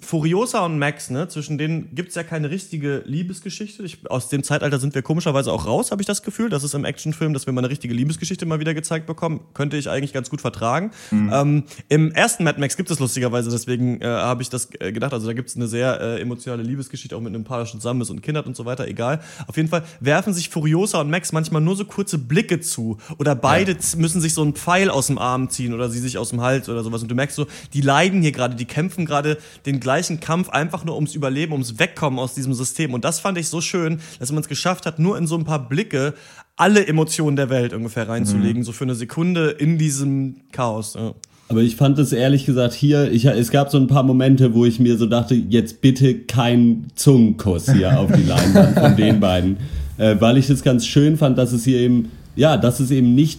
Furiosa 0.00 0.64
und 0.64 0.78
Max, 0.78 1.10
ne, 1.10 1.28
zwischen 1.28 1.58
denen 1.58 1.94
gibt's 1.94 2.14
ja 2.14 2.22
keine 2.22 2.50
richtige 2.50 3.02
Liebesgeschichte. 3.04 3.82
Ich, 3.82 4.10
aus 4.10 4.28
dem 4.28 4.42
Zeitalter 4.42 4.78
sind 4.78 4.94
wir 4.94 5.02
komischerweise 5.02 5.52
auch 5.52 5.66
raus, 5.66 5.90
habe 5.90 6.02
ich 6.02 6.06
das 6.06 6.22
Gefühl. 6.22 6.48
Das 6.48 6.64
ist 6.64 6.74
im 6.74 6.84
Actionfilm, 6.84 7.34
dass 7.34 7.46
wir 7.46 7.52
mal 7.52 7.60
eine 7.60 7.70
richtige 7.70 7.94
Liebesgeschichte 7.94 8.46
mal 8.46 8.60
wieder 8.60 8.74
gezeigt 8.74 9.06
bekommen. 9.06 9.40
Könnte 9.54 9.76
ich 9.76 9.88
eigentlich 9.88 10.12
ganz 10.12 10.30
gut 10.30 10.40
vertragen. 10.40 10.90
Mhm. 11.10 11.30
Ähm, 11.32 11.64
Im 11.88 12.12
ersten 12.12 12.44
Mad 12.44 12.58
Max 12.58 12.76
gibt 12.76 12.90
es 12.90 12.98
lustigerweise, 12.98 13.50
deswegen 13.50 14.00
äh, 14.00 14.06
habe 14.06 14.42
ich 14.42 14.48
das 14.48 14.68
äh, 14.80 14.92
gedacht. 14.92 15.12
Also 15.12 15.26
da 15.26 15.32
gibt's 15.32 15.54
eine 15.56 15.68
sehr 15.68 16.00
äh, 16.00 16.20
emotionale 16.20 16.62
Liebesgeschichte, 16.62 17.16
auch 17.16 17.20
mit 17.20 17.34
einem 17.34 17.44
Paar, 17.44 17.60
das 17.60 17.70
zusammen 17.70 18.00
ist 18.00 18.10
und 18.10 18.22
Kindern 18.22 18.46
und 18.46 18.56
so 18.56 18.64
weiter, 18.64 18.88
egal. 18.88 19.20
Auf 19.46 19.56
jeden 19.56 19.68
Fall 19.68 19.84
werfen 20.00 20.32
sich 20.32 20.48
Furiosa 20.48 21.00
und 21.00 21.10
Max 21.10 21.32
manchmal 21.32 21.60
nur 21.60 21.76
so 21.76 21.84
kurze 21.84 22.18
Blicke 22.18 22.60
zu. 22.60 22.98
Oder 23.18 23.34
beide 23.34 23.72
ja. 23.72 23.78
müssen 23.96 24.20
sich 24.20 24.34
so 24.34 24.42
einen 24.42 24.54
Pfeil 24.54 24.90
aus 24.90 25.08
dem 25.08 25.18
Arm 25.18 25.50
ziehen 25.50 25.74
oder 25.74 25.90
sie 25.90 26.00
sich 26.00 26.18
aus 26.18 26.30
dem 26.30 26.40
Hals 26.40 26.68
oder 26.68 26.82
sowas. 26.82 27.02
Und 27.02 27.10
du 27.10 27.14
merkst 27.14 27.36
so, 27.36 27.46
die 27.74 27.80
leiden 27.80 28.22
hier 28.22 28.32
gerade, 28.32 28.56
die 28.56 28.64
kämpfen 28.64 29.04
gerade 29.04 29.38
den 29.66 29.78
gleichen 29.78 29.89
Kampf 30.20 30.48
einfach 30.48 30.84
nur 30.84 30.94
ums 30.94 31.14
Überleben, 31.14 31.52
ums 31.52 31.78
Wegkommen 31.78 32.18
aus 32.18 32.34
diesem 32.34 32.54
System. 32.54 32.94
Und 32.94 33.04
das 33.04 33.20
fand 33.20 33.38
ich 33.38 33.48
so 33.48 33.60
schön, 33.60 34.00
dass 34.18 34.30
man 34.32 34.40
es 34.40 34.48
geschafft 34.48 34.86
hat, 34.86 34.98
nur 34.98 35.18
in 35.18 35.26
so 35.26 35.36
ein 35.36 35.44
paar 35.44 35.68
Blicke 35.68 36.14
alle 36.56 36.86
Emotionen 36.86 37.36
der 37.36 37.50
Welt 37.50 37.72
ungefähr 37.72 38.08
reinzulegen, 38.08 38.60
mhm. 38.60 38.64
so 38.64 38.72
für 38.72 38.84
eine 38.84 38.94
Sekunde 38.94 39.50
in 39.50 39.78
diesem 39.78 40.36
Chaos. 40.52 40.94
Ja. 40.94 41.14
Aber 41.48 41.62
ich 41.62 41.74
fand 41.74 41.98
es 41.98 42.12
ehrlich 42.12 42.46
gesagt 42.46 42.74
hier, 42.74 43.10
ich, 43.10 43.24
es 43.24 43.50
gab 43.50 43.70
so 43.70 43.78
ein 43.78 43.88
paar 43.88 44.04
Momente, 44.04 44.54
wo 44.54 44.64
ich 44.64 44.78
mir 44.78 44.96
so 44.96 45.06
dachte, 45.06 45.34
jetzt 45.34 45.80
bitte 45.80 46.14
kein 46.14 46.86
Zungenkuss 46.94 47.72
hier 47.72 47.98
auf 47.98 48.12
die 48.12 48.22
Leinwand 48.22 48.78
von 48.78 48.96
den 48.96 49.20
beiden. 49.20 49.56
Äh, 49.98 50.18
weil 50.18 50.38
ich 50.38 50.46
das 50.46 50.62
ganz 50.62 50.86
schön 50.86 51.18
fand, 51.18 51.36
dass 51.36 51.52
es 51.52 51.64
hier 51.64 51.78
eben, 51.78 52.10
ja, 52.34 52.56
dass 52.56 52.80
es 52.80 52.90
eben 52.90 53.14
nicht 53.14 53.38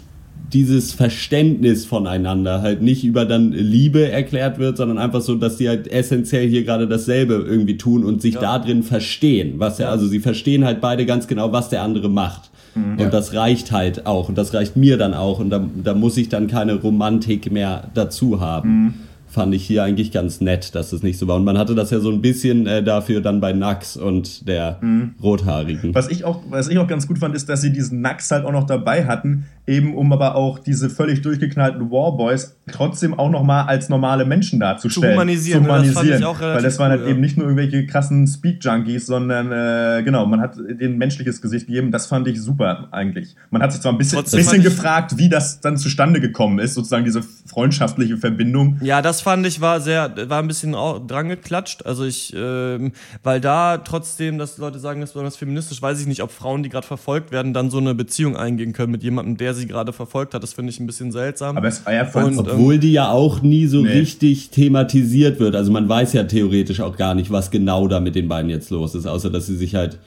dieses 0.54 0.92
Verständnis 0.94 1.86
voneinander 1.86 2.62
halt 2.62 2.82
nicht 2.82 3.04
über 3.04 3.26
dann 3.26 3.52
Liebe 3.52 4.12
erklärt 4.12 4.60
wird, 4.60 4.78
sondern 4.78 4.98
einfach 4.98 5.22
so, 5.22 5.36
dass 5.36 5.58
die 5.58 5.70
halt 5.70 5.88
essentiell 5.88 6.48
hier 6.48 6.64
gerade 6.64 6.88
dasselbe 6.88 7.34
irgendwie 7.34 7.78
tun 7.78 8.04
und 8.04 8.22
sich 8.22 8.36
ja. 8.36 8.42
da 8.42 8.60
drin 8.60 8.84
verstehen. 8.84 9.56
Was 9.58 9.78
ja, 9.78 9.90
also 9.90 10.08
sie 10.08 10.20
verstehen 10.20 10.66
halt 10.66 10.82
beide 10.82 11.06
ganz 11.06 11.28
genau, 11.28 11.52
was 11.52 11.70
der 11.70 11.84
andere 11.84 12.10
macht. 12.10 12.50
Mhm, 12.76 12.94
und 12.94 13.00
ja. 13.00 13.10
das 13.10 13.34
reicht 13.34 13.72
halt 13.72 14.06
auch 14.06 14.30
und 14.30 14.38
das 14.38 14.54
reicht 14.54 14.76
mir 14.76 14.98
dann 14.98 15.14
auch 15.14 15.40
und 15.40 15.50
da, 15.50 15.66
da 15.84 15.94
muss 15.94 16.18
ich 16.18 16.30
dann 16.30 16.48
keine 16.48 16.76
Romantik 16.76 17.52
mehr 17.52 17.90
dazu 17.94 18.40
haben. 18.40 18.70
Mhm 18.70 18.94
fand 19.32 19.56
ich 19.56 19.66
hier 19.66 19.84
eigentlich 19.84 20.12
ganz 20.12 20.42
nett, 20.42 20.76
dass 20.76 20.92
es 20.92 21.04
nicht 21.04 21.18
so 21.18 21.28
war. 21.28 21.38
Und 21.38 21.46
man 21.46 21.58
hatte 21.58 21.74
das 21.74 21.90
ja 21.90 22.00
so 22.00 22.12
ein 22.12 22.22
bisschen 22.22 22.68
äh, 22.68 22.84
dafür 22.84 23.22
dann 23.22 23.40
bei 23.40 23.54
Nax 23.54 23.96
und 23.96 24.48
der 24.48 24.78
mhm. 24.82 25.16
Rothaarigen. 25.24 25.96
Was 25.96 26.10
ich, 26.10 26.26
auch, 26.26 26.42
was 26.50 26.68
ich 26.68 26.78
auch 26.78 26.88
ganz 26.88 27.08
gut 27.08 27.18
fand, 27.18 27.34
ist, 27.34 27.48
dass 27.48 27.62
sie 27.62 27.72
diesen 27.72 28.02
Nax 28.02 28.30
halt 28.30 28.46
auch 28.46 28.52
noch 28.52 28.66
dabei 28.66 29.06
hatten, 29.06 29.46
eben 29.66 29.96
um 29.96 30.12
aber 30.12 30.36
auch 30.36 30.60
diese 30.60 30.90
völlig 30.90 31.22
durchgeknallten 31.22 31.92
Warboys 31.92 32.58
trotzdem 32.70 33.18
auch 33.18 33.30
noch 33.30 33.44
mal 33.44 33.64
als 33.64 33.88
normale 33.88 34.26
Menschen 34.26 34.60
darzustellen. 34.60 35.14
Zu 35.14 35.14
humanisieren. 35.14 35.64
Zu 35.64 35.70
humanisieren. 35.70 36.22
Das 36.22 36.40
weil 36.42 36.62
das 36.62 36.80
waren 36.80 36.92
halt 36.92 37.02
cool, 37.04 37.12
eben 37.12 37.22
nicht 37.22 37.38
nur 37.38 37.48
irgendwelche 37.48 37.86
krassen 37.86 38.28
Speed-Junkies, 38.28 39.06
sondern 39.06 39.52
äh, 39.52 40.04
genau, 40.04 40.26
man 40.26 40.42
hat 40.42 40.58
denen 40.58 40.98
menschliches 40.98 41.42
Gesicht 41.42 41.68
gegeben. 41.68 41.92
Das 41.92 42.08
fand 42.08 42.28
ich 42.28 42.42
super 42.42 42.90
eigentlich. 42.92 43.36
Man 43.50 43.62
hat 43.62 43.72
sich 43.72 43.82
zwar 43.82 43.94
ein 43.94 43.98
bisschen, 43.98 44.22
bisschen 44.24 44.62
gefragt, 44.62 45.18
wie 45.18 45.30
das 45.30 45.62
dann 45.62 45.78
zustande 45.78 46.20
gekommen 46.20 46.60
ist, 46.60 46.74
sozusagen 46.74 47.06
diese 47.06 47.22
freundschaftliche 47.22 48.18
Verbindung. 48.18 48.78
Ja, 48.82 49.02
das 49.02 49.21
fand 49.22 49.46
ich 49.46 49.62
war 49.62 49.82
sehr, 49.82 50.14
war 50.30 50.40
ein 50.40 50.48
bisschen 50.48 50.74
dran 50.74 51.30
geklatscht. 51.30 51.86
Also 51.86 52.06
ich, 52.06 52.34
ähm, 52.36 52.92
weil 53.24 53.42
da 53.42 53.78
trotzdem, 53.78 54.38
dass 54.38 54.58
Leute 54.58 54.80
sagen, 54.80 55.02
das 55.02 55.12
ist 55.12 55.14
besonders 55.14 55.38
feministisch, 55.38 55.82
weiß 55.82 56.00
ich 56.02 56.08
nicht, 56.08 56.22
ob 56.24 56.32
Frauen, 56.32 56.64
die 56.64 56.70
gerade 56.70 56.88
verfolgt 56.88 57.32
werden, 57.32 57.54
dann 57.54 57.70
so 57.70 57.78
eine 57.78 57.96
Beziehung 57.96 58.36
eingehen 58.36 58.74
können 58.74 58.92
mit 58.92 59.04
jemandem, 59.04 59.38
der 59.38 59.54
sie 59.54 59.68
gerade 59.68 59.94
verfolgt 59.94 60.34
hat. 60.34 60.44
Das 60.44 60.54
finde 60.54 60.72
ich 60.72 60.80
ein 60.80 60.86
bisschen 60.86 61.12
seltsam. 61.12 61.58
Aber 61.58 61.68
es 61.68 61.86
war 61.86 61.94
ja 61.94 62.06
von, 62.06 62.26
Und, 62.26 62.40
obwohl 62.40 62.78
die 62.78 62.94
ja 62.94 63.12
auch 63.12 63.42
nie 63.42 63.68
so 63.68 63.82
nee. 63.82 63.92
richtig 63.92 64.50
thematisiert 64.50 65.40
wird. 65.40 65.56
Also 65.56 65.72
man 65.72 65.88
weiß 65.88 66.14
ja 66.14 66.24
theoretisch 66.24 66.82
auch 66.82 66.98
gar 66.98 67.16
nicht, 67.16 67.32
was 67.32 67.52
genau 67.52 67.88
da 67.88 68.00
mit 68.00 68.16
den 68.16 68.28
beiden 68.28 68.50
jetzt 68.50 68.70
los 68.70 68.96
ist, 68.96 69.06
außer 69.06 69.30
dass 69.30 69.48
sie 69.48 69.56
sich 69.56 69.76
halt 69.76 70.00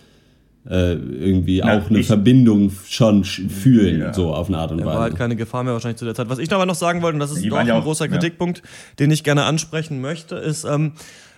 äh, 0.68 0.94
irgendwie 0.94 1.60
Na, 1.64 1.78
auch 1.78 1.90
eine 1.90 2.02
Verbindung 2.02 2.72
schon 2.86 3.24
fühlen, 3.24 4.00
ja. 4.00 4.14
so 4.14 4.34
auf 4.34 4.48
eine 4.48 4.58
Art 4.58 4.72
und 4.72 4.78
Weise. 4.78 4.86
War 4.88 5.00
halt 5.00 5.16
keine 5.16 5.36
Gefahr 5.36 5.62
mehr 5.62 5.74
wahrscheinlich 5.74 5.98
zu 5.98 6.04
der 6.04 6.14
Zeit. 6.14 6.28
Was 6.28 6.38
ich 6.38 6.52
aber 6.52 6.66
noch 6.66 6.74
sagen 6.74 7.02
wollte, 7.02 7.16
und 7.16 7.20
das 7.20 7.32
ist 7.32 7.44
doch 7.44 7.56
ein 7.56 7.68
großer 7.68 8.08
Kritikpunkt, 8.08 8.58
ja. 8.58 8.64
den 8.98 9.10
ich 9.10 9.24
gerne 9.24 9.44
ansprechen 9.44 10.00
möchte, 10.00 10.36
ist, 10.36 10.64
ähm, 10.64 10.92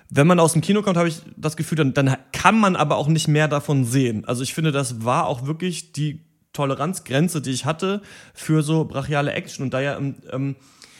wenn 0.08 0.26
man 0.26 0.38
aus 0.38 0.52
dem 0.52 0.62
Kino 0.62 0.82
kommt, 0.82 0.96
habe 0.96 1.08
ich 1.08 1.20
das 1.36 1.56
Gefühl, 1.56 1.78
dann, 1.78 1.92
dann 1.92 2.16
kann 2.32 2.58
man 2.58 2.76
aber 2.76 2.96
auch 2.96 3.08
nicht 3.08 3.26
mehr 3.26 3.48
davon 3.48 3.84
sehen. 3.84 4.24
Also 4.24 4.42
ich 4.42 4.54
finde, 4.54 4.70
das 4.70 5.04
war 5.04 5.26
auch 5.26 5.46
wirklich 5.46 5.92
die 5.92 6.20
Toleranzgrenze, 6.52 7.42
die 7.42 7.50
ich 7.50 7.64
hatte 7.64 8.02
für 8.32 8.62
so 8.62 8.84
brachiale 8.84 9.32
Action. 9.32 9.64
Und 9.64 9.74
da 9.74 9.80
ja 9.80 9.98
ähm, 9.98 10.56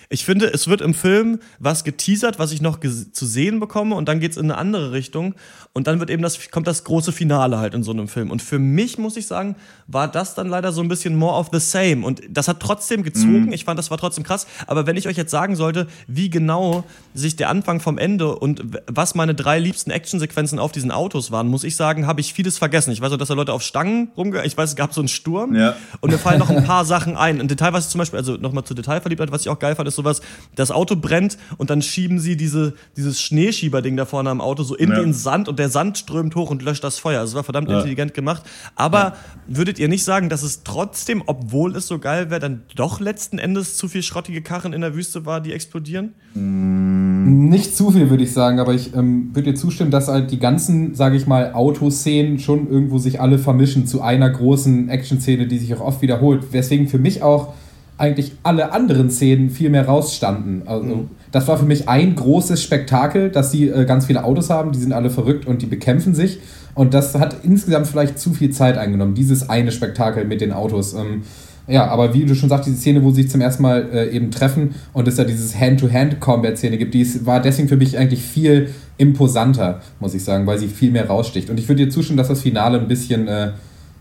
ich 0.08 0.24
finde, 0.24 0.46
es 0.52 0.68
wird 0.68 0.80
im 0.80 0.94
Film 0.94 1.40
was 1.58 1.84
geteasert, 1.84 2.38
was 2.38 2.52
ich 2.52 2.60
noch 2.60 2.78
zu 2.80 3.26
sehen 3.26 3.60
bekomme 3.60 3.94
und 3.94 4.08
dann 4.08 4.20
geht's 4.20 4.36
in 4.36 4.44
eine 4.44 4.58
andere 4.58 4.92
Richtung 4.92 5.34
und 5.76 5.86
dann 5.86 6.00
wird 6.00 6.08
eben 6.08 6.22
das, 6.22 6.50
kommt 6.50 6.66
das 6.66 6.84
große 6.84 7.12
Finale 7.12 7.58
halt 7.58 7.74
in 7.74 7.82
so 7.82 7.90
einem 7.90 8.08
Film. 8.08 8.30
Und 8.30 8.40
für 8.40 8.58
mich, 8.58 8.96
muss 8.96 9.18
ich 9.18 9.26
sagen, 9.26 9.56
war 9.86 10.08
das 10.08 10.34
dann 10.34 10.48
leider 10.48 10.72
so 10.72 10.80
ein 10.80 10.88
bisschen 10.88 11.14
more 11.16 11.36
of 11.36 11.50
the 11.52 11.60
same. 11.60 12.02
Und 12.06 12.22
das 12.30 12.48
hat 12.48 12.60
trotzdem 12.60 13.02
gezogen. 13.02 13.44
Mhm. 13.44 13.52
Ich 13.52 13.66
fand, 13.66 13.78
das 13.78 13.90
war 13.90 13.98
trotzdem 13.98 14.24
krass. 14.24 14.46
Aber 14.66 14.86
wenn 14.86 14.96
ich 14.96 15.06
euch 15.06 15.18
jetzt 15.18 15.30
sagen 15.30 15.54
sollte, 15.54 15.86
wie 16.06 16.30
genau 16.30 16.84
sich 17.12 17.36
der 17.36 17.50
Anfang 17.50 17.80
vom 17.80 17.98
Ende 17.98 18.36
und 18.36 18.62
was 18.86 19.14
meine 19.14 19.34
drei 19.34 19.58
liebsten 19.58 19.90
Actionsequenzen 19.90 20.58
auf 20.58 20.72
diesen 20.72 20.90
Autos 20.90 21.30
waren, 21.30 21.46
muss 21.46 21.62
ich 21.62 21.76
sagen, 21.76 22.06
habe 22.06 22.22
ich 22.22 22.32
vieles 22.32 22.56
vergessen. 22.56 22.90
Ich 22.92 23.02
weiß 23.02 23.12
auch, 23.12 23.18
dass 23.18 23.28
da 23.28 23.34
Leute 23.34 23.52
auf 23.52 23.60
Stangen 23.60 24.10
rumge... 24.16 24.46
Ich 24.46 24.56
weiß, 24.56 24.70
es 24.70 24.76
gab 24.76 24.94
so 24.94 25.02
einen 25.02 25.08
Sturm. 25.08 25.54
Ja. 25.54 25.76
Und 26.00 26.10
mir 26.10 26.18
fallen 26.18 26.38
noch 26.38 26.48
ein 26.48 26.64
paar 26.66 26.86
Sachen 26.86 27.18
ein. 27.18 27.38
Ein 27.38 27.48
Detail, 27.48 27.74
was 27.74 27.84
ich 27.84 27.90
zum 27.90 27.98
Beispiel, 27.98 28.18
also 28.18 28.38
nochmal 28.38 28.64
zu 28.64 28.72
Detailverliebtheit, 28.72 29.30
was 29.30 29.42
ich 29.42 29.50
auch 29.50 29.58
geil 29.58 29.74
fand, 29.74 29.86
ist 29.86 29.95
sowas, 29.96 30.20
das 30.54 30.70
Auto 30.70 30.96
brennt 30.96 31.38
und 31.56 31.70
dann 31.70 31.82
schieben 31.82 32.18
sie 32.18 32.36
diese, 32.36 32.74
dieses 32.96 33.20
Schneeschieberding 33.20 33.96
da 33.96 34.04
vorne 34.04 34.30
am 34.30 34.40
Auto 34.40 34.62
so 34.62 34.74
in 34.76 34.90
ja. 34.90 35.00
den 35.00 35.12
Sand 35.12 35.48
und 35.48 35.58
der 35.58 35.68
Sand 35.68 35.98
strömt 35.98 36.34
hoch 36.36 36.50
und 36.50 36.62
löscht 36.62 36.84
das 36.84 36.98
Feuer. 36.98 37.20
Also 37.20 37.32
es 37.32 37.36
war 37.36 37.44
verdammt 37.44 37.68
ja. 37.68 37.78
intelligent 37.78 38.14
gemacht. 38.14 38.42
Aber 38.74 38.98
ja. 38.98 39.14
würdet 39.46 39.78
ihr 39.78 39.88
nicht 39.88 40.04
sagen, 40.04 40.28
dass 40.28 40.42
es 40.42 40.62
trotzdem, 40.62 41.22
obwohl 41.26 41.74
es 41.74 41.86
so 41.86 41.98
geil 41.98 42.30
wäre, 42.30 42.40
dann 42.40 42.62
doch 42.74 43.00
letzten 43.00 43.38
Endes 43.38 43.76
zu 43.76 43.88
viel 43.88 44.02
schrottige 44.02 44.42
Karren 44.42 44.72
in 44.72 44.80
der 44.80 44.94
Wüste 44.94 45.26
war, 45.26 45.40
die 45.40 45.52
explodieren? 45.52 46.14
Nicht 46.34 47.76
zu 47.76 47.90
viel, 47.90 48.10
würde 48.10 48.24
ich 48.24 48.32
sagen, 48.32 48.60
aber 48.60 48.74
ich 48.74 48.94
ähm, 48.94 49.30
würde 49.34 49.52
dir 49.52 49.58
zustimmen, 49.58 49.90
dass 49.90 50.08
halt 50.08 50.30
die 50.30 50.38
ganzen, 50.38 50.94
sage 50.94 51.16
ich 51.16 51.26
mal, 51.26 51.52
Autoszenen 51.52 52.38
schon 52.38 52.70
irgendwo 52.70 52.98
sich 52.98 53.20
alle 53.20 53.38
vermischen 53.38 53.86
zu 53.86 54.02
einer 54.02 54.30
großen 54.30 54.88
Action-Szene, 54.88 55.46
die 55.46 55.58
sich 55.58 55.74
auch 55.74 55.80
oft 55.80 56.02
wiederholt. 56.02 56.52
Weswegen 56.52 56.88
für 56.88 56.98
mich 56.98 57.22
auch 57.22 57.54
eigentlich 57.98 58.32
alle 58.42 58.72
anderen 58.72 59.10
Szenen 59.10 59.50
viel 59.50 59.70
mehr 59.70 59.86
rausstanden. 59.86 60.62
Also, 60.66 60.84
mhm. 60.84 61.10
das 61.32 61.48
war 61.48 61.56
für 61.58 61.64
mich 61.64 61.88
ein 61.88 62.14
großes 62.14 62.62
Spektakel, 62.62 63.30
dass 63.30 63.50
sie 63.50 63.68
äh, 63.68 63.84
ganz 63.84 64.06
viele 64.06 64.24
Autos 64.24 64.50
haben, 64.50 64.72
die 64.72 64.78
sind 64.78 64.92
alle 64.92 65.10
verrückt 65.10 65.46
und 65.46 65.62
die 65.62 65.66
bekämpfen 65.66 66.14
sich. 66.14 66.40
Und 66.74 66.92
das 66.92 67.14
hat 67.14 67.38
insgesamt 67.42 67.86
vielleicht 67.86 68.18
zu 68.18 68.34
viel 68.34 68.50
Zeit 68.50 68.76
eingenommen, 68.76 69.14
dieses 69.14 69.48
eine 69.48 69.72
Spektakel 69.72 70.26
mit 70.26 70.42
den 70.42 70.52
Autos. 70.52 70.92
Ähm, 70.92 71.22
ja, 71.68 71.88
aber 71.88 72.14
wie 72.14 72.24
du 72.24 72.34
schon 72.34 72.48
sagst, 72.48 72.66
diese 72.66 72.76
Szene, 72.76 73.02
wo 73.02 73.10
sie 73.10 73.22
sich 73.22 73.30
zum 73.30 73.40
ersten 73.40 73.62
Mal 73.62 73.88
äh, 73.92 74.10
eben 74.10 74.30
treffen 74.30 74.74
und 74.92 75.08
es 75.08 75.16
da 75.16 75.24
dieses 75.24 75.58
Hand-to-Hand-Combat-Szene 75.58 76.78
gibt, 76.78 76.94
die 76.94 77.00
ist, 77.00 77.26
war 77.26 77.40
deswegen 77.40 77.68
für 77.68 77.76
mich 77.76 77.98
eigentlich 77.98 78.22
viel 78.22 78.70
imposanter, 78.98 79.80
muss 79.98 80.14
ich 80.14 80.22
sagen, 80.22 80.46
weil 80.46 80.58
sie 80.58 80.68
viel 80.68 80.92
mehr 80.92 81.08
raussticht. 81.08 81.50
Und 81.50 81.58
ich 81.58 81.68
würde 81.68 81.84
dir 81.84 81.90
zustimmen, 81.90 82.18
dass 82.18 82.28
das 82.28 82.42
Finale 82.42 82.78
ein 82.78 82.88
bisschen, 82.88 83.26
äh, 83.26 83.50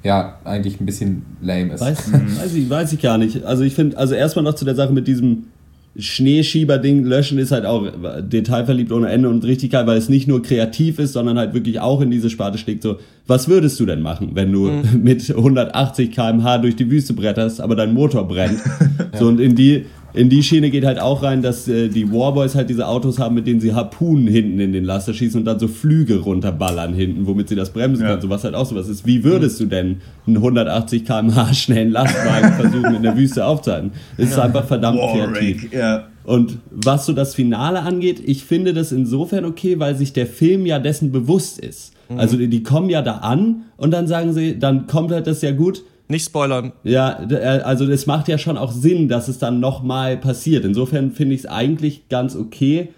ja, 0.06 0.38
eigentlich 0.44 0.80
ein 0.80 0.86
bisschen 0.86 1.24
lame 1.42 1.74
ist. 1.74 1.82
Weiß, 1.82 2.14
weiß, 2.14 2.54
ich, 2.54 2.70
weiß 2.70 2.94
ich 2.94 3.02
gar 3.02 3.18
nicht. 3.18 3.44
Also 3.44 3.64
ich 3.64 3.74
finde, 3.74 3.98
also 3.98 4.14
erstmal 4.14 4.44
noch 4.46 4.54
zu 4.54 4.64
der 4.64 4.76
Sache 4.76 4.94
mit 4.94 5.08
diesem 5.08 5.46
Schneeschieber-Ding 5.98 7.06
löschen 7.06 7.40
ist 7.40 7.52
halt 7.52 7.66
auch 7.66 7.90
detailverliebt 8.22 8.92
ohne 8.92 9.10
Ende 9.10 9.30
und 9.30 9.44
richtig 9.44 9.72
geil, 9.72 9.88
weil 9.88 9.98
es 9.98 10.08
nicht 10.08 10.28
nur 10.28 10.44
kreativ 10.44 11.00
ist, 11.00 11.14
sondern 11.14 11.40
halt 11.40 11.56
wirklich 11.56 11.80
auch 11.80 12.02
in 12.02 12.12
diese 12.12 12.30
Sparte 12.30 12.60
schlägt. 12.60 12.84
So, 12.84 12.98
was 13.26 13.48
würdest 13.48 13.80
du 13.80 13.88
denn 13.88 14.02
machen, 14.04 14.32
wenn 14.34 14.52
du 14.52 14.68
mhm. 14.68 14.84
mit 15.02 15.28
180 15.28 16.12
km/h 16.12 16.60
durch 16.60 16.76
die 16.76 16.92
Wüste 16.92 17.14
bretterst, 17.14 17.60
aber 17.60 17.76
dein 17.76 17.94
Motor 17.94 18.28
brennt? 18.28 18.60
ja. 18.60 19.06
So, 19.20 19.28
und 19.28 19.40
in 19.40 19.56
die, 19.56 19.86
in 20.16 20.30
die 20.30 20.44
Schiene 20.44 20.70
geht 20.70 20.86
halt 20.86 21.00
auch 21.00 21.24
rein, 21.24 21.42
dass 21.42 21.68
äh, 21.68 21.90
die 21.90 22.12
Warboys 22.12 22.56
halt 22.56 22.70
diese 22.70 22.88
Autos 22.88 23.20
haben, 23.20 23.36
mit 23.36 23.48
denen 23.48 23.60
sie 23.60 23.74
Harpunen 23.74 24.28
hinten 24.28 24.60
in 24.60 24.72
den 24.72 24.86
Laster 24.86 25.14
schießen 25.14 25.40
und 25.40 25.46
dann 25.46 25.60
so 25.60 25.68
Flüge 25.68 26.20
runterballern 26.20 26.94
hinten, 26.94 27.28
womit 27.28 27.50
sie 27.50 27.56
das 27.56 27.72
bremsen 27.72 28.04
ja. 28.04 28.12
können. 28.12 28.22
So 28.22 28.30
was 28.30 28.44
halt 28.44 28.56
auch 28.56 28.66
so 28.66 28.76
was 28.76 28.88
ist. 28.88 29.06
Wie 29.06 29.24
würdest 29.24 29.60
du 29.60 29.66
denn 29.66 30.02
einen 30.26 30.38
180 30.38 31.06
km/h 31.06 31.54
schnellen 31.54 31.92
Lastwagen 31.92 32.54
versuchen 32.60 32.96
in 32.96 33.04
der 33.04 33.18
Wüste 33.18 33.46
aufzuhalten? 33.46 33.92
Es 34.18 34.30
ist 34.32 34.40
einfach 34.40 34.66
verdammt 34.66 35.00
Warwick, 35.00 35.34
kreativ. 35.34 35.74
Ja. 35.74 36.08
Und 36.24 36.58
was 36.72 37.06
so 37.06 37.14
das 37.14 37.36
Finale 37.36 37.82
angeht, 37.82 38.22
ich 38.26 38.46
finde 38.46 38.74
das 38.74 38.92
insofern 38.92 39.46
okay, 39.46 39.80
weil 39.80 39.96
sich 39.96 40.14
der 40.14 40.26
Film 40.26 40.66
ja 40.66 40.80
dessen 40.80 41.12
bewusst 41.12 41.60
ist. 41.60 41.94
Mhm. 42.10 42.20
Also 42.20 42.38
die, 42.38 42.48
die 42.48 42.64
kommen 42.64 42.90
ja 42.90 43.02
da 43.02 43.18
an 43.18 43.64
und 43.78 43.92
dann 43.92 44.08
sagen 44.08 44.34
sie, 44.34 44.58
dann 44.58 44.88
kommt 44.88 45.12
halt 45.12 45.28
das 45.28 45.42
ja 45.42 45.52
gut 45.52 45.84
nicht 46.08 46.26
spoilern. 46.26 46.74
Ja, 46.84 47.20
äh, 47.30 47.62
also 47.64 47.86
es 47.86 48.06
macht 48.06 48.28
ja 48.28 48.38
schon 48.38 48.58
auch 48.58 48.72
Sinn, 48.72 49.08
dass 49.08 49.28
es 49.28 49.40
dann 49.40 49.60
nochmal 49.60 50.18
passiert. 50.18 50.66
Insofern 50.66 51.12
finde 51.12 51.36
ich 51.36 51.42
es 51.42 51.46
eigentlich 51.48 52.10
ganz 52.10 52.36
okay. 52.36 52.90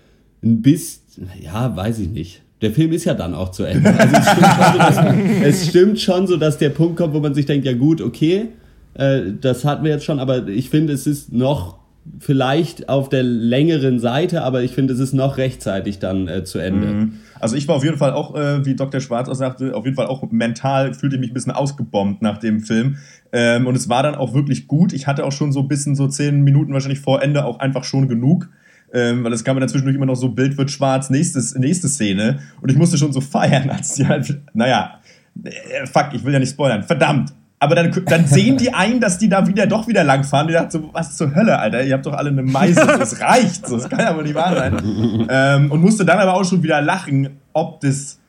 Ein 0.43 0.61
bisschen, 0.61 1.29
ja, 1.41 1.75
weiß 1.75 1.99
ich 1.99 2.09
nicht. 2.09 2.41
Der 2.61 2.71
Film 2.71 2.91
ist 2.91 3.05
ja 3.05 3.13
dann 3.13 3.33
auch 3.33 3.49
zu 3.49 3.63
Ende. 3.63 3.93
Also 3.97 4.15
es 4.15 4.27
stimmt, 4.29 4.49
schon 4.49 4.73
so, 4.73 4.77
dass, 4.77 4.97
es 5.43 5.67
stimmt 5.67 5.99
schon 5.99 6.27
so, 6.27 6.37
dass 6.37 6.57
der 6.57 6.69
Punkt 6.69 6.97
kommt, 6.97 7.13
wo 7.13 7.19
man 7.19 7.33
sich 7.33 7.45
denkt, 7.45 7.65
ja 7.65 7.73
gut, 7.73 8.01
okay, 8.01 8.49
äh, 8.95 9.21
das 9.39 9.63
hatten 9.63 9.83
wir 9.83 9.91
jetzt 9.91 10.05
schon, 10.05 10.19
aber 10.19 10.47
ich 10.47 10.69
finde, 10.69 10.93
es 10.93 11.07
ist 11.07 11.31
noch 11.31 11.77
vielleicht 12.19 12.89
auf 12.89 13.09
der 13.09 13.23
längeren 13.23 13.99
Seite, 13.99 14.43
aber 14.43 14.63
ich 14.63 14.71
finde, 14.71 14.93
es 14.93 14.99
ist 14.99 15.13
noch 15.13 15.37
rechtzeitig 15.37 15.99
dann 15.99 16.27
äh, 16.27 16.43
zu 16.43 16.59
Ende. 16.59 16.87
Mhm. 16.87 17.13
Also 17.39 17.55
ich 17.55 17.67
war 17.67 17.75
auf 17.75 17.83
jeden 17.83 17.97
Fall 17.97 18.13
auch, 18.13 18.35
äh, 18.35 18.65
wie 18.65 18.75
Dr. 18.75 18.99
Schwarz 19.01 19.29
auch 19.29 19.35
sagte, 19.35 19.75
auf 19.75 19.85
jeden 19.85 19.95
Fall 19.95 20.07
auch 20.07 20.23
mental 20.31 20.93
fühlte 20.93 21.15
ich 21.15 21.19
mich 21.19 21.31
ein 21.31 21.33
bisschen 21.33 21.51
ausgebombt 21.51 22.21
nach 22.21 22.37
dem 22.37 22.61
Film. 22.61 22.97
Ähm, 23.31 23.67
und 23.67 23.75
es 23.75 23.89
war 23.89 24.03
dann 24.03 24.15
auch 24.15 24.33
wirklich 24.33 24.67
gut. 24.67 24.93
Ich 24.93 25.07
hatte 25.07 25.25
auch 25.25 25.31
schon 25.31 25.51
so 25.51 25.61
ein 25.61 25.67
bisschen 25.67 25.95
so 25.95 26.07
zehn 26.07 26.41
Minuten 26.41 26.73
wahrscheinlich 26.73 26.99
vor 26.99 27.21
Ende 27.21 27.45
auch 27.45 27.59
einfach 27.59 27.83
schon 27.83 28.07
genug. 28.07 28.49
Ähm, 28.93 29.23
weil 29.23 29.33
es 29.33 29.43
kam 29.43 29.55
mir 29.55 29.59
dann 29.59 29.69
zwischendurch 29.69 29.97
immer 29.97 30.05
noch 30.05 30.15
so, 30.15 30.29
Bild 30.29 30.57
wird 30.57 30.71
schwarz, 30.71 31.09
nächstes, 31.09 31.55
nächste 31.55 31.89
Szene. 31.89 32.39
Und 32.61 32.71
ich 32.71 32.77
musste 32.77 32.97
schon 32.97 33.11
so 33.11 33.21
feiern, 33.21 33.69
als 33.69 33.95
die 33.95 34.07
halt, 34.07 34.39
naja, 34.53 35.01
äh, 35.43 35.85
fuck, 35.85 36.09
ich 36.13 36.23
will 36.23 36.33
ja 36.33 36.39
nicht 36.39 36.51
spoilern, 36.51 36.83
verdammt. 36.83 37.33
Aber 37.59 37.73
dann, 37.73 37.91
dann 38.05 38.27
sehen 38.27 38.57
die 38.57 38.73
ein, 38.73 38.99
dass 38.99 39.17
die 39.17 39.29
da 39.29 39.47
wieder 39.47 39.65
doch 39.65 39.87
wieder 39.87 40.03
langfahren. 40.03 40.47
Die 40.47 40.53
dachten 40.53 40.69
so, 40.69 40.89
was 40.93 41.17
zur 41.17 41.33
Hölle, 41.33 41.57
Alter? 41.57 41.83
Ihr 41.83 41.95
habt 41.95 42.05
doch 42.05 42.13
alle 42.13 42.29
eine 42.29 42.43
Meise, 42.43 42.85
das 42.85 43.19
reicht. 43.19 43.67
So, 43.67 43.77
das 43.77 43.89
kann 43.89 43.99
ja 43.99 44.15
wohl 44.15 44.23
nicht 44.23 44.35
wahr 44.35 44.55
sein. 44.55 45.27
ähm, 45.29 45.71
und 45.71 45.81
musste 45.81 46.05
dann 46.05 46.19
aber 46.19 46.35
auch 46.35 46.45
schon 46.45 46.61
wieder 46.61 46.81
lachen, 46.81 47.39
ob 47.53 47.79
das, 47.81 48.19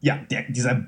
ja, 0.00 0.18
der, 0.30 0.42
dieser, 0.50 0.82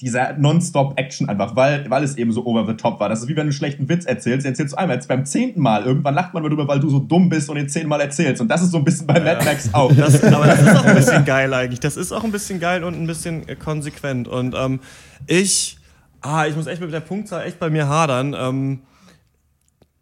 dieser 0.00 0.34
Non-Stop-Action 0.34 1.28
einfach, 1.28 1.56
weil, 1.56 1.90
weil 1.90 2.04
es 2.04 2.16
eben 2.16 2.30
so 2.30 2.46
over 2.46 2.66
the 2.66 2.74
top 2.74 3.00
war. 3.00 3.08
Das 3.08 3.20
ist 3.20 3.26
wie 3.26 3.30
wenn 3.30 3.36
du 3.36 3.42
einen 3.42 3.52
schlechten 3.52 3.88
Witz 3.88 4.04
erzählst. 4.04 4.46
Erzählst 4.46 4.74
du 4.74 4.78
einmal, 4.78 4.96
jetzt 4.96 5.08
beim 5.08 5.24
zehnten 5.24 5.60
Mal. 5.60 5.82
Irgendwann 5.82 6.14
lacht 6.14 6.34
man 6.34 6.44
darüber, 6.44 6.68
weil 6.68 6.78
du 6.78 6.88
so 6.88 7.00
dumm 7.00 7.28
bist 7.28 7.50
und 7.50 7.56
den 7.56 7.68
zehnten 7.68 7.90
erzählst. 7.90 8.40
Und 8.40 8.48
das 8.48 8.62
ist 8.62 8.70
so 8.70 8.78
ein 8.78 8.84
bisschen 8.84 9.08
bei 9.08 9.18
ja. 9.18 9.24
Mad 9.24 9.44
Max 9.44 9.74
auch. 9.74 9.92
Das, 9.92 10.22
aber 10.22 10.46
das 10.46 10.62
ist 10.62 10.76
auch 10.76 10.84
ein 10.84 10.94
bisschen 10.96 11.24
geil 11.24 11.52
eigentlich. 11.52 11.80
Das 11.80 11.96
ist 11.96 12.12
auch 12.12 12.22
ein 12.22 12.30
bisschen 12.30 12.60
geil 12.60 12.84
und 12.84 12.94
ein 12.94 13.08
bisschen 13.08 13.44
konsequent. 13.58 14.28
Und 14.28 14.54
ähm, 14.56 14.78
ich 15.26 15.78
Ah, 16.22 16.46
ich 16.46 16.56
muss 16.56 16.66
echt 16.66 16.80
mit 16.80 16.92
der 16.92 17.00
Punktzahl 17.00 17.46
echt 17.46 17.58
bei 17.58 17.68
mir 17.68 17.88
hadern. 17.88 18.34
Ähm, 18.38 18.82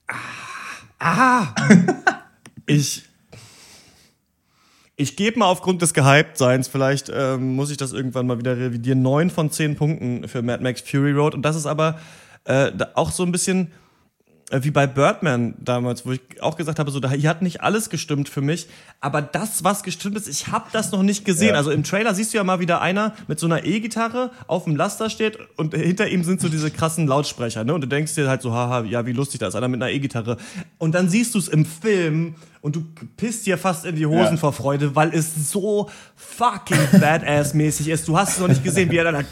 ah, 0.06 0.14
ah 0.98 1.54
ich 2.66 3.04
ich 4.96 5.16
gebe 5.16 5.38
mal 5.38 5.46
aufgrund 5.46 5.80
des 5.80 5.94
Gehyptseins, 5.94 6.68
vielleicht 6.68 7.10
ähm, 7.12 7.54
muss 7.54 7.70
ich 7.70 7.78
das 7.78 7.94
irgendwann 7.94 8.26
mal 8.26 8.38
wieder 8.38 8.58
revidieren, 8.58 9.00
neun 9.00 9.30
von 9.30 9.50
zehn 9.50 9.74
Punkten 9.74 10.28
für 10.28 10.42
Mad 10.42 10.62
Max 10.62 10.82
Fury 10.82 11.12
Road. 11.12 11.34
Und 11.34 11.40
das 11.40 11.56
ist 11.56 11.64
aber 11.64 11.98
äh, 12.44 12.70
auch 12.94 13.10
so 13.10 13.22
ein 13.22 13.32
bisschen 13.32 13.72
wie 14.50 14.70
bei 14.70 14.86
Birdman 14.86 15.54
damals, 15.58 16.04
wo 16.04 16.12
ich 16.12 16.20
auch 16.40 16.56
gesagt 16.56 16.78
habe, 16.78 16.90
so, 16.90 16.98
da, 16.98 17.10
hier 17.10 17.30
hat 17.30 17.42
nicht 17.42 17.62
alles 17.62 17.88
gestimmt 17.88 18.28
für 18.28 18.40
mich, 18.40 18.66
aber 19.00 19.22
das, 19.22 19.62
was 19.62 19.82
gestimmt 19.82 20.16
ist, 20.16 20.28
ich 20.28 20.48
habe 20.48 20.66
das 20.72 20.90
noch 20.90 21.02
nicht 21.02 21.24
gesehen. 21.24 21.50
Ja. 21.50 21.54
Also 21.54 21.70
im 21.70 21.84
Trailer 21.84 22.14
siehst 22.14 22.32
du 22.32 22.38
ja 22.38 22.44
mal 22.44 22.58
wieder 22.58 22.80
einer 22.80 23.14
mit 23.28 23.38
so 23.38 23.46
einer 23.46 23.64
E-Gitarre 23.64 24.30
auf 24.48 24.64
dem 24.64 24.74
Laster 24.74 25.08
steht 25.08 25.38
und 25.56 25.74
hinter 25.74 26.08
ihm 26.08 26.24
sind 26.24 26.40
so 26.40 26.48
diese 26.48 26.70
krassen 26.70 27.06
Lautsprecher, 27.06 27.64
ne? 27.64 27.74
Und 27.74 27.82
du 27.82 27.86
denkst 27.86 28.14
dir 28.14 28.28
halt 28.28 28.42
so, 28.42 28.52
haha, 28.52 28.82
ja, 28.82 29.06
wie 29.06 29.12
lustig 29.12 29.40
da 29.40 29.46
ist, 29.46 29.54
einer 29.54 29.68
mit 29.68 29.80
einer 29.80 29.92
E-Gitarre. 29.92 30.36
Und 30.78 30.94
dann 30.94 31.08
siehst 31.08 31.34
du 31.34 31.38
es 31.38 31.46
im 31.46 31.64
Film 31.64 32.34
und 32.60 32.76
du 32.76 32.84
pisst 33.16 33.46
dir 33.46 33.56
fast 33.56 33.84
in 33.84 33.96
die 33.96 34.06
Hosen 34.06 34.32
ja. 34.32 34.36
vor 34.36 34.52
Freude, 34.52 34.96
weil 34.96 35.14
es 35.14 35.50
so 35.50 35.88
fucking 36.16 37.00
badass-mäßig 37.00 37.88
ist. 37.88 38.08
Du 38.08 38.18
hast 38.18 38.32
es 38.32 38.38
noch 38.40 38.48
nicht 38.48 38.64
gesehen, 38.64 38.90
wie 38.90 38.96
er 38.96 39.12
dann 39.12 39.24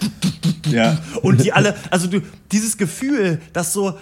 ja. 0.71 0.97
und 1.23 1.43
die 1.43 1.53
alle, 1.53 1.75
also 1.91 2.07
du, 2.07 2.21
dieses 2.53 2.79
Gefühl, 2.79 3.41
dass 3.53 3.73
so 3.73 3.99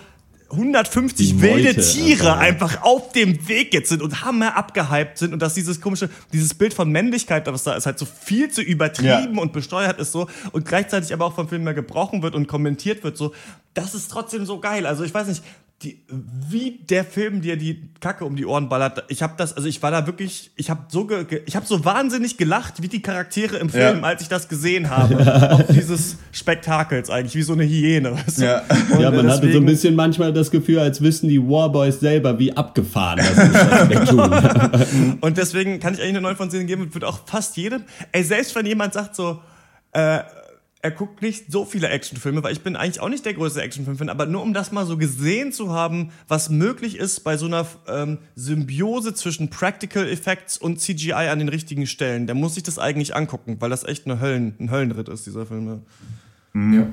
150 0.50 1.28
die 1.28 1.42
wilde 1.42 1.74
Meute, 1.74 1.80
Tiere 1.80 2.32
also. 2.32 2.40
einfach 2.40 2.82
auf 2.82 3.12
dem 3.12 3.48
Weg 3.48 3.74
jetzt 3.74 3.88
sind 3.88 4.00
und 4.00 4.24
hammer 4.24 4.56
abgehypt 4.56 5.18
sind 5.18 5.32
und 5.32 5.42
dass 5.42 5.54
dieses 5.54 5.80
komische, 5.80 6.08
dieses 6.32 6.54
Bild 6.54 6.72
von 6.72 6.90
Männlichkeit, 6.90 7.46
was 7.46 7.64
da 7.64 7.74
ist, 7.74 7.86
halt 7.86 7.98
so 7.98 8.06
viel 8.06 8.50
zu 8.50 8.62
übertrieben 8.62 9.34
ja. 9.34 9.42
und 9.42 9.52
besteuert 9.52 9.98
ist 9.98 10.12
so 10.12 10.28
und 10.52 10.64
gleichzeitig 10.64 11.12
aber 11.12 11.24
auch 11.24 11.34
vom 11.34 11.48
Film 11.48 11.64
mehr 11.64 11.74
gebrochen 11.74 12.22
wird 12.22 12.34
und 12.34 12.46
kommentiert 12.46 13.02
wird 13.02 13.16
so, 13.16 13.34
das 13.74 13.94
ist 13.94 14.08
trotzdem 14.08 14.46
so 14.46 14.60
geil. 14.60 14.86
Also 14.86 15.02
ich 15.02 15.12
weiß 15.12 15.26
nicht, 15.26 15.42
die, 15.82 16.00
wie 16.08 16.78
der 16.88 17.04
Film 17.04 17.42
dir 17.42 17.58
die 17.58 17.90
Kacke 18.00 18.24
um 18.24 18.34
die 18.34 18.46
Ohren 18.46 18.70
ballert. 18.70 19.04
Ich 19.08 19.22
habe 19.22 19.34
das, 19.36 19.52
also 19.52 19.68
ich 19.68 19.82
war 19.82 19.90
da 19.90 20.06
wirklich, 20.06 20.50
ich 20.56 20.70
habe 20.70 20.84
so, 20.88 21.04
ge, 21.06 21.42
ich 21.44 21.54
habe 21.54 21.66
so 21.66 21.84
wahnsinnig 21.84 22.38
gelacht, 22.38 22.80
wie 22.80 22.88
die 22.88 23.02
Charaktere 23.02 23.58
im 23.58 23.68
Film, 23.68 23.98
ja. 23.98 24.02
als 24.02 24.22
ich 24.22 24.28
das 24.28 24.48
gesehen 24.48 24.88
habe. 24.88 25.52
Auf 25.52 25.66
dieses 25.66 26.16
Spektakels 26.32 27.10
eigentlich, 27.10 27.34
wie 27.34 27.42
so 27.42 27.52
eine 27.52 27.64
Hyäne. 27.64 28.12
Weißt 28.12 28.38
du? 28.38 28.44
Ja, 28.44 28.62
ja 28.98 29.10
man 29.10 29.26
deswegen, 29.26 29.30
hatte 29.30 29.52
so 29.52 29.58
ein 29.58 29.66
bisschen 29.66 29.94
manchmal 29.94 30.32
das 30.32 30.50
Gefühl, 30.50 30.78
als 30.78 31.02
wüssten 31.02 31.28
die 31.28 31.40
Warboys 31.40 32.00
selber, 32.00 32.38
wie 32.38 32.56
abgefahren 32.56 33.18
das 33.18 34.00
ist, 34.00 34.08
tun. 34.08 35.18
Und 35.20 35.36
deswegen 35.36 35.78
kann 35.78 35.92
ich 35.92 36.00
eigentlich 36.00 36.16
eine 36.16 36.22
9 36.22 36.36
von 36.36 36.50
10 36.50 36.66
geben 36.66 36.82
und 36.82 36.94
würde 36.94 37.06
auch 37.06 37.20
fast 37.26 37.56
jedem, 37.56 37.82
ey, 38.12 38.22
selbst 38.22 38.54
wenn 38.54 38.64
jemand 38.64 38.94
sagt 38.94 39.14
so, 39.14 39.40
äh, 39.92 40.20
er 40.86 40.92
guckt 40.92 41.20
nicht 41.20 41.50
so 41.50 41.64
viele 41.64 41.88
Actionfilme, 41.88 42.44
weil 42.44 42.52
ich 42.52 42.62
bin 42.62 42.76
eigentlich 42.76 43.00
auch 43.00 43.08
nicht 43.08 43.24
der 43.24 43.34
größte 43.34 43.60
Actionfilm-Fan, 43.60 44.08
aber 44.08 44.26
nur 44.26 44.40
um 44.40 44.54
das 44.54 44.70
mal 44.70 44.86
so 44.86 44.96
gesehen 44.96 45.50
zu 45.50 45.72
haben, 45.72 46.12
was 46.28 46.48
möglich 46.48 46.96
ist 46.96 47.24
bei 47.24 47.36
so 47.36 47.46
einer 47.46 47.66
ähm, 47.88 48.18
Symbiose 48.36 49.12
zwischen 49.12 49.50
Practical 49.50 50.08
Effects 50.08 50.56
und 50.56 50.80
CGI 50.80 51.12
an 51.12 51.40
den 51.40 51.48
richtigen 51.48 51.88
Stellen, 51.88 52.26
der 52.26 52.36
muss 52.36 52.54
sich 52.54 52.62
das 52.62 52.78
eigentlich 52.78 53.16
angucken, 53.16 53.56
weil 53.58 53.68
das 53.68 53.82
echt 53.82 54.06
eine 54.06 54.20
Höllen, 54.20 54.54
ein 54.60 54.70
Höllenritt 54.70 55.08
ist, 55.08 55.26
dieser 55.26 55.44
Film. 55.44 55.66
Ja. 55.66 55.78
Mhm. 56.52 56.92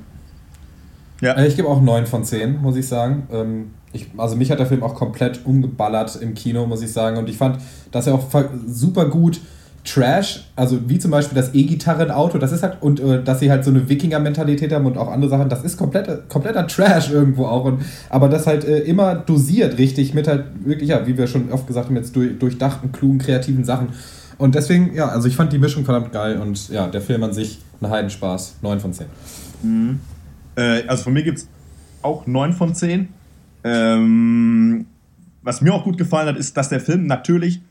ja. 1.21 1.33
Äh, 1.33 1.47
ich 1.47 1.55
gebe 1.55 1.67
auch 1.67 1.79
9 1.79 2.07
von 2.07 2.25
10, 2.25 2.63
muss 2.63 2.75
ich 2.75 2.87
sagen. 2.87 3.27
Ähm, 3.31 3.71
ich, 3.91 4.07
also 4.17 4.35
mich 4.35 4.49
hat 4.49 4.57
der 4.57 4.65
Film 4.65 4.81
auch 4.81 4.95
komplett 4.95 5.45
umgeballert 5.45 6.19
im 6.19 6.33
Kino, 6.33 6.65
muss 6.65 6.81
ich 6.81 6.91
sagen. 6.91 7.17
Und 7.17 7.29
ich 7.29 7.37
fand, 7.37 7.59
dass 7.91 8.07
er 8.07 8.15
auch 8.15 8.25
super 8.65 9.05
gut 9.05 9.39
Trash, 9.83 10.45
also 10.55 10.89
wie 10.89 10.97
zum 10.97 11.11
Beispiel 11.11 11.35
das 11.35 11.53
E-Gitarren-Auto, 11.53 12.37
das 12.37 12.53
ist 12.53 12.63
halt, 12.63 12.81
und 12.81 13.01
äh, 13.01 13.21
dass 13.21 13.39
sie 13.39 13.51
halt 13.51 13.65
so 13.65 13.71
eine 13.71 13.89
Wikinger-Mentalität 13.89 14.71
haben 14.71 14.85
und 14.85 14.97
auch 14.97 15.11
andere 15.11 15.29
Sachen, 15.29 15.49
das 15.49 15.63
ist 15.63 15.77
komplett, 15.77 16.29
kompletter 16.29 16.65
Trash 16.67 17.11
irgendwo 17.11 17.45
auch. 17.45 17.65
Und, 17.65 17.81
aber 18.09 18.29
das 18.29 18.47
halt 18.47 18.63
äh, 18.63 18.79
immer 18.79 19.15
dosiert 19.15 19.77
richtig 19.77 20.13
mit 20.13 20.27
halt 20.27 20.45
wirklich, 20.63 20.89
ja, 20.89 21.05
wie 21.05 21.17
wir 21.17 21.27
schon 21.27 21.51
oft 21.51 21.67
gesagt 21.67 21.87
haben, 21.87 21.97
jetzt 21.97 22.15
durch, 22.15 22.39
durchdachten, 22.39 22.93
klugen, 22.93 23.19
kreativen 23.19 23.65
Sachen. 23.65 23.89
Und 24.37 24.55
deswegen, 24.55 24.93
ja, 24.95 25.09
also 25.09 25.27
ich 25.27 25.35
fand 25.35 25.51
die 25.51 25.59
Mischung 25.59 25.83
verdammt 25.83 26.11
geil 26.13 26.39
und 26.39 26.69
ja, 26.69 26.87
der 26.87 27.01
Film 27.01 27.23
an 27.23 27.33
sich 27.33 27.59
ein 27.81 27.89
Heidenspaß. 27.89 28.57
9 28.61 28.79
von 28.79 28.93
10. 28.93 29.05
Mhm. 29.63 29.99
Äh, 30.55 30.87
also 30.87 31.03
von 31.03 31.13
mir 31.13 31.23
gibt 31.23 31.39
es 31.39 31.47
auch 32.01 32.25
9 32.25 32.53
von 32.53 32.73
10. 32.73 33.09
Ähm, 33.65 34.85
was 35.41 35.61
mir 35.61 35.73
auch 35.73 35.83
gut 35.83 35.97
gefallen 35.97 36.27
hat, 36.27 36.37
ist, 36.37 36.55
dass 36.55 36.69
der 36.69 36.79
Film 36.79 37.05
natürlich 37.05 37.61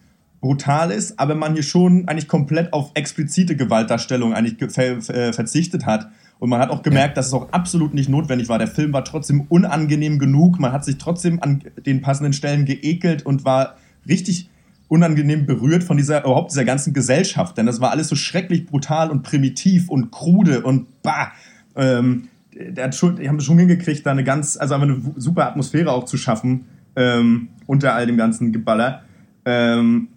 brutal 0.42 0.90
ist, 0.90 1.18
aber 1.20 1.34
man 1.36 1.54
hier 1.54 1.62
schon 1.62 2.08
eigentlich 2.08 2.28
komplett 2.28 2.72
auf 2.72 2.90
explizite 2.94 3.56
Gewaltdarstellung 3.56 4.34
eigentlich 4.34 4.56
ver 4.72 4.98
äh, 5.08 5.32
verzichtet 5.32 5.86
hat. 5.86 6.10
Und 6.40 6.50
man 6.50 6.60
hat 6.60 6.70
auch 6.70 6.82
gemerkt, 6.82 7.10
ja. 7.10 7.14
dass 7.14 7.28
es 7.28 7.32
auch 7.32 7.52
absolut 7.52 7.94
nicht 7.94 8.08
notwendig 8.08 8.48
war. 8.48 8.58
Der 8.58 8.66
Film 8.66 8.92
war 8.92 9.04
trotzdem 9.04 9.42
unangenehm 9.48 10.18
genug. 10.18 10.58
Man 10.58 10.72
hat 10.72 10.84
sich 10.84 10.98
trotzdem 10.98 11.40
an 11.40 11.62
den 11.86 12.02
passenden 12.02 12.32
Stellen 12.32 12.64
geekelt 12.64 13.24
und 13.24 13.44
war 13.44 13.76
richtig 14.08 14.50
unangenehm 14.88 15.46
berührt 15.46 15.84
von 15.84 15.96
dieser, 15.96 16.24
überhaupt 16.24 16.50
dieser 16.50 16.64
ganzen 16.64 16.92
Gesellschaft. 16.92 17.56
Denn 17.56 17.66
das 17.66 17.80
war 17.80 17.92
alles 17.92 18.08
so 18.08 18.16
schrecklich 18.16 18.66
brutal 18.66 19.10
und 19.10 19.22
primitiv 19.22 19.88
und 19.88 20.10
krude 20.10 20.62
und 20.62 21.02
bah. 21.02 21.32
Ähm, 21.76 22.28
der 22.52 22.86
hat 22.86 22.94
schon, 22.96 23.16
die 23.16 23.28
haben 23.28 23.36
es 23.36 23.44
schon 23.44 23.58
hingekriegt, 23.58 24.04
da 24.04 24.10
eine 24.10 24.24
ganz, 24.24 24.56
also 24.56 24.74
einfach 24.74 24.88
eine 24.88 25.00
super 25.16 25.46
Atmosphäre 25.46 25.92
auch 25.92 26.04
zu 26.04 26.16
schaffen 26.18 26.66
ähm, 26.96 27.48
unter 27.66 27.94
all 27.94 28.06
dem 28.06 28.16
ganzen 28.16 28.52
Geballer. 28.52 29.02
Ähm, 29.44 30.08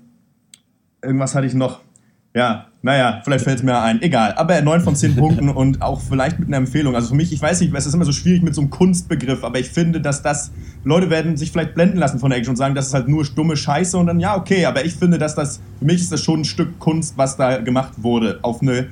irgendwas 1.05 1.35
hatte 1.35 1.47
ich 1.47 1.53
noch. 1.53 1.81
Ja, 2.35 2.65
naja, 2.81 3.21
vielleicht 3.23 3.45
fällt 3.45 3.59
es 3.59 3.63
mir 3.63 3.79
ein. 3.79 4.01
Egal. 4.01 4.33
Aber 4.33 4.61
9 4.61 4.81
von 4.81 4.93
10 4.93 5.15
Punkten 5.17 5.47
und 5.47 5.81
auch 5.81 6.01
vielleicht 6.01 6.37
mit 6.37 6.49
einer 6.49 6.57
Empfehlung. 6.57 6.93
Also 6.93 7.09
für 7.09 7.15
mich, 7.15 7.31
ich 7.31 7.41
weiß 7.41 7.61
nicht, 7.61 7.73
es 7.73 7.85
ist 7.85 7.93
immer 7.93 8.03
so 8.03 8.11
schwierig 8.11 8.43
mit 8.43 8.53
so 8.53 8.59
einem 8.59 8.69
Kunstbegriff, 8.69 9.45
aber 9.45 9.57
ich 9.57 9.69
finde, 9.69 10.01
dass 10.01 10.21
das, 10.21 10.51
Leute 10.83 11.09
werden 11.09 11.37
sich 11.37 11.51
vielleicht 11.51 11.75
blenden 11.75 11.97
lassen 11.97 12.19
von 12.19 12.29
der 12.29 12.37
Action 12.39 12.51
und 12.51 12.57
sagen, 12.57 12.75
das 12.75 12.87
ist 12.87 12.93
halt 12.93 13.07
nur 13.07 13.23
stumme 13.23 13.55
Scheiße 13.55 13.97
und 13.97 14.07
dann, 14.07 14.19
ja, 14.19 14.35
okay, 14.35 14.65
aber 14.65 14.83
ich 14.83 14.95
finde, 14.95 15.17
dass 15.17 15.33
das, 15.33 15.61
für 15.79 15.85
mich 15.85 16.01
ist 16.01 16.11
das 16.11 16.21
schon 16.21 16.41
ein 16.41 16.45
Stück 16.45 16.77
Kunst, 16.79 17.17
was 17.17 17.37
da 17.37 17.59
gemacht 17.59 17.93
wurde, 18.03 18.39
auf 18.41 18.61
eine 18.61 18.89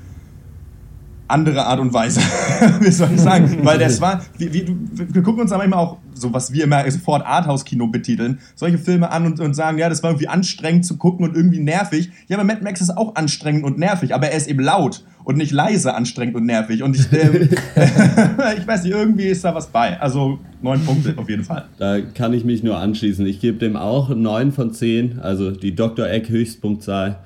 andere 1.33 1.65
Art 1.65 1.79
und 1.79 1.93
Weise. 1.93 2.21
wie 2.79 2.91
soll 2.91 3.09
ich 3.13 3.21
sagen? 3.21 3.59
Weil 3.63 3.79
das 3.79 3.99
war, 3.99 4.21
wie, 4.37 4.53
wie, 4.53 4.75
wir 4.93 5.23
gucken 5.23 5.41
uns 5.41 5.51
aber 5.51 5.65
immer 5.65 5.77
auch, 5.77 5.97
so 6.13 6.31
was 6.31 6.53
wir 6.53 6.63
immer 6.63 6.89
sofort 6.89 7.25
Arthouse-Kino 7.25 7.87
betiteln, 7.87 8.39
solche 8.55 8.77
Filme 8.77 9.11
an 9.11 9.25
und, 9.25 9.39
und 9.39 9.53
sagen, 9.53 9.77
ja, 9.77 9.89
das 9.89 10.03
war 10.03 10.11
irgendwie 10.11 10.27
anstrengend 10.27 10.85
zu 10.85 10.97
gucken 10.97 11.27
und 11.27 11.35
irgendwie 11.35 11.59
nervig. 11.59 12.11
Ja, 12.27 12.37
aber 12.37 12.45
Mad 12.45 12.63
Max 12.63 12.81
ist 12.81 12.95
auch 12.95 13.15
anstrengend 13.15 13.65
und 13.65 13.77
nervig, 13.77 14.13
aber 14.13 14.27
er 14.27 14.37
ist 14.37 14.47
eben 14.47 14.61
laut 14.61 15.03
und 15.23 15.37
nicht 15.37 15.51
leise 15.51 15.95
anstrengend 15.95 16.35
und 16.35 16.45
nervig. 16.45 16.83
Und 16.83 16.95
ich, 16.95 17.11
ähm, 17.11 17.49
ich 18.57 18.67
weiß 18.67 18.83
nicht, 18.83 18.93
irgendwie 18.93 19.25
ist 19.25 19.43
da 19.43 19.55
was 19.55 19.67
bei. 19.67 19.99
Also 19.99 20.39
neun 20.61 20.85
Punkte 20.85 21.15
auf 21.17 21.29
jeden 21.29 21.43
Fall. 21.43 21.65
Da 21.77 21.99
kann 22.01 22.33
ich 22.33 22.45
mich 22.45 22.63
nur 22.63 22.77
anschließen. 22.77 23.25
Ich 23.25 23.39
gebe 23.39 23.57
dem 23.57 23.75
auch 23.75 24.09
neun 24.09 24.51
von 24.51 24.73
zehn, 24.73 25.19
also 25.19 25.51
die 25.51 25.75
Dr. 25.75 26.07
Eck 26.07 26.29
Höchstpunktzahl. 26.29 27.19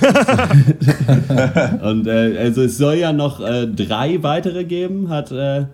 und 1.82 2.06
äh, 2.06 2.38
also 2.38 2.62
es 2.62 2.78
soll 2.78 2.94
ja 2.96 3.12
noch 3.12 3.40
äh, 3.40 3.66
drei 3.66 4.22
weitere 4.22 4.64
geben, 4.64 5.08
hat 5.08 5.30
äh, 5.32 5.66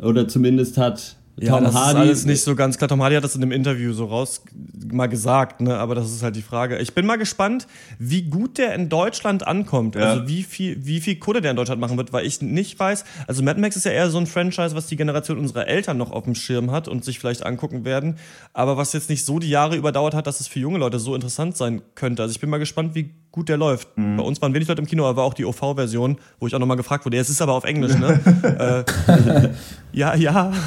oder 0.00 0.28
zumindest 0.28 0.78
hat 0.78 1.18
ja, 1.40 1.54
Tom 1.54 1.64
das 1.64 1.74
Hardy. 1.74 1.90
ist 1.90 1.96
alles 1.96 2.26
nicht 2.26 2.42
so 2.42 2.56
ganz 2.56 2.78
klar. 2.78 2.88
Tom 2.88 3.02
Hardy 3.02 3.16
hat 3.16 3.24
das 3.24 3.36
in 3.36 3.42
einem 3.42 3.52
Interview 3.52 3.92
so 3.92 4.06
raus 4.06 4.42
mal 4.90 5.06
gesagt, 5.06 5.60
ne? 5.60 5.76
aber 5.76 5.94
das 5.94 6.10
ist 6.10 6.22
halt 6.22 6.34
die 6.36 6.42
Frage. 6.42 6.78
Ich 6.78 6.94
bin 6.94 7.06
mal 7.06 7.16
gespannt, 7.16 7.66
wie 7.98 8.22
gut 8.22 8.58
der 8.58 8.74
in 8.74 8.88
Deutschland 8.88 9.46
ankommt. 9.46 9.94
Ja. 9.94 10.12
Also 10.12 10.28
wie 10.28 10.42
viel, 10.42 10.84
wie 10.84 11.00
viel 11.00 11.16
Kohle 11.16 11.40
der 11.40 11.52
in 11.52 11.56
Deutschland 11.56 11.80
machen 11.80 11.96
wird, 11.96 12.12
weil 12.12 12.26
ich 12.26 12.42
nicht 12.42 12.78
weiß. 12.78 13.04
Also 13.26 13.42
Mad 13.42 13.60
Max 13.60 13.76
ist 13.76 13.84
ja 13.84 13.92
eher 13.92 14.10
so 14.10 14.18
ein 14.18 14.26
Franchise, 14.26 14.74
was 14.74 14.86
die 14.86 14.96
Generation 14.96 15.38
unserer 15.38 15.68
Eltern 15.68 15.96
noch 15.96 16.10
auf 16.10 16.24
dem 16.24 16.34
Schirm 16.34 16.70
hat 16.70 16.88
und 16.88 17.04
sich 17.04 17.18
vielleicht 17.18 17.44
angucken 17.44 17.84
werden. 17.84 18.16
Aber 18.52 18.76
was 18.76 18.92
jetzt 18.92 19.10
nicht 19.10 19.24
so 19.24 19.38
die 19.38 19.50
Jahre 19.50 19.76
überdauert 19.76 20.14
hat, 20.14 20.26
dass 20.26 20.40
es 20.40 20.48
für 20.48 20.58
junge 20.58 20.78
Leute 20.78 20.98
so 20.98 21.14
interessant 21.14 21.56
sein 21.56 21.82
könnte. 21.94 22.22
Also 22.22 22.32
ich 22.32 22.40
bin 22.40 22.50
mal 22.50 22.58
gespannt, 22.58 22.94
wie 22.94 23.14
gut 23.38 23.48
der 23.48 23.56
läuft. 23.56 23.96
Mhm. 23.96 24.16
Bei 24.16 24.24
uns 24.24 24.42
waren 24.42 24.52
wenig 24.52 24.66
Leute 24.66 24.82
im 24.82 24.88
Kino, 24.88 25.06
aber 25.06 25.22
auch 25.22 25.32
die 25.32 25.44
OV-Version, 25.44 26.16
wo 26.40 26.48
ich 26.48 26.54
auch 26.54 26.58
nochmal 26.58 26.76
gefragt 26.76 27.06
wurde. 27.06 27.16
Ja, 27.16 27.22
es 27.22 27.30
ist 27.30 27.40
aber 27.40 27.52
auf 27.52 27.64
Englisch, 27.64 27.96
ne? 27.96 28.18
äh, 29.22 29.96
ja, 29.96 30.14
ja. 30.16 30.52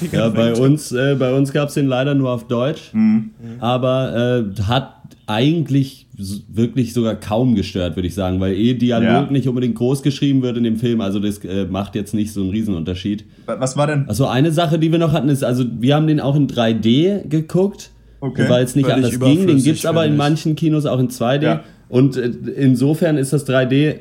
Ich 0.00 0.12
ja, 0.12 0.28
bei 0.28 0.54
uns, 0.54 0.92
äh, 0.92 1.16
bei 1.18 1.32
uns 1.34 1.52
gab 1.52 1.68
es 1.68 1.74
den 1.74 1.86
leider 1.86 2.14
nur 2.14 2.30
auf 2.30 2.46
Deutsch, 2.46 2.92
mhm. 2.92 3.30
aber 3.60 4.46
äh, 4.56 4.62
hat 4.62 4.94
eigentlich 5.26 6.06
wirklich 6.48 6.94
sogar 6.94 7.14
kaum 7.14 7.54
gestört, 7.54 7.96
würde 7.96 8.08
ich 8.08 8.14
sagen, 8.14 8.40
weil 8.40 8.54
eh 8.54 8.74
Dialog 8.74 9.26
ja. 9.26 9.30
nicht 9.30 9.46
unbedingt 9.46 9.74
groß 9.74 10.02
geschrieben 10.02 10.40
wird 10.42 10.56
in 10.56 10.64
dem 10.64 10.76
Film, 10.76 11.00
also 11.00 11.20
das 11.20 11.44
äh, 11.44 11.66
macht 11.66 11.94
jetzt 11.94 12.14
nicht 12.14 12.32
so 12.32 12.40
einen 12.40 12.50
Riesenunterschied. 12.50 13.24
Was 13.46 13.76
war 13.76 13.86
denn? 13.86 14.08
Also 14.08 14.26
eine 14.26 14.50
Sache, 14.50 14.78
die 14.78 14.90
wir 14.90 14.98
noch 14.98 15.12
hatten, 15.12 15.28
ist, 15.28 15.44
also 15.44 15.64
wir 15.78 15.94
haben 15.94 16.06
den 16.06 16.20
auch 16.20 16.36
in 16.36 16.48
3D 16.48 17.28
geguckt, 17.28 17.90
okay. 18.20 18.48
weil 18.48 18.64
es 18.64 18.74
nicht 18.74 18.90
anders 18.90 19.20
ging. 19.20 19.46
Den 19.46 19.62
gibt 19.62 19.78
es 19.78 19.86
aber 19.86 20.06
in 20.06 20.16
manchen 20.16 20.56
Kinos 20.56 20.86
auch 20.86 20.98
in 20.98 21.08
2D. 21.08 21.42
Ja. 21.42 21.60
Und 21.88 22.16
äh, 22.16 22.30
insofern 22.56 23.16
ist 23.16 23.32
das 23.32 23.48
3D 23.48 24.00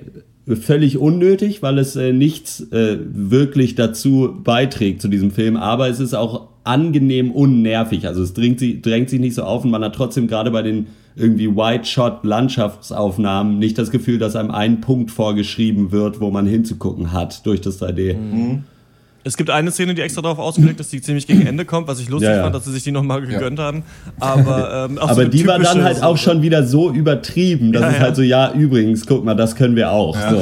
völlig 0.55 0.97
unnötig, 0.97 1.61
weil 1.61 1.77
es 1.77 1.95
äh, 1.95 2.11
nichts 2.13 2.61
äh, 2.71 2.97
wirklich 3.01 3.75
dazu 3.75 4.33
beiträgt 4.43 4.99
zu 5.01 5.09
diesem 5.09 5.31
Film, 5.31 5.57
aber 5.57 5.89
es 5.89 5.99
ist 5.99 6.13
auch 6.13 6.47
angenehm 6.63 7.31
unnervig. 7.31 8.07
Also 8.07 8.23
es 8.23 8.33
drängt, 8.33 8.61
drängt 8.85 9.09
sich 9.09 9.19
nicht 9.19 9.35
so 9.35 9.43
auf 9.43 9.65
und 9.65 9.71
man 9.71 9.83
hat 9.83 9.95
trotzdem 9.95 10.27
gerade 10.27 10.51
bei 10.51 10.61
den 10.61 10.87
irgendwie 11.15 11.55
White-Shot-Landschaftsaufnahmen 11.55 13.59
nicht 13.59 13.77
das 13.77 13.91
Gefühl, 13.91 14.19
dass 14.19 14.35
einem 14.35 14.51
ein 14.51 14.81
Punkt 14.81 15.11
vorgeschrieben 15.11 15.91
wird, 15.91 16.19
wo 16.21 16.29
man 16.29 16.45
hinzugucken 16.45 17.11
hat 17.11 17.43
durch 17.45 17.61
das 17.61 17.81
3D. 17.81 18.15
Mhm. 18.15 18.63
Es 19.27 19.35
gibt 19.35 19.49
eine 19.49 19.71
Szene, 19.71 19.93
die 19.93 20.01
extra 20.01 20.21
darauf 20.21 20.39
ausgelegt 20.39 20.79
ist, 20.79 20.93
die 20.93 21.01
ziemlich 21.01 21.27
gegen 21.27 21.45
Ende 21.45 21.65
kommt, 21.65 21.87
was 21.87 21.99
ich 21.99 22.07
lustig 22.07 22.29
ja, 22.29 22.37
ja. 22.37 22.43
fand, 22.43 22.55
dass 22.55 22.63
sie 22.63 22.71
sich 22.71 22.83
die 22.83 22.91
nochmal 22.91 23.21
gegönnt 23.21 23.59
haben. 23.59 23.83
Aber, 24.19 24.87
ähm, 24.89 24.97
Aber 24.97 25.15
so 25.15 25.23
die 25.25 25.45
war 25.45 25.59
dann 25.59 25.83
halt 25.83 26.01
auch 26.01 26.17
schon 26.17 26.41
wieder 26.41 26.65
so 26.65 26.91
übertrieben, 26.91 27.73
dass 27.73 27.93
es 27.93 27.99
halt 27.99 28.15
so, 28.15 28.21
ja, 28.21 28.53
übrigens, 28.53 29.05
guck 29.05 29.25
mal, 29.25 29.35
das 29.35 29.55
können 29.55 29.75
wir 29.75 29.91
auch. 29.91 30.17
So, 30.17 30.41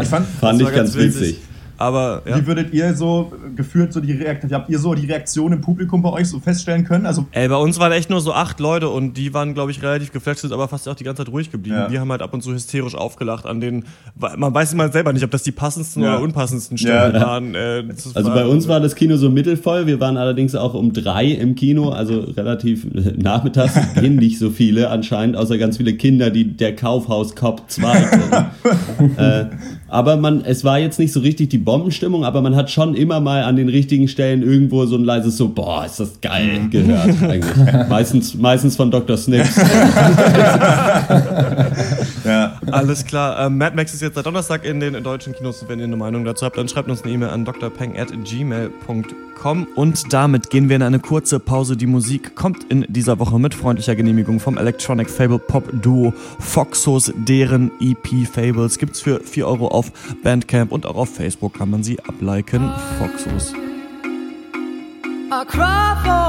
ich 0.00 0.08
fand, 0.08 0.26
fand 0.40 0.62
ich 0.62 0.72
ganz 0.72 0.94
witzig. 0.96 1.20
witzig. 1.20 1.40
Aber 1.78 2.22
ja. 2.26 2.36
wie 2.36 2.46
würdet 2.46 2.72
ihr 2.72 2.94
so 2.94 3.32
gefühlt 3.54 3.92
so 3.92 4.00
die 4.00 4.12
Reaktion, 4.12 4.52
habt 4.52 4.70
ihr 4.70 4.78
so 4.78 4.94
die 4.94 5.06
Reaktion 5.06 5.52
im 5.52 5.60
Publikum 5.60 6.02
bei 6.02 6.10
euch 6.10 6.28
so 6.28 6.40
feststellen 6.40 6.84
können? 6.84 7.06
Also 7.06 7.26
Ey, 7.32 7.48
bei 7.48 7.56
uns 7.56 7.78
waren 7.78 7.92
echt 7.92 8.10
nur 8.10 8.20
so 8.20 8.32
acht 8.32 8.60
Leute 8.60 8.88
und 8.88 9.14
die 9.14 9.34
waren, 9.34 9.54
glaube 9.54 9.70
ich, 9.70 9.82
relativ 9.82 10.12
geflasht, 10.12 10.40
sind 10.40 10.52
aber 10.52 10.68
fast 10.68 10.88
auch 10.88 10.94
die 10.94 11.04
ganze 11.04 11.24
Zeit 11.24 11.32
ruhig 11.32 11.50
geblieben. 11.50 11.76
Ja. 11.76 11.88
Die 11.88 11.98
haben 11.98 12.10
halt 12.10 12.22
ab 12.22 12.32
und 12.32 12.42
zu 12.42 12.52
hysterisch 12.52 12.94
aufgelacht 12.94 13.46
an 13.46 13.60
den, 13.60 13.84
man 14.16 14.54
weiß 14.54 14.72
immer 14.72 14.90
selber 14.90 15.12
nicht, 15.12 15.24
ob 15.24 15.30
das 15.30 15.42
die 15.42 15.52
passendsten 15.52 16.02
ja. 16.02 16.14
oder 16.14 16.22
unpassendsten 16.22 16.78
Stellen 16.78 17.14
ja. 17.14 17.20
waren. 17.20 17.54
Äh, 17.54 17.84
also 18.14 18.30
bei 18.32 18.46
uns 18.46 18.68
war 18.68 18.80
das 18.80 18.94
Kino 18.94 19.16
so 19.16 19.28
mittelvoll, 19.30 19.86
wir 19.86 20.00
waren 20.00 20.16
allerdings 20.16 20.54
auch 20.54 20.74
um 20.74 20.92
drei 20.92 21.26
im 21.26 21.54
Kino, 21.54 21.90
also 21.90 22.20
relativ 22.20 22.86
nachmittags 23.16 23.74
gehen 24.00 24.16
nicht 24.16 24.38
so 24.38 24.50
viele 24.50 24.90
anscheinend, 24.90 25.36
außer 25.36 25.58
ganz 25.58 25.76
viele 25.76 25.94
Kinder, 25.94 26.30
die 26.30 26.56
der 26.56 26.74
Kaufhaus 26.74 27.34
Cop 27.34 27.64
2 27.68 27.96
äh, 29.16 29.46
aber 29.96 30.18
man, 30.18 30.44
es 30.44 30.62
war 30.62 30.78
jetzt 30.78 30.98
nicht 30.98 31.14
so 31.14 31.20
richtig 31.20 31.48
die 31.48 31.56
Bombenstimmung, 31.56 32.26
aber 32.26 32.42
man 32.42 32.54
hat 32.54 32.70
schon 32.70 32.94
immer 32.94 33.18
mal 33.18 33.44
an 33.44 33.56
den 33.56 33.70
richtigen 33.70 34.08
Stellen 34.08 34.42
irgendwo 34.42 34.84
so 34.84 34.94
ein 34.94 35.04
leises 35.04 35.38
so, 35.38 35.48
boah, 35.48 35.86
ist 35.86 35.98
das 35.98 36.20
geil 36.20 36.60
mhm. 36.64 36.70
gehört 36.70 37.22
eigentlich. 37.22 37.56
meistens, 37.88 38.34
meistens 38.34 38.76
von 38.76 38.90
Dr. 38.90 39.16
Snips. 39.16 39.58
Alles 42.70 43.04
klar. 43.04 43.46
Ähm, 43.46 43.58
Mad 43.58 43.76
Max 43.76 43.92
ist 43.94 44.02
jetzt 44.02 44.14
seit 44.14 44.26
Donnerstag 44.26 44.64
in 44.64 44.80
den 44.80 45.00
deutschen 45.02 45.34
Kinos. 45.34 45.64
Wenn 45.68 45.78
ihr 45.78 45.84
eine 45.84 45.96
Meinung 45.96 46.24
dazu 46.24 46.46
habt, 46.46 46.58
dann 46.58 46.68
schreibt 46.68 46.88
uns 46.88 47.02
eine 47.02 47.12
E-Mail 47.12 47.30
an 47.30 47.44
drpeng.gmail.com. 47.44 49.66
Und 49.74 50.12
damit 50.12 50.50
gehen 50.50 50.68
wir 50.68 50.76
in 50.76 50.82
eine 50.82 50.98
kurze 50.98 51.40
Pause. 51.40 51.76
Die 51.76 51.86
Musik 51.86 52.34
kommt 52.34 52.64
in 52.64 52.84
dieser 52.88 53.18
Woche 53.18 53.38
mit 53.38 53.54
freundlicher 53.54 53.96
Genehmigung 53.96 54.40
vom 54.40 54.58
Electronic 54.58 55.10
Fable 55.10 55.38
Pop 55.38 55.70
Duo 55.72 56.12
Foxos. 56.38 57.12
Deren 57.16 57.70
EP 57.80 58.26
Fables 58.26 58.78
gibt's 58.78 59.00
für 59.00 59.20
4 59.20 59.46
Euro 59.46 59.68
auf 59.68 59.92
Bandcamp 60.22 60.72
und 60.72 60.86
auch 60.86 60.96
auf 60.96 61.14
Facebook 61.14 61.54
kann 61.54 61.70
man 61.70 61.82
sie 61.82 61.98
abliken. 62.00 62.70
Foxos. 62.98 63.54
I 65.28 65.44
cry 65.44 65.96
for 66.04 66.25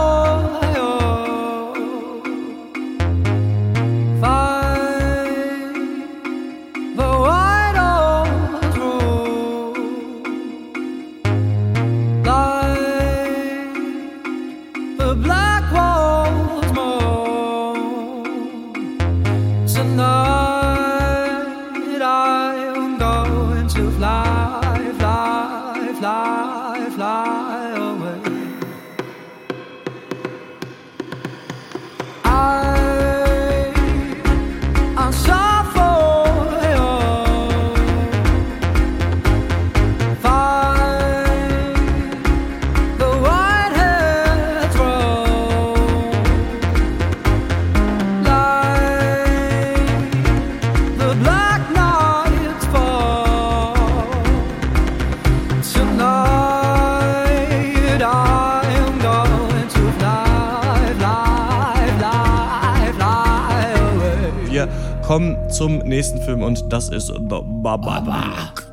zum 65.58 65.80
nächsten 65.80 66.22
Film 66.22 66.44
und 66.44 66.72
das 66.72 66.90
ist 66.90 67.08
The 67.08 67.42
Babadook. 67.44 68.64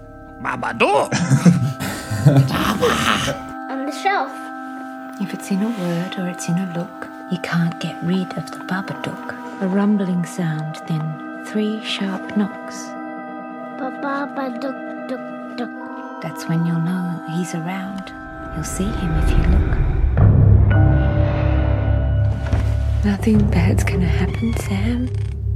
Babadook! 0.43 1.11
On 3.71 3.87
the 3.87 3.93
shelf. 4.03 4.31
If 5.19 5.33
it's 5.33 5.51
in 5.51 5.63
a 5.63 5.69
word 5.69 6.19
or 6.19 6.29
it's 6.29 6.47
in 6.47 6.59
a 6.59 6.71
look, 6.77 7.09
you 7.31 7.39
can't 7.39 7.81
get 7.81 7.97
rid 8.03 8.31
of 8.37 8.51
the 8.51 8.59
Babadook. 8.69 9.35
A 9.63 9.67
rumbling 9.67 10.27
sound, 10.27 10.83
then 10.87 11.45
three 11.47 11.83
sharp 11.83 12.37
knocks. 12.37 12.77
Babadook, 13.81 15.09
dook, 15.09 15.57
dook. 15.57 16.21
That's 16.21 16.47
when 16.51 16.67
you'll 16.67 16.81
know 16.81 17.23
he's 17.31 17.55
around. 17.55 18.13
You'll 18.55 18.65
see 18.65 18.85
him 18.85 19.15
if 19.23 19.31
you 19.31 19.39
look. 19.55 19.79
Nothing 23.07 23.51
bad's 23.51 23.85
gonna 23.85 24.07
happen, 24.07 24.55
Sam. 24.59 25.09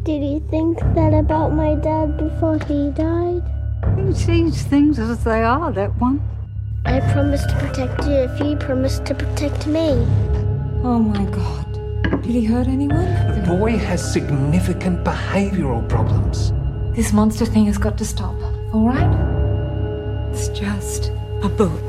Did 0.09 0.25
you 0.25 0.41
think 0.49 0.79
that 0.95 1.13
about 1.13 1.53
my 1.53 1.75
dad 1.75 2.17
before 2.17 2.59
he 2.61 2.89
died? 2.93 3.43
He 3.99 4.15
sees 4.15 4.63
things 4.63 4.99
as 4.99 5.23
they 5.23 5.43
are, 5.43 5.71
that 5.73 5.91
one. 6.01 6.23
I 6.87 7.01
promised 7.13 7.51
to 7.51 7.57
protect 7.57 8.07
you 8.07 8.15
if 8.15 8.41
you 8.41 8.57
promised 8.57 9.05
to 9.05 9.15
protect 9.15 9.67
me. 9.67 9.91
Oh 10.83 10.99
my 10.99 11.27
god. 11.27 12.23
Did 12.23 12.25
he 12.25 12.47
hurt 12.47 12.69
anyone? 12.69 13.05
The 13.05 13.45
boy 13.47 13.77
has 13.77 14.01
significant 14.11 15.05
behavioral 15.05 15.87
problems. 15.91 16.55
This 16.97 17.13
monster 17.13 17.45
thing 17.45 17.67
has 17.67 17.77
got 17.77 17.99
to 17.99 18.07
stop, 18.07 18.35
alright? 18.73 19.13
It's 20.33 20.49
just 20.59 21.13
a 21.43 21.51
book. 21.51 21.83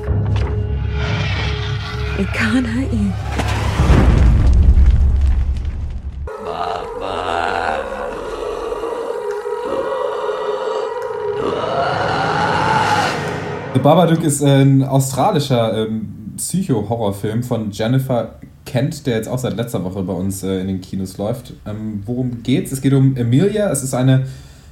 It 2.20 2.28
can't 2.34 2.68
hurt 2.68 2.92
you. 2.92 3.39
The 13.80 13.84
Babadook 13.84 14.26
ist 14.26 14.44
ein 14.44 14.84
australischer 14.84 15.88
ähm, 15.88 16.34
Psycho-Horrorfilm 16.36 17.44
von 17.44 17.72
Jennifer 17.72 18.36
Kent, 18.66 19.08
der 19.08 19.16
jetzt 19.16 19.30
auch 19.30 19.40
seit 19.40 19.56
letzter 19.56 19.86
Woche 19.86 20.04
bei 20.04 20.12
uns 20.12 20.44
äh, 20.44 20.60
in 20.60 20.68
den 20.68 20.82
Kinos 20.82 21.18
läuft. 21.18 21.54
Ähm, 21.66 22.04
worum 22.06 22.44
geht's? 22.44 22.74
Es 22.74 22.82
geht 22.82 22.92
um 22.92 23.16
Emilia. 23.16 23.72
Es 23.72 23.82
ist 23.82 23.94
eine 23.94 24.26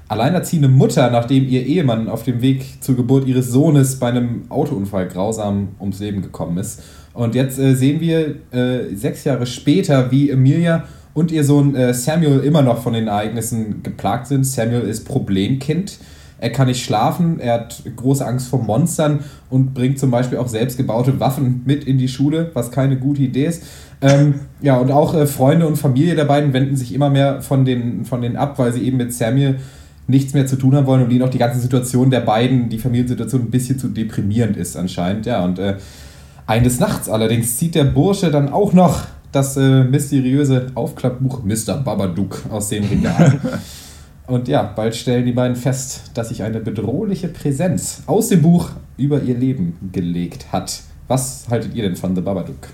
alleinerziehende 0.10 0.68
Mutter, 0.68 1.10
nachdem 1.10 1.48
ihr 1.48 1.66
Ehemann 1.66 2.10
auf 2.10 2.24
dem 2.24 2.42
Weg 2.42 2.84
zur 2.84 2.98
Geburt 2.98 3.26
ihres 3.26 3.50
Sohnes 3.50 3.98
bei 3.98 4.10
einem 4.10 4.44
Autounfall 4.50 5.08
grausam 5.08 5.70
ums 5.80 6.00
Leben 6.02 6.22
gekommen 6.22 6.58
ist. 6.58 6.84
Und 7.14 7.34
jetzt 7.34 7.60
äh, 7.60 7.76
sehen 7.76 8.02
wir 8.02 8.36
äh, 8.52 8.94
sechs 8.94 9.24
Jahre 9.24 9.46
später, 9.46 10.12
wie 10.12 10.32
Emilia 10.32 10.84
und 11.14 11.32
ihr 11.32 11.46
Sohn 11.46 11.76
äh, 11.76 11.94
Samuel 11.94 12.42
immer 12.42 12.62
noch 12.62 12.84
von 12.84 12.92
den 12.92 13.08
Ereignissen 13.08 13.84
geplagt 13.84 14.28
sind. 14.28 14.46
Samuel 14.46 14.82
ist 14.82 15.06
Problemkind 15.06 15.98
er 16.40 16.52
kann 16.52 16.68
nicht 16.68 16.84
schlafen, 16.84 17.40
er 17.40 17.54
hat 17.54 17.82
große 17.96 18.26
Angst 18.26 18.48
vor 18.48 18.62
Monstern 18.62 19.22
und 19.50 19.74
bringt 19.74 19.98
zum 19.98 20.12
Beispiel 20.12 20.38
auch 20.38 20.48
selbstgebaute 20.48 21.20
Waffen 21.20 21.64
mit 21.66 21.84
in 21.86 21.98
die 21.98 22.08
Schule, 22.08 22.52
was 22.54 22.72
keine 22.72 22.98
gute 22.98 23.24
Idee 23.24 23.46
ist. 23.46 23.64
Ähm, 24.02 24.42
ja, 24.62 24.78
und 24.78 24.92
auch 24.92 25.16
äh, 25.16 25.26
Freunde 25.26 25.66
und 25.66 25.78
Familie 25.78 26.16
der 26.16 26.26
beiden 26.26 26.54
wenden 26.54 26.76
sich 26.76 26.94
immer 26.94 27.10
mehr 27.10 27.42
von 27.42 27.66
denen, 27.66 28.06
von 28.06 28.22
denen 28.22 28.36
ab, 28.36 28.60
weil 28.60 28.72
sie 28.72 28.84
eben 28.84 28.98
mit 28.98 29.14
Samuel 29.14 29.58
nichts 30.06 30.34
mehr 30.34 30.46
zu 30.46 30.56
tun 30.56 30.76
haben 30.76 30.86
wollen 30.86 31.04
und 31.04 31.12
ihnen 31.12 31.24
auch 31.24 31.30
die 31.30 31.40
ganze 31.40 31.60
Situation 31.60 32.12
der 32.12 32.22
beiden, 32.22 32.70
die 32.70 32.78
Familiensituation 32.78 33.42
ein 33.42 33.52
bisschen 33.52 33.80
zu 33.80 33.88
deprimierend 33.88 34.56
ist 34.56 34.78
anscheinend. 34.78 35.26
Ja, 35.26 35.44
und 35.44 35.58
äh, 35.58 35.78
eines 36.46 36.80
Nachts 36.80 37.10
allerdings 37.10 37.58
zieht 37.58 37.76
der 37.76 37.84
Bursche 37.84 38.30
dann 38.30 38.50
auch 38.50 38.74
noch 38.74 39.04
das 39.32 39.58
äh, 39.58 39.84
mysteriöse 39.84 40.68
Aufklappbuch 40.76 41.44
Mr. 41.44 41.78
Babadook 41.84 42.44
aus 42.50 42.70
dem 42.70 42.86
Regal. 42.86 43.40
Und 44.28 44.50
ja, 44.50 44.62
bald 44.64 44.94
stellen 44.94 45.26
die 45.26 45.32
beiden 45.32 45.56
fest, 45.56 46.12
dass 46.14 46.30
sich 46.30 46.44
eine 46.44 46.60
bedrohliche 46.60 47.30
Präsenz 47.30 48.04
aus 48.08 48.28
dem 48.28 48.42
Buch 48.42 48.72
über 48.98 49.22
ihr 49.22 49.38
Leben 49.38 49.90
gelegt 49.94 50.52
hat. 50.52 50.82
Was 51.08 51.48
haltet 51.50 51.74
ihr 51.76 51.84
denn 51.84 51.96
von 51.96 52.14
The 52.14 52.22
Babadook? 52.22 52.68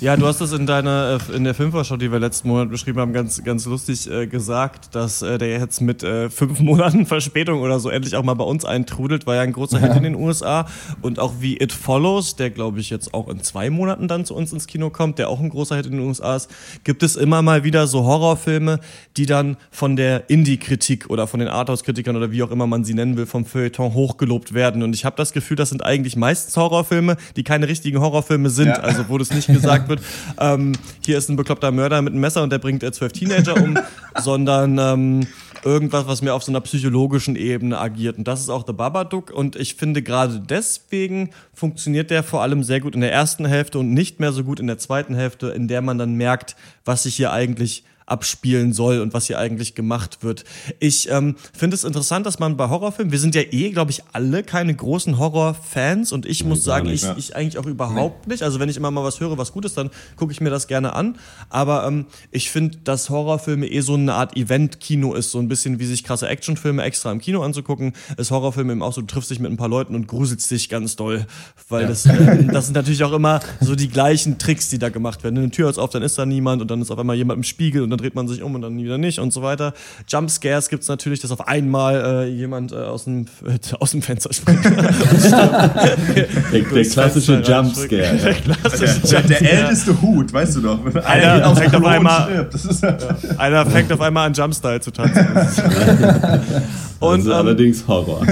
Ja, 0.00 0.16
du 0.16 0.26
hast 0.26 0.40
es 0.40 0.52
in 0.52 0.66
deiner 0.66 1.18
äh, 1.30 1.36
in 1.36 1.42
der 1.44 1.54
Filmvorschau, 1.54 1.96
die 1.96 2.10
wir 2.10 2.20
letzten 2.20 2.48
Monat 2.48 2.70
beschrieben 2.70 3.00
haben, 3.00 3.12
ganz 3.12 3.42
ganz 3.42 3.64
lustig 3.64 4.10
äh, 4.10 4.26
gesagt, 4.26 4.94
dass 4.94 5.22
äh, 5.22 5.38
der 5.38 5.48
jetzt 5.48 5.80
mit 5.80 6.02
äh, 6.02 6.30
fünf 6.30 6.60
Monaten 6.60 7.06
Verspätung 7.06 7.60
oder 7.60 7.80
so 7.80 7.88
endlich 7.88 8.16
auch 8.16 8.22
mal 8.22 8.34
bei 8.34 8.44
uns 8.44 8.64
eintrudelt, 8.64 9.26
war 9.26 9.36
ja 9.36 9.42
ein 9.42 9.52
großer 9.52 9.78
Hit 9.78 9.92
in 9.96 10.02
den 10.02 10.14
USA 10.14 10.66
und 11.02 11.18
auch 11.18 11.34
wie 11.40 11.60
It 11.60 11.72
Follows, 11.72 12.36
der 12.36 12.50
glaube 12.50 12.80
ich 12.80 12.90
jetzt 12.90 13.14
auch 13.14 13.28
in 13.28 13.42
zwei 13.42 13.70
Monaten 13.70 14.08
dann 14.08 14.24
zu 14.24 14.34
uns 14.34 14.52
ins 14.52 14.66
Kino 14.66 14.90
kommt, 14.90 15.18
der 15.18 15.28
auch 15.28 15.40
ein 15.40 15.48
großer 15.48 15.76
Hit 15.76 15.86
in 15.86 15.92
den 15.92 16.00
USA 16.00 16.36
ist, 16.36 16.50
gibt 16.84 17.02
es 17.02 17.16
immer 17.16 17.42
mal 17.42 17.64
wieder 17.64 17.86
so 17.86 18.04
Horrorfilme, 18.04 18.80
die 19.16 19.26
dann 19.26 19.56
von 19.70 19.96
der 19.96 20.30
Indie-Kritik 20.30 21.10
oder 21.10 21.26
von 21.26 21.40
den 21.40 21.48
Arthouse-Kritikern 21.48 22.16
oder 22.16 22.30
wie 22.30 22.42
auch 22.42 22.50
immer 22.50 22.66
man 22.66 22.84
sie 22.84 22.94
nennen 22.94 23.16
will 23.16 23.26
vom 23.26 23.44
Feuilleton 23.44 23.94
hochgelobt 23.94 24.54
werden? 24.54 24.82
Und 24.82 24.94
ich 24.94 25.04
habe 25.04 25.16
das 25.16 25.32
Gefühl, 25.32 25.56
das 25.56 25.70
sind 25.70 25.84
eigentlich 25.84 26.16
meistens 26.16 26.56
Horrorfilme, 26.56 27.16
die 27.36 27.44
keine 27.44 27.68
richtigen 27.68 28.00
Horrorfilme 28.00 28.50
sind, 28.50 28.68
ja. 28.68 28.74
also 28.74 29.08
wurde 29.08 29.22
es 29.22 29.32
nicht 29.32 29.48
gesagt 29.48 29.67
gesagt 29.68 29.88
wird, 29.88 30.00
ähm, 30.38 30.72
hier 31.04 31.18
ist 31.18 31.28
ein 31.28 31.36
bekloppter 31.36 31.70
Mörder 31.70 32.00
mit 32.02 32.12
einem 32.12 32.20
Messer 32.20 32.42
und 32.42 32.50
der 32.50 32.58
bringt 32.58 32.82
zwölf 32.94 33.12
Teenager 33.12 33.56
um, 33.56 33.78
sondern 34.18 34.78
ähm, 34.78 35.26
irgendwas, 35.64 36.06
was 36.06 36.22
mehr 36.22 36.34
auf 36.34 36.42
so 36.42 36.52
einer 36.52 36.60
psychologischen 36.60 37.36
Ebene 37.36 37.78
agiert. 37.78 38.18
Und 38.18 38.26
das 38.26 38.40
ist 38.40 38.48
auch 38.48 38.64
The 38.66 38.72
Babadook. 38.72 39.30
Und 39.30 39.56
ich 39.56 39.74
finde, 39.74 40.02
gerade 40.02 40.40
deswegen 40.40 41.30
funktioniert 41.52 42.10
der 42.10 42.22
vor 42.22 42.42
allem 42.42 42.62
sehr 42.62 42.80
gut 42.80 42.94
in 42.94 43.00
der 43.00 43.12
ersten 43.12 43.44
Hälfte 43.44 43.78
und 43.78 43.92
nicht 43.92 44.20
mehr 44.20 44.32
so 44.32 44.44
gut 44.44 44.60
in 44.60 44.66
der 44.66 44.78
zweiten 44.78 45.14
Hälfte, 45.14 45.48
in 45.48 45.68
der 45.68 45.82
man 45.82 45.98
dann 45.98 46.14
merkt, 46.14 46.56
was 46.84 47.04
sich 47.04 47.16
hier 47.16 47.32
eigentlich 47.32 47.84
abspielen 48.10 48.72
soll 48.72 49.00
und 49.00 49.12
was 49.12 49.26
hier 49.26 49.38
eigentlich 49.38 49.74
gemacht 49.74 50.22
wird. 50.22 50.44
Ich 50.80 51.10
ähm, 51.10 51.36
finde 51.52 51.74
es 51.76 51.84
interessant, 51.84 52.26
dass 52.26 52.38
man 52.38 52.56
bei 52.56 52.68
Horrorfilmen, 52.68 53.12
wir 53.12 53.18
sind 53.18 53.34
ja 53.34 53.42
eh, 53.42 53.70
glaube 53.70 53.90
ich, 53.90 54.02
alle 54.12 54.42
keine 54.42 54.74
großen 54.74 55.18
Horrorfans 55.18 56.12
und 56.12 56.26
ich 56.26 56.42
nee, 56.42 56.48
muss 56.48 56.64
sagen, 56.64 56.88
nicht, 56.88 57.04
ich, 57.04 57.30
ich 57.30 57.36
eigentlich 57.36 57.58
auch 57.58 57.66
überhaupt 57.66 58.26
nee. 58.26 58.34
nicht. 58.34 58.42
Also 58.42 58.60
wenn 58.60 58.68
ich 58.68 58.76
immer 58.76 58.90
mal 58.90 59.04
was 59.04 59.20
höre, 59.20 59.36
was 59.36 59.52
gut 59.52 59.64
ist, 59.64 59.76
dann 59.76 59.90
gucke 60.16 60.32
ich 60.32 60.40
mir 60.40 60.50
das 60.50 60.66
gerne 60.66 60.94
an. 60.94 61.18
Aber 61.50 61.86
ähm, 61.86 62.06
ich 62.30 62.50
finde, 62.50 62.78
dass 62.84 63.10
Horrorfilme 63.10 63.66
eh 63.66 63.80
so 63.80 63.94
eine 63.94 64.14
Art 64.14 64.36
Event-Kino 64.36 65.14
ist, 65.14 65.30
so 65.30 65.38
ein 65.38 65.48
bisschen 65.48 65.78
wie 65.78 65.86
sich 65.86 66.04
krasse 66.04 66.28
Actionfilme 66.28 66.82
extra 66.82 67.12
im 67.12 67.20
Kino 67.20 67.42
anzugucken, 67.42 67.92
ist 68.16 68.30
Horrorfilme 68.30 68.72
eben 68.72 68.82
auch 68.82 68.92
so, 68.92 69.00
du 69.00 69.06
triffst 69.06 69.30
dich 69.30 69.40
mit 69.40 69.50
ein 69.50 69.56
paar 69.56 69.68
Leuten 69.68 69.94
und 69.94 70.08
gruselst 70.08 70.50
dich 70.50 70.68
ganz 70.68 70.96
doll. 70.96 71.26
Weil 71.68 71.82
ja. 71.82 71.88
das, 71.88 72.06
äh, 72.06 72.44
das 72.44 72.66
sind 72.66 72.74
natürlich 72.74 73.04
auch 73.04 73.12
immer 73.12 73.40
so 73.60 73.74
die 73.74 73.88
gleichen 73.88 74.38
Tricks, 74.38 74.68
die 74.70 74.78
da 74.78 74.88
gemacht 74.88 75.24
werden. 75.24 75.38
Eine 75.38 75.50
Tür 75.50 75.68
ist 75.68 75.78
auf, 75.78 75.90
dann 75.90 76.02
ist 76.02 76.18
da 76.18 76.26
niemand 76.26 76.62
und 76.62 76.70
dann 76.70 76.80
ist 76.80 76.90
auf 76.90 76.98
einmal 76.98 77.16
jemand 77.16 77.38
im 77.38 77.42
Spiegel 77.42 77.82
und 77.82 77.90
dann 77.90 77.97
dreht 77.98 78.14
man 78.14 78.28
sich 78.28 78.42
um 78.42 78.54
und 78.54 78.62
dann 78.62 78.76
wieder 78.78 78.98
nicht 78.98 79.18
und 79.18 79.32
so 79.32 79.42
weiter. 79.42 79.74
Jumpscares 80.08 80.68
gibt 80.68 80.82
es 80.82 80.88
natürlich, 80.88 81.20
dass 81.20 81.30
auf 81.30 81.46
einmal 81.46 82.24
äh, 82.24 82.28
jemand 82.28 82.72
äh, 82.72 82.76
aus, 82.76 83.04
dem, 83.04 83.26
äh, 83.44 83.58
aus 83.78 83.90
dem 83.90 84.02
Fenster 84.02 84.32
springt. 84.32 84.64
der, 84.64 86.28
der 86.52 86.84
klassische 86.84 87.40
Jumpscare. 87.40 88.16
Der, 88.16 88.34
klassische 88.34 89.10
der, 89.10 89.22
der, 89.22 89.52
älteste 89.52 90.00
Hut, 90.00 90.32
weißt 90.32 90.56
du 90.56 90.60
doch. 90.60 90.94
Einer 91.04 91.54
fängt, 91.56 91.74
auf 91.74 91.84
einmal, 91.84 92.48
ja, 92.82 92.96
einer 93.38 93.66
fängt 93.66 93.92
auf 93.92 94.00
einmal 94.00 94.26
an 94.26 94.32
Jumpstyle 94.32 94.80
zu 94.80 94.90
tanzen. 94.90 95.26
und, 97.00 97.20
also 97.20 97.30
ähm, 97.30 97.36
allerdings 97.36 97.86
Horror. 97.86 98.26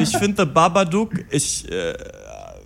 Ich 0.00 0.16
finde 0.16 0.42
The 0.42 0.48
Babadook, 0.48 1.12
ich 1.30 1.66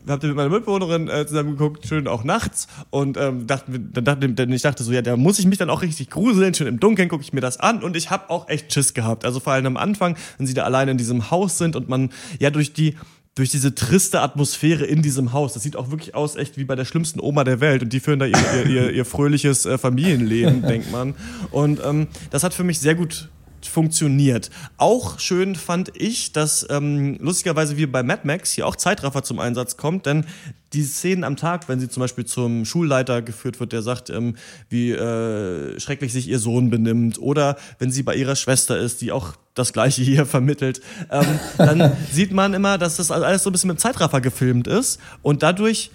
hab 0.09 0.22
mit 0.22 0.34
meiner 0.34 0.48
Mitbewohnerin 0.48 1.09
äh, 1.09 1.26
zusammen 1.26 1.52
geguckt, 1.52 1.86
schön 1.86 2.07
auch 2.07 2.24
nachts. 2.24 2.68
Und 2.90 3.16
ähm, 3.16 3.46
dachte, 3.46 3.78
dann 3.78 4.05
dachte, 4.05 4.28
dann 4.28 4.52
ich 4.52 4.62
dachte 4.62 4.82
so, 4.84 4.92
ja, 4.92 5.02
da 5.02 5.16
muss 5.16 5.38
ich 5.38 5.46
mich 5.46 5.59
dann 5.59 5.70
auch 5.70 5.82
richtig 5.82 6.11
gruseln. 6.11 6.55
Schön 6.55 6.66
im 6.66 6.80
Dunkeln 6.80 7.09
gucke 7.09 7.22
ich 7.22 7.32
mir 7.32 7.40
das 7.40 7.59
an. 7.59 7.82
Und 7.82 7.96
ich 7.96 8.11
habe 8.11 8.30
auch 8.30 8.48
echt 8.48 8.72
Schiss 8.72 8.94
gehabt. 8.94 9.24
Also 9.24 9.40
vor 9.40 9.52
allem 9.52 9.66
am 9.66 9.76
Anfang, 9.76 10.16
wenn 10.38 10.46
sie 10.46 10.55
da 10.55 10.64
alleine 10.64 10.92
in 10.92 10.98
diesem 10.98 11.30
Haus 11.30 11.59
sind 11.59 11.76
und 11.76 11.88
man 11.88 12.11
ja 12.38 12.50
durch 12.50 12.72
die 12.72 12.96
durch 13.34 13.50
diese 13.50 13.74
triste 13.74 14.20
Atmosphäre 14.20 14.84
in 14.84 15.02
diesem 15.02 15.32
Haus. 15.32 15.55
Das 15.55 15.62
sieht 15.64 15.76
auch 15.76 15.90
wirklich 15.90 16.14
aus, 16.14 16.36
echt 16.36 16.57
wie 16.57 16.64
bei 16.64 16.76
der 16.76 16.84
schlimmsten 16.84 17.20
Oma 17.20 17.42
der 17.42 17.61
Welt. 17.61 17.82
Und 17.82 17.92
die 17.92 17.98
führen 17.98 18.20
da 18.20 18.26
ihr, 18.26 18.36
ihr, 18.36 18.66
ihr, 18.66 18.90
ihr 18.92 19.05
fröhliches 19.05 19.66
äh, 19.66 19.76
Familienleben, 19.76 20.62
denkt 20.68 20.92
man. 20.92 21.14
Und 21.50 21.80
ähm, 21.84 22.07
das 22.30 22.44
hat 22.44 22.55
für 22.55 22.62
mich 22.62 22.78
sehr 22.78 22.94
gut 22.94 23.28
funktioniert. 23.69 24.51
Auch 24.77 25.19
schön 25.19 25.55
fand 25.55 25.93
ich, 25.97 26.33
dass 26.33 26.67
ähm, 26.71 27.17
lustigerweise 27.21 27.77
wie 27.77 27.87
bei 27.87 28.03
Mad 28.03 28.23
Max 28.25 28.53
hier 28.53 28.67
auch 28.67 28.77
Zeitraffer 28.77 29.23
zum 29.23 29.39
Einsatz 29.39 29.77
kommt, 29.77 30.07
denn 30.07 30.27
die 30.73 30.83
Szenen 30.83 31.25
am 31.25 31.37
Tag, 31.37 31.69
wenn 31.69 31.81
sie 31.81 31.89
zum 31.89 32.01
Beispiel 32.01 32.25
zum 32.27 32.65
Schulleiter 32.65 33.23
geführt 33.23 33.61
wird, 33.61 33.73
der 33.73 33.83
sagt, 33.83 34.11
ähm, 34.11 34.37
wie 34.69 34.91
äh, 34.91 35.79
schrecklich 35.79 36.12
sich 36.12 36.29
ihr 36.29 36.39
Sohn 36.39 36.69
benimmt, 36.69 37.19
oder 37.19 37.57
wenn 37.79 37.91
sie 37.91 38.03
bei 38.03 38.17
ihrer 38.17 38.37
Schwester 38.37 38.77
ist, 38.79 39.01
die 39.01 39.12
auch 39.12 39.35
das 39.55 39.73
Gleiche 39.73 40.03
hier 40.03 40.27
vermittelt, 40.27 40.81
ähm, 41.11 41.39
dann 41.57 41.97
sieht 42.11 42.33
man 42.33 42.55
immer, 42.55 42.77
dass 42.77 42.97
das 42.97 43.11
alles 43.11 43.45
so 43.45 43.51
ein 43.51 43.53
bisschen 43.53 43.69
mit 43.69 43.81
Zeitraffer 43.81 44.21
gefilmt 44.21 44.67
ist 44.67 45.01
und 45.23 45.43
dadurch 45.43 45.91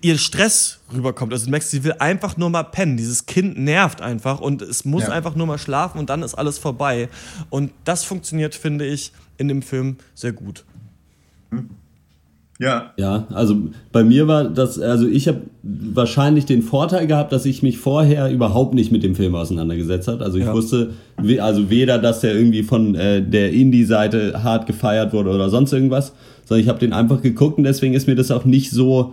ihr 0.00 0.16
Stress 0.16 0.80
rüberkommt. 0.94 1.32
Also 1.32 1.46
du 1.46 1.50
merkst, 1.50 1.70
sie 1.70 1.84
will 1.84 1.94
einfach 1.98 2.36
nur 2.36 2.48
mal 2.48 2.62
pennen. 2.62 2.96
Dieses 2.96 3.26
Kind 3.26 3.58
nervt 3.58 4.00
einfach 4.00 4.40
und 4.40 4.62
es 4.62 4.84
muss 4.84 5.04
ja. 5.04 5.10
einfach 5.10 5.34
nur 5.34 5.46
mal 5.46 5.58
schlafen 5.58 5.98
und 5.98 6.08
dann 6.08 6.22
ist 6.22 6.34
alles 6.34 6.58
vorbei. 6.58 7.08
Und 7.50 7.72
das 7.84 8.04
funktioniert, 8.04 8.54
finde 8.54 8.86
ich, 8.86 9.12
in 9.36 9.48
dem 9.48 9.62
Film 9.62 9.96
sehr 10.14 10.32
gut. 10.32 10.64
Ja. 12.58 12.92
Ja, 12.96 13.26
also 13.34 13.68
bei 13.92 14.02
mir 14.02 14.28
war 14.28 14.44
das, 14.44 14.80
also 14.80 15.06
ich 15.06 15.28
habe 15.28 15.42
wahrscheinlich 15.62 16.46
den 16.46 16.62
Vorteil 16.62 17.06
gehabt, 17.06 17.32
dass 17.32 17.44
ich 17.44 17.62
mich 17.62 17.76
vorher 17.76 18.30
überhaupt 18.30 18.72
nicht 18.72 18.90
mit 18.90 19.02
dem 19.02 19.14
Film 19.14 19.34
auseinandergesetzt 19.34 20.08
habe. 20.08 20.24
Also 20.24 20.38
ich 20.38 20.46
ja. 20.46 20.54
wusste, 20.54 20.94
also 21.38 21.68
weder, 21.68 21.98
dass 21.98 22.20
der 22.20 22.34
irgendwie 22.34 22.62
von 22.62 22.94
äh, 22.94 23.20
der 23.20 23.52
Indie-Seite 23.52 24.42
hart 24.42 24.66
gefeiert 24.66 25.12
wurde 25.12 25.30
oder 25.30 25.50
sonst 25.50 25.72
irgendwas, 25.74 26.14
sondern 26.46 26.62
ich 26.62 26.68
habe 26.70 26.78
den 26.78 26.94
einfach 26.94 27.20
geguckt 27.20 27.58
und 27.58 27.64
deswegen 27.64 27.92
ist 27.92 28.06
mir 28.06 28.14
das 28.14 28.30
auch 28.30 28.46
nicht 28.46 28.70
so 28.70 29.12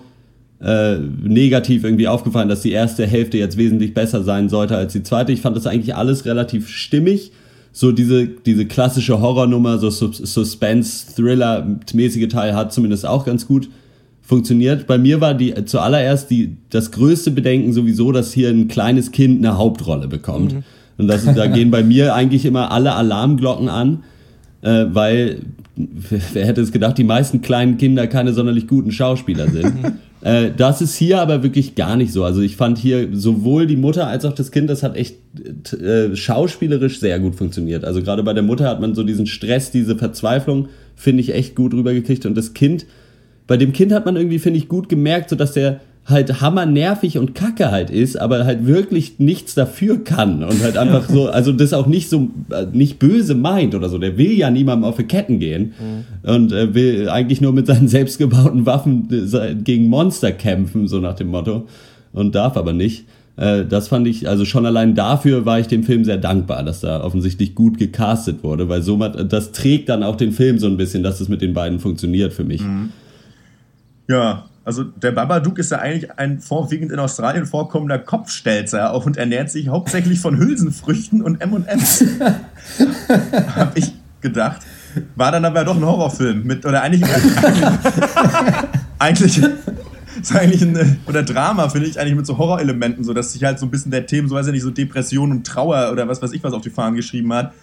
äh, 0.64 0.98
negativ 0.98 1.84
irgendwie 1.84 2.08
aufgefallen, 2.08 2.50
dass 2.50 2.62
die 2.62 2.72
erste 2.72 3.06
Hälfte 3.06 3.38
jetzt 3.38 3.58
wesentlich 3.58 3.94
besser 3.94 4.24
sein 4.24 4.50
sollte 4.50 4.78
als 4.78 4.94
die 4.94 5.04
zweite. 5.04 5.32
Ich 5.32 5.42
fand 5.42 5.56
das 5.56 5.68
eigentlich 5.68 5.96
alles 5.96 6.26
relativ 6.26 6.70
stimmig 6.70 7.32
so 7.76 7.92
diese, 7.92 8.28
diese 8.28 8.68
klassische 8.68 9.20
Horrornummer, 9.20 9.80
so 9.80 9.90
Suspense-Thriller-mäßige 9.90 12.28
Teil 12.28 12.54
hat 12.56 12.72
zumindest 12.72 13.08
auch 13.08 13.26
ganz 13.26 13.48
gut 13.48 13.68
funktioniert. 14.22 14.86
Bei 14.86 15.00
mir 15.00 15.22
war 15.22 15.34
die 15.34 15.56
zuallererst 15.66 16.30
die, 16.30 16.56
das 16.70 16.92
größte 16.92 17.32
Bedenken 17.32 17.74
sowieso, 17.74 18.12
dass 18.12 18.32
hier 18.32 18.50
ein 18.50 18.68
kleines 18.68 19.12
Kind 19.12 19.44
eine 19.44 19.58
Hauptrolle 19.58 20.08
bekommt. 20.08 20.54
Mhm. 20.54 20.64
Und 21.00 21.08
das, 21.08 21.26
da 21.26 21.48
gehen 21.48 21.72
bei 21.72 21.82
mir 21.82 22.14
eigentlich 22.14 22.46
immer 22.46 22.72
alle 22.72 22.94
Alarmglocken 22.94 23.70
an, 23.70 24.04
äh, 24.62 24.86
weil 24.90 25.40
wer 25.76 26.46
hätte 26.46 26.62
es 26.62 26.72
gedacht, 26.72 27.00
die 27.00 27.04
meisten 27.04 27.42
kleinen 27.42 27.78
Kinder 27.78 28.06
keine 28.06 28.34
sonderlich 28.34 28.68
guten 28.68 28.92
Schauspieler 28.92 29.50
sind. 29.50 29.94
Äh, 30.24 30.52
das 30.56 30.82
ist 30.82 30.96
hier 30.96 31.20
aber 31.20 31.44
wirklich 31.44 31.76
gar 31.76 31.98
nicht 31.98 32.14
so. 32.14 32.24
Also 32.24 32.42
ich 32.42 32.56
fand 32.56 32.78
hier 32.78 33.10
sowohl 33.12 33.68
die 33.68 33.76
Mutter 33.76 34.08
als 34.08 34.24
auch 34.24 34.34
das 34.34 34.52
Kind, 34.52 34.70
das 34.70 34.82
hat 34.82 34.96
echt 34.96 35.18
äh, 35.74 36.16
schauspielerisch 36.16 37.00
sehr 37.00 37.20
gut 37.20 37.36
funktioniert. 37.36 37.84
Also 37.84 38.02
gerade 38.02 38.24
bei 38.24 38.34
der 38.34 38.44
Mutter 38.44 38.70
hat 38.70 38.80
man 38.80 38.96
so 38.96 39.04
diesen 39.04 39.28
Stress, 39.28 39.70
diese 39.72 39.98
Verzweiflung, 39.98 40.70
finde 40.96 41.22
ich 41.22 41.34
echt 41.34 41.56
gut 41.56 41.74
rübergekriegt. 41.74 42.26
Und 42.26 42.36
das 42.36 42.54
Kind, 42.54 42.86
bei 43.48 43.58
dem 43.58 43.74
Kind 43.74 43.92
hat 43.92 44.06
man 44.06 44.16
irgendwie, 44.16 44.40
finde 44.40 44.60
ich, 44.60 44.70
gut 44.70 44.88
gemerkt, 44.88 45.30
so 45.30 45.36
dass 45.36 45.52
der 45.52 45.82
halt 46.06 46.42
hammernervig 46.42 47.18
und 47.18 47.34
kacke 47.34 47.72
halt 47.72 47.90
ist, 47.90 48.20
aber 48.20 48.46
halt 48.46 48.66
wirklich 48.66 49.20
nichts 49.20 49.56
dafür 49.56 50.04
kann 50.04 50.44
und 50.44 50.62
halt 50.62 50.78
einfach 50.78 51.08
so, 51.08 51.30
also 51.30 51.54
das 51.54 51.72
auch 51.72 51.88
nicht 51.88 52.10
so, 52.10 52.30
äh, 52.50 52.66
nicht 52.74 53.00
böse 53.00 53.36
meint 53.36 53.74
oder 53.74 53.88
so. 53.88 53.98
Der 53.98 54.18
will 54.18 54.34
ja 54.34 54.52
niemandem 54.52 54.84
auf 54.90 54.98
die 54.98 55.06
Ketten 55.06 55.40
gehen 55.40 55.74
mhm. 55.80 56.30
und 56.30 56.52
äh, 56.52 56.74
will 56.74 57.10
eigentlich 57.10 57.40
nur 57.40 57.54
mit 57.54 57.68
seinen 57.68 57.88
selbstgebauten 57.90 58.66
Waffen 58.66 59.08
äh, 59.12 59.56
gegen 59.56 59.88
Monster 59.88 60.34
kämpfen, 60.34 60.88
so 60.88 61.00
nach 61.00 61.16
dem 61.16 61.28
Motto. 61.28 61.68
Und 62.12 62.36
darf 62.36 62.58
aber 62.58 62.74
nicht. 62.74 63.06
Äh, 63.38 63.66
das 63.66 63.88
fand 63.88 64.06
ich, 64.06 64.28
also 64.28 64.44
schon 64.44 64.66
allein 64.66 64.96
dafür 64.96 65.46
war 65.46 65.60
ich 65.60 65.68
dem 65.68 65.84
Film 65.84 66.04
sehr 66.04 66.18
dankbar, 66.18 66.64
dass 66.64 66.82
da 66.82 67.02
offensichtlich 67.02 67.56
gut 67.56 67.78
gecastet 67.78 68.44
wurde, 68.44 68.68
weil 68.68 68.82
so 68.82 68.98
das 68.98 69.54
trägt 69.54 69.88
dann 69.88 70.04
auch 70.04 70.18
den 70.18 70.34
Film 70.34 70.60
so 70.60 70.68
ein 70.68 70.76
bisschen, 70.76 71.02
dass 71.02 71.22
es 71.22 71.30
mit 71.30 71.42
den 71.42 71.54
beiden 71.54 71.80
funktioniert 71.80 72.34
für 72.34 72.44
mich. 72.44 72.62
Mhm. 72.62 72.90
Ja, 74.10 74.46
also 74.66 74.84
der 74.84 75.12
Babadook 75.12 75.60
ist 75.60 75.72
ja 75.72 75.80
eigentlich 75.80 76.18
ein 76.18 76.40
vorwiegend 76.40 76.92
in 76.92 77.00
Australien 77.00 77.46
vorkommender 77.46 78.00
Kopfstelzer 78.00 78.94
auch 78.94 79.06
und 79.06 79.18
ernährt 79.18 79.52
sich 79.52 79.68
hauptsächlich 79.68 80.20
von 80.20 80.38
Hülsenfrüchten 80.38 81.22
und 81.22 81.42
M&M's. 81.42 82.06
Hab 83.56 83.78
ich 83.78 83.94
gedacht. 84.22 84.62
War 85.16 85.32
dann 85.32 85.44
aber 85.44 85.66
doch 85.66 85.76
ein 85.76 85.86
Horrorfilm 85.86 86.44
mit 86.44 86.66
oder 86.66 86.82
eigentlich 86.82 87.04
eigentlich 89.00 89.42
ist 90.22 90.36
eigentlich 90.36 90.62
ein, 90.62 91.00
oder 91.08 91.24
Drama 91.24 91.68
finde 91.70 91.88
ich 91.88 92.00
eigentlich 92.00 92.16
mit 92.16 92.26
so 92.26 92.38
Horrorelementen, 92.38 93.04
so 93.04 93.14
dass 93.14 93.34
sich 93.34 93.44
halt 93.44 93.60
so 93.60 93.66
ein 93.66 93.72
bisschen 93.72 93.92
der 93.92 94.06
Themen, 94.06 94.30
so 94.30 94.36
weiß 94.36 94.48
ich 94.48 94.54
nicht, 94.54 94.62
so 94.62 94.70
Depression 94.70 95.32
und 95.32 95.46
Trauer 95.46 95.92
oder 95.92 96.08
was 96.08 96.22
weiß 96.22 96.32
ich 96.32 96.44
was 96.44 96.54
auf 96.54 96.62
die 96.62 96.70
Fahnen 96.70 96.96
geschrieben 96.96 97.34
hat. 97.34 97.54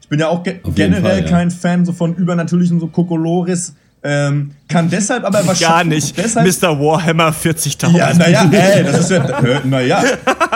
Ich 0.00 0.08
bin 0.08 0.18
ja 0.18 0.28
auch 0.28 0.42
ge 0.42 0.58
generell 0.74 1.02
Fall, 1.02 1.22
ja. 1.22 1.28
kein 1.28 1.50
Fan 1.52 1.84
so 1.84 1.92
von 1.92 2.16
übernatürlichen 2.16 2.80
so 2.80 2.88
Kokolores 2.88 3.74
ähm, 4.02 4.52
kann 4.66 4.88
deshalb 4.88 5.24
aber 5.24 5.46
wahrscheinlich. 5.46 5.60
Gar 5.60 5.84
nicht. 5.84 6.16
Deshalb, 6.16 6.46
Mr. 6.46 6.80
Warhammer 6.80 7.30
40.000. 7.30 7.96
Ja, 7.96 8.14
naja, 8.14 8.50
ey, 8.50 8.84
das 8.84 9.00
ist 9.00 9.10
ja. 9.10 9.60
Naja. 9.64 10.02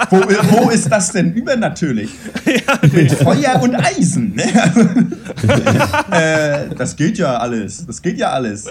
Wo, 0.08 0.16
wo 0.18 0.70
ist 0.70 0.90
das 0.90 1.12
denn 1.12 1.34
übernatürlich? 1.34 2.10
Ja, 2.46 2.78
Mit 2.90 3.12
Feuer 3.12 3.60
und 3.60 3.74
Eisen. 3.74 4.34
Ne? 4.34 4.44
äh, 6.10 6.74
das 6.74 6.96
gilt 6.96 7.18
ja 7.18 7.36
alles. 7.36 7.84
Das 7.86 8.00
gilt 8.00 8.18
ja 8.18 8.30
alles. 8.30 8.66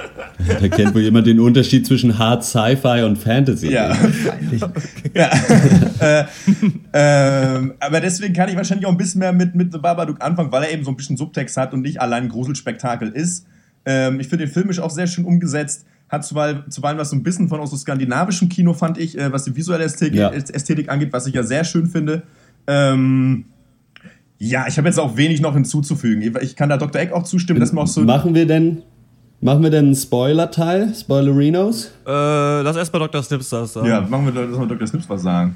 Da 0.59 0.67
kennt 0.69 0.95
wohl 0.95 1.01
jemand 1.01 1.27
den 1.27 1.39
Unterschied 1.39 1.85
zwischen 1.85 2.17
Hard 2.17 2.43
Sci-Fi 2.43 3.03
und 3.03 3.17
Fantasy. 3.17 3.71
Ja, 3.71 3.95
ja. 5.13 5.29
äh, 5.99 6.21
äh, 6.93 7.73
aber 7.79 8.01
deswegen 8.01 8.33
kann 8.33 8.49
ich 8.49 8.55
wahrscheinlich 8.55 8.87
auch 8.87 8.91
ein 8.91 8.97
bisschen 8.97 9.19
mehr 9.19 9.33
mit, 9.33 9.53
mit 9.53 9.71
The 9.71 9.77
Babadook 9.77 10.23
anfangen, 10.23 10.51
weil 10.51 10.63
er 10.63 10.71
eben 10.71 10.83
so 10.83 10.91
ein 10.91 10.97
bisschen 10.97 11.17
Subtext 11.17 11.57
hat 11.57 11.73
und 11.73 11.81
nicht 11.81 12.01
allein 12.01 12.23
ein 12.23 12.29
Gruselspektakel 12.29 13.09
ist. 13.09 13.45
Ähm, 13.85 14.19
ich 14.19 14.27
finde 14.27 14.45
den 14.45 14.53
filmisch 14.53 14.79
auch 14.79 14.89
sehr 14.89 15.07
schön 15.07 15.25
umgesetzt. 15.25 15.85
Hat 16.09 16.23
zuweilen, 16.23 16.63
zuweilen 16.69 16.97
was 16.97 17.09
so 17.09 17.15
ein 17.15 17.23
bisschen 17.23 17.49
von 17.49 17.59
aus 17.59 17.71
so 17.71 17.77
skandinavischem 17.77 18.49
Kino, 18.49 18.73
fand 18.73 18.97
ich, 18.97 19.17
äh, 19.17 19.31
was 19.31 19.45
die 19.45 19.55
visuelle 19.55 19.83
Ästhetik, 19.83 20.19
ja. 20.19 20.29
Ästhetik, 20.29 20.89
angeht, 20.89 21.11
was 21.11 21.27
ich 21.27 21.33
ja 21.33 21.43
sehr 21.43 21.63
schön 21.63 21.87
finde. 21.87 22.23
Ähm, 22.67 23.45
ja, 24.37 24.65
ich 24.67 24.77
habe 24.77 24.87
jetzt 24.87 24.99
auch 24.99 25.17
wenig 25.17 25.41
noch 25.41 25.53
hinzuzufügen. 25.53 26.35
Ich 26.41 26.55
kann 26.55 26.69
da 26.69 26.77
Dr. 26.77 27.01
Eck 27.01 27.13
auch 27.13 27.23
zustimmen, 27.23 27.59
dass 27.59 27.71
man 27.71 27.85
auch 27.85 27.87
so. 27.87 28.01
Machen 28.01 28.35
wir 28.35 28.45
denn. 28.45 28.83
Machen 29.41 29.61
wir 29.61 29.69
denn 29.69 29.87
einen 29.87 29.95
Spoiler-Teil? 29.95 30.93
Spoilerinos? 30.95 31.91
Äh, 32.07 32.61
lass 32.61 32.77
erst 32.77 32.93
mal 32.93 32.99
Dr. 32.99 33.21
Snips 33.21 33.49
das 33.49 33.73
sagen. 33.73 33.87
Ja, 33.87 33.99
machen 33.99 34.33
wir, 34.33 34.45
lass 34.45 34.57
mal 34.57 34.67
Dr. 34.67 34.87
Snips 34.87 35.09
was 35.09 35.21
sagen. 35.21 35.55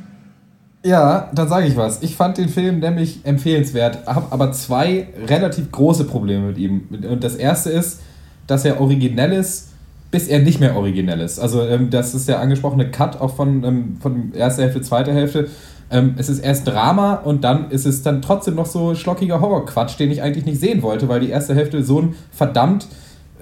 Ja, 0.84 1.32
dann 1.34 1.48
sage 1.48 1.68
ich 1.68 1.76
was. 1.78 2.04
Ich 2.04 2.16
fand 2.16 2.38
den 2.38 2.50
Film 2.50 2.80
nämlich 2.80 3.22
empfehlenswert, 3.24 4.06
habe 4.06 4.32
aber 4.32 4.52
zwei 4.52 5.08
relativ 5.26 5.72
große 5.72 6.04
Probleme 6.04 6.48
mit 6.48 6.58
ihm. 6.58 6.82
Und 7.10 7.24
das 7.24 7.36
erste 7.36 7.70
ist, 7.70 8.02
dass 8.48 8.66
er 8.66 8.82
originell 8.82 9.34
ist, 9.34 9.70
bis 10.10 10.28
er 10.28 10.40
nicht 10.40 10.60
mehr 10.60 10.76
originell 10.76 11.20
ist. 11.20 11.40
Also 11.40 11.62
ähm, 11.62 11.90
das 11.90 12.16
ist 12.16 12.28
der 12.28 12.40
angesprochene 12.40 12.90
Cut 12.90 13.20
auch 13.20 13.36
von, 13.36 13.64
ähm, 13.64 13.98
von 14.00 14.34
erster 14.34 14.64
Hälfte, 14.64 14.82
zweiter 14.82 15.14
Hälfte. 15.14 15.50
Ähm, 15.90 16.16
es 16.18 16.30
ist 16.30 16.40
erst 16.40 16.68
Drama 16.68 17.16
und 17.16 17.44
dann 17.44 17.72
ist 17.72 17.86
es 17.86 18.04
dann 18.04 18.22
trotzdem 18.22 18.56
noch 18.56 18.66
so 18.66 18.96
schlockiger 18.96 19.42
Horrorquatsch, 19.42 20.00
den 20.00 20.12
ich 20.12 20.22
eigentlich 20.22 20.46
nicht 20.46 20.60
sehen 20.60 20.82
wollte, 20.82 21.08
weil 21.08 21.20
die 21.20 21.30
erste 21.30 21.56
Hälfte 21.56 21.84
so 21.84 22.02
ein 22.02 22.16
verdammt 22.32 22.88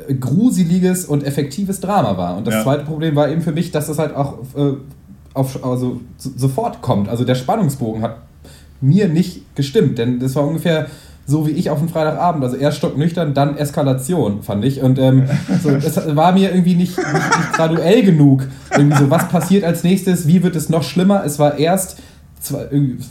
äh, 0.08 0.14
gruseliges 0.14 1.06
und 1.06 1.24
effektives 1.24 1.80
Drama 1.80 2.18
war. 2.18 2.38
Und 2.38 2.48
das 2.48 2.56
ja. 2.56 2.64
zweite 2.64 2.84
Problem 2.84 3.16
war 3.16 3.30
eben 3.30 3.42
für 3.42 3.52
mich, 3.52 3.72
dass 3.72 3.88
das 3.88 4.00
halt 4.00 4.16
auch 4.16 4.40
äh, 4.56 4.74
auf, 5.34 5.64
also 5.64 6.02
sofort 6.18 6.82
kommt. 6.82 7.10
Also 7.10 7.26
der 7.26 7.36
Spannungsbogen 7.36 8.02
hat 8.02 8.18
mir 8.82 9.08
nicht 9.08 9.56
gestimmt, 9.56 9.98
denn 9.98 10.20
das 10.20 10.36
war 10.36 10.48
ungefähr 10.48 10.88
so 11.26 11.48
wie 11.48 11.52
ich 11.52 11.70
auf 11.70 11.80
dem 11.80 11.90
Freitagabend. 11.90 12.44
Also 12.44 12.56
erst 12.56 12.78
stocknüchtern, 12.78 13.34
dann 13.34 13.58
Eskalation, 13.58 14.44
fand 14.44 14.64
ich. 14.64 14.82
Und 14.82 15.00
ähm, 15.00 15.26
so, 15.64 15.70
es 15.70 16.16
war 16.16 16.32
mir 16.34 16.52
irgendwie 16.52 16.76
nicht, 16.76 16.98
nicht, 16.98 17.14
nicht, 17.14 17.54
graduell 17.54 18.04
genug. 18.04 18.48
Irgendwie 18.72 18.98
so, 18.98 19.10
was 19.10 19.28
passiert 19.30 19.64
als 19.64 19.84
nächstes? 19.84 20.28
Wie 20.28 20.44
wird 20.44 20.56
es 20.56 20.70
noch 20.70 20.84
schlimmer? 20.84 21.24
Es 21.26 21.40
war 21.40 21.58
erst, 21.58 21.98
zwei, 22.40 22.68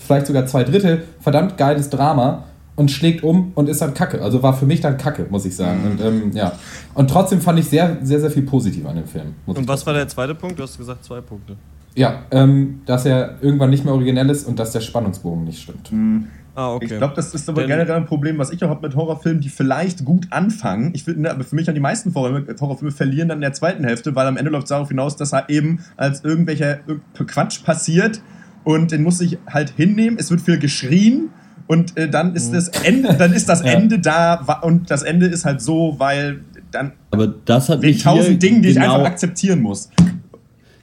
vielleicht 0.06 0.26
sogar 0.26 0.46
zwei 0.46 0.64
Drittel, 0.64 1.02
verdammt 1.20 1.56
geiles 1.56 1.90
Drama 1.90 2.44
und 2.76 2.90
schlägt 2.90 3.22
um 3.22 3.52
und 3.54 3.68
ist 3.68 3.80
dann 3.80 3.94
Kacke. 3.94 4.22
Also 4.22 4.42
war 4.42 4.54
für 4.54 4.66
mich 4.66 4.80
dann 4.80 4.96
Kacke, 4.96 5.26
muss 5.30 5.44
ich 5.44 5.56
sagen. 5.56 5.80
Und, 5.84 6.00
ähm, 6.00 6.30
ja. 6.34 6.52
und 6.94 7.10
trotzdem 7.10 7.40
fand 7.40 7.58
ich 7.58 7.68
sehr, 7.68 7.98
sehr, 8.02 8.20
sehr 8.20 8.30
viel 8.30 8.42
positiv 8.42 8.86
an 8.86 8.96
dem 8.96 9.06
Film. 9.06 9.34
Und 9.46 9.66
was 9.68 9.86
war 9.86 9.94
der 9.94 10.08
zweite 10.08 10.34
Punkt? 10.34 10.58
Du 10.58 10.62
hast 10.62 10.78
gesagt 10.78 11.04
zwei 11.04 11.20
Punkte. 11.20 11.56
Ja, 11.96 12.22
ähm, 12.32 12.80
dass 12.86 13.06
er 13.06 13.36
irgendwann 13.40 13.70
nicht 13.70 13.84
mehr 13.84 13.94
originell 13.94 14.28
ist 14.30 14.48
und 14.48 14.58
dass 14.58 14.72
der 14.72 14.80
Spannungsbogen 14.80 15.44
nicht 15.44 15.62
stimmt. 15.62 15.92
Mhm. 15.92 16.26
Ah, 16.54 16.74
okay. 16.74 16.86
Ich 16.86 16.96
glaube, 16.98 17.14
das 17.16 17.34
ist 17.34 17.48
aber 17.48 17.62
Denn 17.62 17.70
generell 17.70 17.96
ein 17.96 18.06
Problem, 18.06 18.38
was 18.38 18.50
ich 18.50 18.62
auch 18.64 18.68
habe 18.68 18.86
mit 18.86 18.96
Horrorfilmen, 18.96 19.40
die 19.40 19.48
vielleicht 19.48 20.04
gut 20.04 20.28
anfangen. 20.30 20.92
Ich 20.94 21.04
finde, 21.04 21.30
aber 21.30 21.42
für 21.42 21.56
mich 21.56 21.68
an 21.68 21.74
die 21.74 21.80
meisten 21.80 22.14
Horrorfilme 22.14 22.92
verlieren 22.92 23.28
dann 23.28 23.38
in 23.38 23.42
der 23.42 23.52
zweiten 23.52 23.84
Hälfte, 23.84 24.14
weil 24.14 24.26
am 24.26 24.36
Ende 24.36 24.50
läuft 24.50 24.64
es 24.64 24.68
darauf 24.68 24.88
hinaus, 24.88 25.16
dass 25.16 25.32
er 25.32 25.50
eben 25.50 25.80
als 25.96 26.22
irgendwelcher 26.22 26.78
Quatsch 27.26 27.64
passiert 27.64 28.20
und 28.62 28.92
den 28.92 29.02
muss 29.02 29.20
ich 29.20 29.38
halt 29.48 29.70
hinnehmen. 29.70 30.16
Es 30.18 30.30
wird 30.30 30.42
viel 30.42 30.58
geschrien 30.58 31.30
und 31.66 31.96
äh, 31.96 32.08
dann 32.08 32.34
ist 32.34 32.50
mhm. 32.50 32.54
das 32.54 32.68
Ende, 32.68 33.14
dann 33.14 33.32
ist 33.32 33.48
das 33.48 33.60
ja. 33.64 33.72
Ende 33.72 33.98
da 33.98 34.34
und 34.62 34.90
das 34.90 35.02
Ende 35.02 35.26
ist 35.26 35.44
halt 35.44 35.60
so, 35.60 35.96
weil 35.98 36.40
dann 36.70 36.92
aber 37.10 37.26
das 37.26 37.68
hat 37.68 37.82
wegen 37.82 37.98
tausend 37.98 38.42
Dingen, 38.42 38.62
die 38.62 38.74
genau 38.74 38.86
ich 38.86 38.92
einfach 38.92 39.06
akzeptieren 39.06 39.60
muss. 39.60 39.90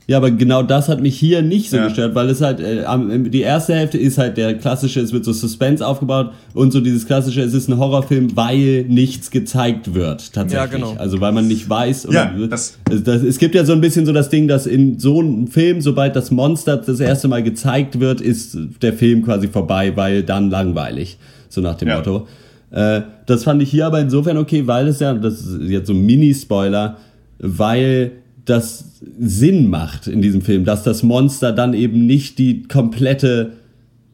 Ja, 0.07 0.17
aber 0.17 0.31
genau 0.31 0.63
das 0.63 0.89
hat 0.89 0.99
mich 0.99 1.17
hier 1.17 1.41
nicht 1.41 1.69
so 1.69 1.77
ja. 1.77 1.85
gestört, 1.85 2.15
weil 2.15 2.29
es 2.29 2.41
halt, 2.41 2.59
äh, 2.59 2.83
die 3.29 3.41
erste 3.41 3.75
Hälfte 3.75 3.97
ist 3.97 4.17
halt 4.17 4.35
der 4.35 4.55
klassische, 4.55 4.99
es 4.99 5.13
wird 5.13 5.23
so 5.23 5.31
Suspense 5.31 5.85
aufgebaut 5.85 6.31
und 6.53 6.71
so 6.71 6.81
dieses 6.81 7.05
klassische, 7.05 7.41
es 7.41 7.53
ist 7.53 7.69
ein 7.69 7.77
Horrorfilm, 7.77 8.35
weil 8.35 8.85
nichts 8.89 9.29
gezeigt 9.29 9.93
wird, 9.93 10.33
tatsächlich. 10.33 10.71
Ja, 10.71 10.77
genau. 10.77 10.95
Also 10.97 11.21
weil 11.21 11.31
man 11.31 11.47
nicht 11.47 11.69
weiß. 11.69 12.07
Oder, 12.07 12.33
ja, 12.35 12.47
das, 12.47 12.77
das, 12.85 13.21
es 13.21 13.37
gibt 13.37 13.53
ja 13.53 13.63
so 13.63 13.73
ein 13.73 13.81
bisschen 13.81 14.05
so 14.05 14.11
das 14.11 14.29
Ding, 14.29 14.47
dass 14.47 14.65
in 14.65 14.99
so 14.99 15.19
einem 15.19 15.47
Film, 15.47 15.81
sobald 15.81 16.15
das 16.15 16.31
Monster 16.31 16.77
das 16.77 16.99
erste 16.99 17.27
Mal 17.27 17.43
gezeigt 17.43 17.99
wird, 17.99 18.21
ist 18.21 18.57
der 18.81 18.93
Film 18.93 19.23
quasi 19.23 19.47
vorbei, 19.47 19.95
weil 19.95 20.23
dann 20.23 20.49
langweilig. 20.49 21.19
So 21.47 21.61
nach 21.61 21.75
dem 21.75 21.89
ja. 21.89 21.97
Motto. 21.97 22.27
Äh, 22.71 23.01
das 23.27 23.43
fand 23.43 23.61
ich 23.61 23.69
hier 23.69 23.85
aber 23.85 23.99
insofern 23.99 24.37
okay, 24.37 24.65
weil 24.65 24.87
es 24.87 24.99
ja, 24.99 25.13
das 25.13 25.41
ist 25.41 25.69
jetzt 25.69 25.87
so 25.87 25.93
ein 25.93 26.05
Mini-Spoiler, 26.05 26.97
weil 27.39 28.11
das 28.45 29.01
Sinn 29.19 29.69
macht 29.69 30.07
in 30.07 30.21
diesem 30.21 30.41
Film, 30.41 30.65
dass 30.65 30.83
das 30.83 31.03
Monster 31.03 31.51
dann 31.51 31.73
eben 31.73 32.05
nicht 32.05 32.39
die 32.39 32.63
komplette 32.63 33.53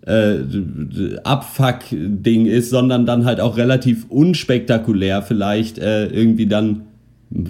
äh, 0.06 0.38
Abfuck-Ding 1.24 2.46
ist, 2.46 2.70
sondern 2.70 3.06
dann 3.06 3.26
halt 3.26 3.40
auch 3.40 3.58
relativ 3.58 4.06
unspektakulär 4.10 5.22
vielleicht 5.22 5.80
äh, 5.80 6.08
irgendwie 6.08 6.48
dann 6.48 6.84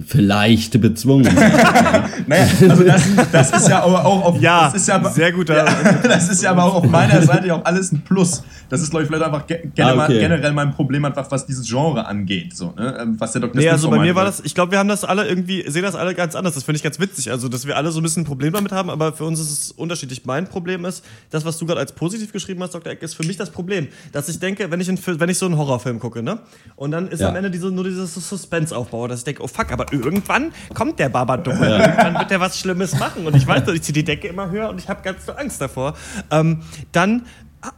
vielleicht 0.06 0.80
bezwungen. 0.80 1.24
naja, 2.26 2.48
also 2.68 2.82
das, 2.82 3.02
das, 3.30 3.52
ist 3.52 3.68
ja 3.68 3.84
aber 3.84 4.04
auch 4.04 4.24
auf, 4.24 4.40
ja, 4.40 4.64
das 4.64 4.74
ist 4.74 4.88
ja, 4.88 5.08
sehr 5.08 5.32
guter. 5.32 5.56
Ja, 5.56 5.92
das 6.02 6.28
ist 6.28 6.42
ja 6.42 6.50
aber 6.50 6.64
auch 6.64 6.74
auf 6.74 6.86
meiner 6.86 7.22
Seite 7.22 7.54
auch 7.54 7.64
alles 7.64 7.92
ein 7.92 8.02
Plus. 8.02 8.42
Das 8.68 8.82
ist, 8.82 8.90
glaube 8.90 9.04
ich, 9.04 9.08
vielleicht 9.08 9.24
einfach 9.24 9.46
generell, 9.46 10.00
ah, 10.00 10.04
okay. 10.04 10.18
generell 10.18 10.52
mein 10.52 10.74
Problem 10.74 11.04
einfach, 11.04 11.30
was 11.30 11.46
dieses 11.46 11.68
Genre 11.68 12.06
angeht. 12.06 12.56
So, 12.56 12.74
ne? 12.76 12.98
Ähm, 13.00 13.20
was 13.20 13.32
der 13.32 13.40
Dr. 13.40 13.60
Nee, 13.60 13.68
also 13.68 13.88
bei 13.88 14.00
mir 14.00 14.16
war 14.16 14.24
das, 14.24 14.40
ich 14.40 14.54
glaube, 14.54 14.72
wir 14.72 14.78
haben 14.78 14.88
das 14.88 15.04
alle 15.04 15.28
irgendwie, 15.28 15.64
sehen 15.70 15.82
das 15.82 15.94
alle 15.94 16.14
ganz 16.14 16.34
anders. 16.34 16.54
Das 16.54 16.64
finde 16.64 16.76
ich 16.76 16.82
ganz 16.82 16.98
witzig. 16.98 17.30
Also, 17.30 17.48
dass 17.48 17.64
wir 17.64 17.76
alle 17.76 17.92
so 17.92 18.00
ein 18.00 18.02
bisschen 18.02 18.22
ein 18.22 18.26
Problem 18.26 18.52
damit 18.52 18.72
haben, 18.72 18.90
aber 18.90 19.12
für 19.12 19.24
uns 19.24 19.38
ist 19.38 19.50
es 19.50 19.70
unterschiedlich. 19.70 20.26
Mein 20.26 20.48
Problem 20.48 20.84
ist, 20.84 21.04
das, 21.30 21.44
was 21.44 21.56
du 21.56 21.66
gerade 21.66 21.80
als 21.80 21.92
positiv 21.92 22.32
geschrieben 22.32 22.62
hast, 22.64 22.74
Dr. 22.74 22.92
Eck, 22.92 23.02
ist 23.02 23.14
für 23.14 23.24
mich 23.24 23.36
das 23.36 23.50
Problem. 23.50 23.86
Dass 24.10 24.28
ich 24.28 24.40
denke, 24.40 24.70
wenn 24.72 24.80
ich, 24.80 24.88
in, 24.88 24.98
wenn 25.06 25.28
ich 25.28 25.38
so 25.38 25.46
einen 25.46 25.56
Horrorfilm 25.56 26.00
gucke, 26.00 26.22
ne? 26.22 26.40
Und 26.74 26.90
dann 26.90 27.08
ist 27.08 27.20
ja. 27.20 27.28
am 27.28 27.36
Ende 27.36 27.50
diese, 27.50 27.70
nur 27.70 27.84
dieses 27.84 28.14
Suspense-Aufbau, 28.14 29.06
dass 29.06 29.20
ich 29.20 29.24
denke, 29.24 29.42
oh 29.42 29.46
fuck, 29.46 29.67
aber 29.72 29.92
irgendwann 29.92 30.52
kommt 30.74 30.98
der 30.98 31.08
Babadook. 31.08 31.54
Ja. 31.54 31.80
Irgendwann 31.80 32.14
wird 32.14 32.30
der 32.30 32.40
was 32.40 32.58
Schlimmes 32.58 32.98
machen. 32.98 33.26
Und 33.26 33.36
ich 33.36 33.46
weiß, 33.46 33.68
ich 33.68 33.82
ziehe 33.82 33.94
die 33.94 34.04
Decke 34.04 34.28
immer 34.28 34.50
höher 34.50 34.68
und 34.68 34.78
ich 34.78 34.88
habe 34.88 35.02
ganz 35.02 35.26
so 35.26 35.32
Angst 35.32 35.60
davor. 35.60 35.96
Ähm, 36.30 36.62
dann 36.92 37.26
ah, 37.60 37.72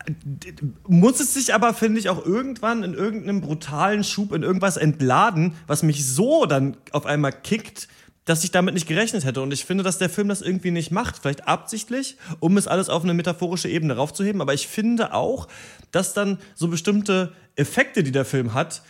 muss 0.86 1.20
es 1.20 1.34
sich 1.34 1.54
aber, 1.54 1.74
finde 1.74 2.00
ich, 2.00 2.08
auch 2.08 2.24
irgendwann 2.24 2.82
in 2.82 2.94
irgendeinem 2.94 3.40
brutalen 3.40 4.04
Schub 4.04 4.32
in 4.32 4.42
irgendwas 4.42 4.76
entladen, 4.76 5.54
was 5.66 5.82
mich 5.82 6.06
so 6.06 6.46
dann 6.46 6.76
auf 6.92 7.06
einmal 7.06 7.32
kickt, 7.32 7.88
dass 8.24 8.44
ich 8.44 8.52
damit 8.52 8.74
nicht 8.74 8.86
gerechnet 8.86 9.24
hätte. 9.24 9.40
Und 9.42 9.52
ich 9.52 9.64
finde, 9.64 9.82
dass 9.82 9.98
der 9.98 10.10
Film 10.10 10.28
das 10.28 10.42
irgendwie 10.42 10.70
nicht 10.70 10.90
macht. 10.90 11.18
Vielleicht 11.20 11.48
absichtlich, 11.48 12.16
um 12.38 12.56
es 12.56 12.68
alles 12.68 12.88
auf 12.88 13.02
eine 13.02 13.14
metaphorische 13.14 13.68
Ebene 13.68 13.96
raufzuheben. 13.96 14.40
Aber 14.40 14.54
ich 14.54 14.68
finde 14.68 15.14
auch, 15.14 15.48
dass 15.90 16.14
dann 16.14 16.38
so 16.54 16.68
bestimmte 16.68 17.32
Effekte, 17.56 18.02
die 18.02 18.12
der 18.12 18.24
Film 18.24 18.54
hat, 18.54 18.82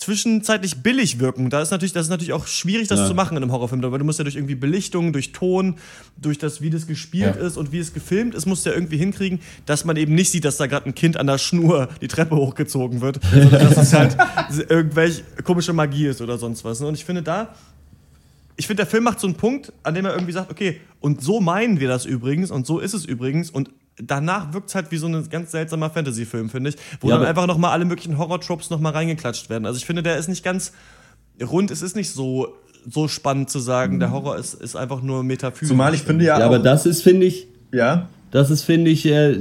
zwischenzeitlich 0.00 0.82
billig 0.82 1.20
wirken. 1.20 1.50
Da 1.50 1.60
ist 1.60 1.70
natürlich, 1.70 1.92
das 1.92 2.06
ist 2.06 2.10
natürlich 2.10 2.32
auch 2.32 2.46
schwierig, 2.46 2.88
das 2.88 3.00
ja. 3.00 3.06
zu 3.06 3.14
machen 3.14 3.36
in 3.36 3.42
einem 3.42 3.52
Horrorfilm, 3.52 3.82
weil 3.82 3.98
du 3.98 4.04
musst 4.04 4.18
ja 4.18 4.24
durch 4.24 4.34
irgendwie 4.34 4.54
Belichtung, 4.54 5.12
durch 5.12 5.32
Ton, 5.32 5.76
durch 6.16 6.38
das, 6.38 6.62
wie 6.62 6.70
das 6.70 6.86
gespielt 6.86 7.36
ja. 7.36 7.42
ist 7.46 7.58
und 7.58 7.70
wie 7.70 7.78
es 7.78 7.92
gefilmt 7.92 8.34
ist, 8.34 8.46
musst 8.46 8.64
du 8.64 8.70
ja 8.70 8.76
irgendwie 8.76 8.96
hinkriegen, 8.96 9.40
dass 9.66 9.84
man 9.84 9.96
eben 9.96 10.14
nicht 10.14 10.30
sieht, 10.30 10.46
dass 10.46 10.56
da 10.56 10.66
gerade 10.66 10.86
ein 10.86 10.94
Kind 10.94 11.18
an 11.18 11.26
der 11.26 11.36
Schnur 11.36 11.88
die 12.00 12.08
Treppe 12.08 12.34
hochgezogen 12.34 13.02
wird, 13.02 13.20
sondern 13.32 13.50
dass 13.50 13.76
es 13.76 13.92
halt 13.92 14.16
irgendwelche 14.70 15.22
komische 15.44 15.74
Magie 15.74 16.06
ist 16.06 16.22
oder 16.22 16.38
sonst 16.38 16.64
was. 16.64 16.80
Und 16.80 16.94
ich 16.94 17.04
finde 17.04 17.22
da, 17.22 17.54
ich 18.56 18.66
finde, 18.66 18.82
der 18.82 18.90
Film 18.90 19.04
macht 19.04 19.20
so 19.20 19.26
einen 19.26 19.36
Punkt, 19.36 19.72
an 19.82 19.94
dem 19.94 20.06
er 20.06 20.12
irgendwie 20.12 20.32
sagt, 20.32 20.50
okay, 20.50 20.80
und 21.00 21.22
so 21.22 21.40
meinen 21.40 21.78
wir 21.78 21.88
das 21.88 22.06
übrigens 22.06 22.50
und 22.50 22.66
so 22.66 22.78
ist 22.78 22.94
es 22.94 23.04
übrigens 23.04 23.50
und 23.50 23.70
danach 24.02 24.52
wirkt 24.52 24.68
es 24.68 24.74
halt 24.74 24.90
wie 24.90 24.96
so 24.96 25.06
ein 25.06 25.28
ganz 25.30 25.52
seltsamer 25.52 25.90
Fantasy-Film, 25.90 26.50
finde 26.50 26.70
ich, 26.70 26.76
wo 27.00 27.08
ja, 27.08 27.18
dann 27.18 27.26
einfach 27.26 27.46
nochmal 27.46 27.72
alle 27.72 27.84
möglichen 27.84 28.18
Horror-Tropes 28.18 28.70
nochmal 28.70 28.92
reingeklatscht 28.92 29.50
werden. 29.50 29.66
Also 29.66 29.78
ich 29.78 29.86
finde, 29.86 30.02
der 30.02 30.16
ist 30.16 30.28
nicht 30.28 30.44
ganz 30.44 30.72
rund, 31.42 31.70
es 31.70 31.82
ist 31.82 31.96
nicht 31.96 32.10
so, 32.10 32.54
so 32.88 33.08
spannend 33.08 33.50
zu 33.50 33.58
sagen, 33.58 34.00
der 34.00 34.10
Horror 34.10 34.36
ist, 34.36 34.54
ist 34.54 34.76
einfach 34.76 35.02
nur 35.02 35.22
metaphysisch. 35.22 35.68
Zumal 35.68 35.94
ich 35.94 36.02
finde 36.02 36.24
ja. 36.24 36.38
Ja, 36.38 36.46
aber 36.46 36.58
das 36.58 36.86
ist, 36.86 37.02
finde 37.02 37.26
ich. 37.26 37.46
Ja. 37.72 38.08
Das 38.30 38.50
ist, 38.50 38.62
finde 38.62 38.90
ich, 38.90 39.06
äh, 39.06 39.36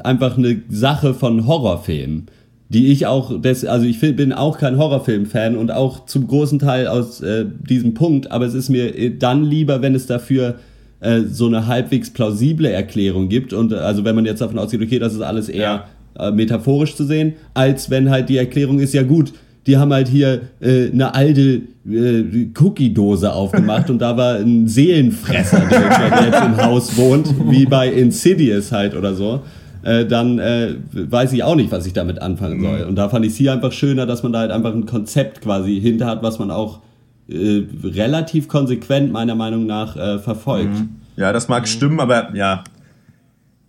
einfach 0.00 0.38
eine 0.38 0.62
Sache 0.68 1.14
von 1.14 1.46
Horrorfilmen. 1.46 2.28
Die 2.68 2.90
ich 2.90 3.06
auch, 3.06 3.40
des, 3.40 3.64
also 3.64 3.86
ich 3.86 4.00
bin 4.00 4.32
auch 4.32 4.58
kein 4.58 4.76
Horrorfilm-Fan 4.76 5.56
und 5.56 5.70
auch 5.70 6.06
zum 6.06 6.26
großen 6.26 6.58
Teil 6.58 6.88
aus 6.88 7.20
äh, 7.20 7.46
diesem 7.46 7.94
Punkt, 7.94 8.32
aber 8.32 8.44
es 8.44 8.54
ist 8.54 8.70
mir 8.70 8.96
äh, 8.96 9.16
dann 9.16 9.44
lieber, 9.44 9.82
wenn 9.82 9.94
es 9.94 10.06
dafür 10.06 10.58
äh, 11.00 11.22
so 11.22 11.46
eine 11.46 11.66
halbwegs 11.66 12.10
plausible 12.10 12.70
Erklärung 12.70 13.28
gibt. 13.28 13.52
Und 13.52 13.72
äh, 13.72 13.76
also 13.76 14.04
wenn 14.04 14.14
man 14.14 14.24
jetzt 14.24 14.40
davon 14.40 14.58
ausgeht, 14.58 14.82
okay, 14.82 14.98
das 14.98 15.14
ist 15.14 15.20
alles 15.20 15.48
eher 15.48 15.84
ja. 16.18 16.28
äh, 16.28 16.30
metaphorisch 16.30 16.94
zu 16.94 17.04
sehen, 17.04 17.34
als 17.54 17.90
wenn 17.90 18.10
halt 18.10 18.28
die 18.28 18.36
Erklärung 18.36 18.78
ist, 18.78 18.94
ja 18.94 19.02
gut, 19.02 19.32
die 19.66 19.76
haben 19.76 19.92
halt 19.92 20.08
hier 20.08 20.42
äh, 20.60 20.90
eine 20.92 21.14
alte 21.14 21.62
äh, 21.88 22.48
Cookie-Dose 22.58 23.32
aufgemacht 23.32 23.90
und 23.90 23.98
da 23.98 24.16
war 24.16 24.36
ein 24.36 24.68
Seelenfresser, 24.68 25.62
der 25.68 26.26
jetzt 26.26 26.42
im 26.42 26.56
Haus 26.56 26.96
wohnt, 26.96 27.28
wie 27.50 27.66
bei 27.66 27.88
Insidious 27.88 28.72
halt 28.72 28.94
oder 28.94 29.14
so. 29.14 29.42
Äh, 29.82 30.06
dann 30.06 30.38
äh, 30.38 30.74
weiß 30.92 31.32
ich 31.32 31.42
auch 31.44 31.54
nicht, 31.54 31.70
was 31.70 31.86
ich 31.86 31.92
damit 31.92 32.20
anfangen 32.20 32.60
soll. 32.60 32.82
Und 32.82 32.96
da 32.96 33.08
fand 33.08 33.24
ich 33.24 33.32
es 33.32 33.38
hier 33.38 33.52
einfach 33.52 33.72
schöner, 33.72 34.06
dass 34.06 34.22
man 34.22 34.32
da 34.32 34.40
halt 34.40 34.50
einfach 34.50 34.74
ein 34.74 34.86
Konzept 34.86 35.42
quasi 35.42 35.80
hinter 35.80 36.06
hat, 36.06 36.22
was 36.22 36.38
man 36.38 36.50
auch 36.50 36.80
äh, 37.28 37.64
relativ 37.82 38.48
konsequent 38.48 39.12
meiner 39.12 39.34
Meinung 39.34 39.66
nach 39.66 39.96
äh, 39.96 40.18
verfolgt. 40.18 40.74
Mhm. 40.74 40.96
Ja, 41.16 41.32
das 41.32 41.48
mag 41.48 41.62
mhm. 41.62 41.66
stimmen, 41.66 42.00
aber 42.00 42.34
ja. 42.34 42.64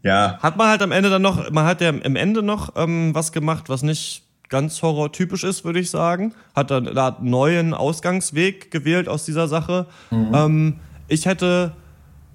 Ja. 0.04 0.38
Hat 0.42 0.58
man 0.58 0.68
halt 0.68 0.82
am 0.82 0.92
Ende 0.92 1.10
dann 1.10 1.22
noch, 1.22 1.50
man 1.52 1.66
hat 1.66 1.82
ja 1.82 1.90
am 1.90 2.16
Ende 2.16 2.44
noch 2.44 2.74
ähm, 2.76 3.14
was 3.14 3.32
gemacht, 3.32 3.68
was 3.68 3.84
nicht 3.84 4.24
ganz 4.50 4.82
horrortypisch 4.82 5.44
ist, 5.44 5.66
würde 5.66 5.80
ich 5.80 5.90
sagen. 5.90 6.34
Hat 6.56 6.72
dann 6.72 6.88
einen 6.88 7.30
neuen 7.30 7.74
Ausgangsweg 7.74 8.72
gewählt 8.72 9.10
aus 9.10 9.26
dieser 9.26 9.48
Sache. 9.48 9.88
Mhm. 10.12 10.32
Ähm, 10.34 10.76
ich 11.08 11.26
hätte 11.26 11.74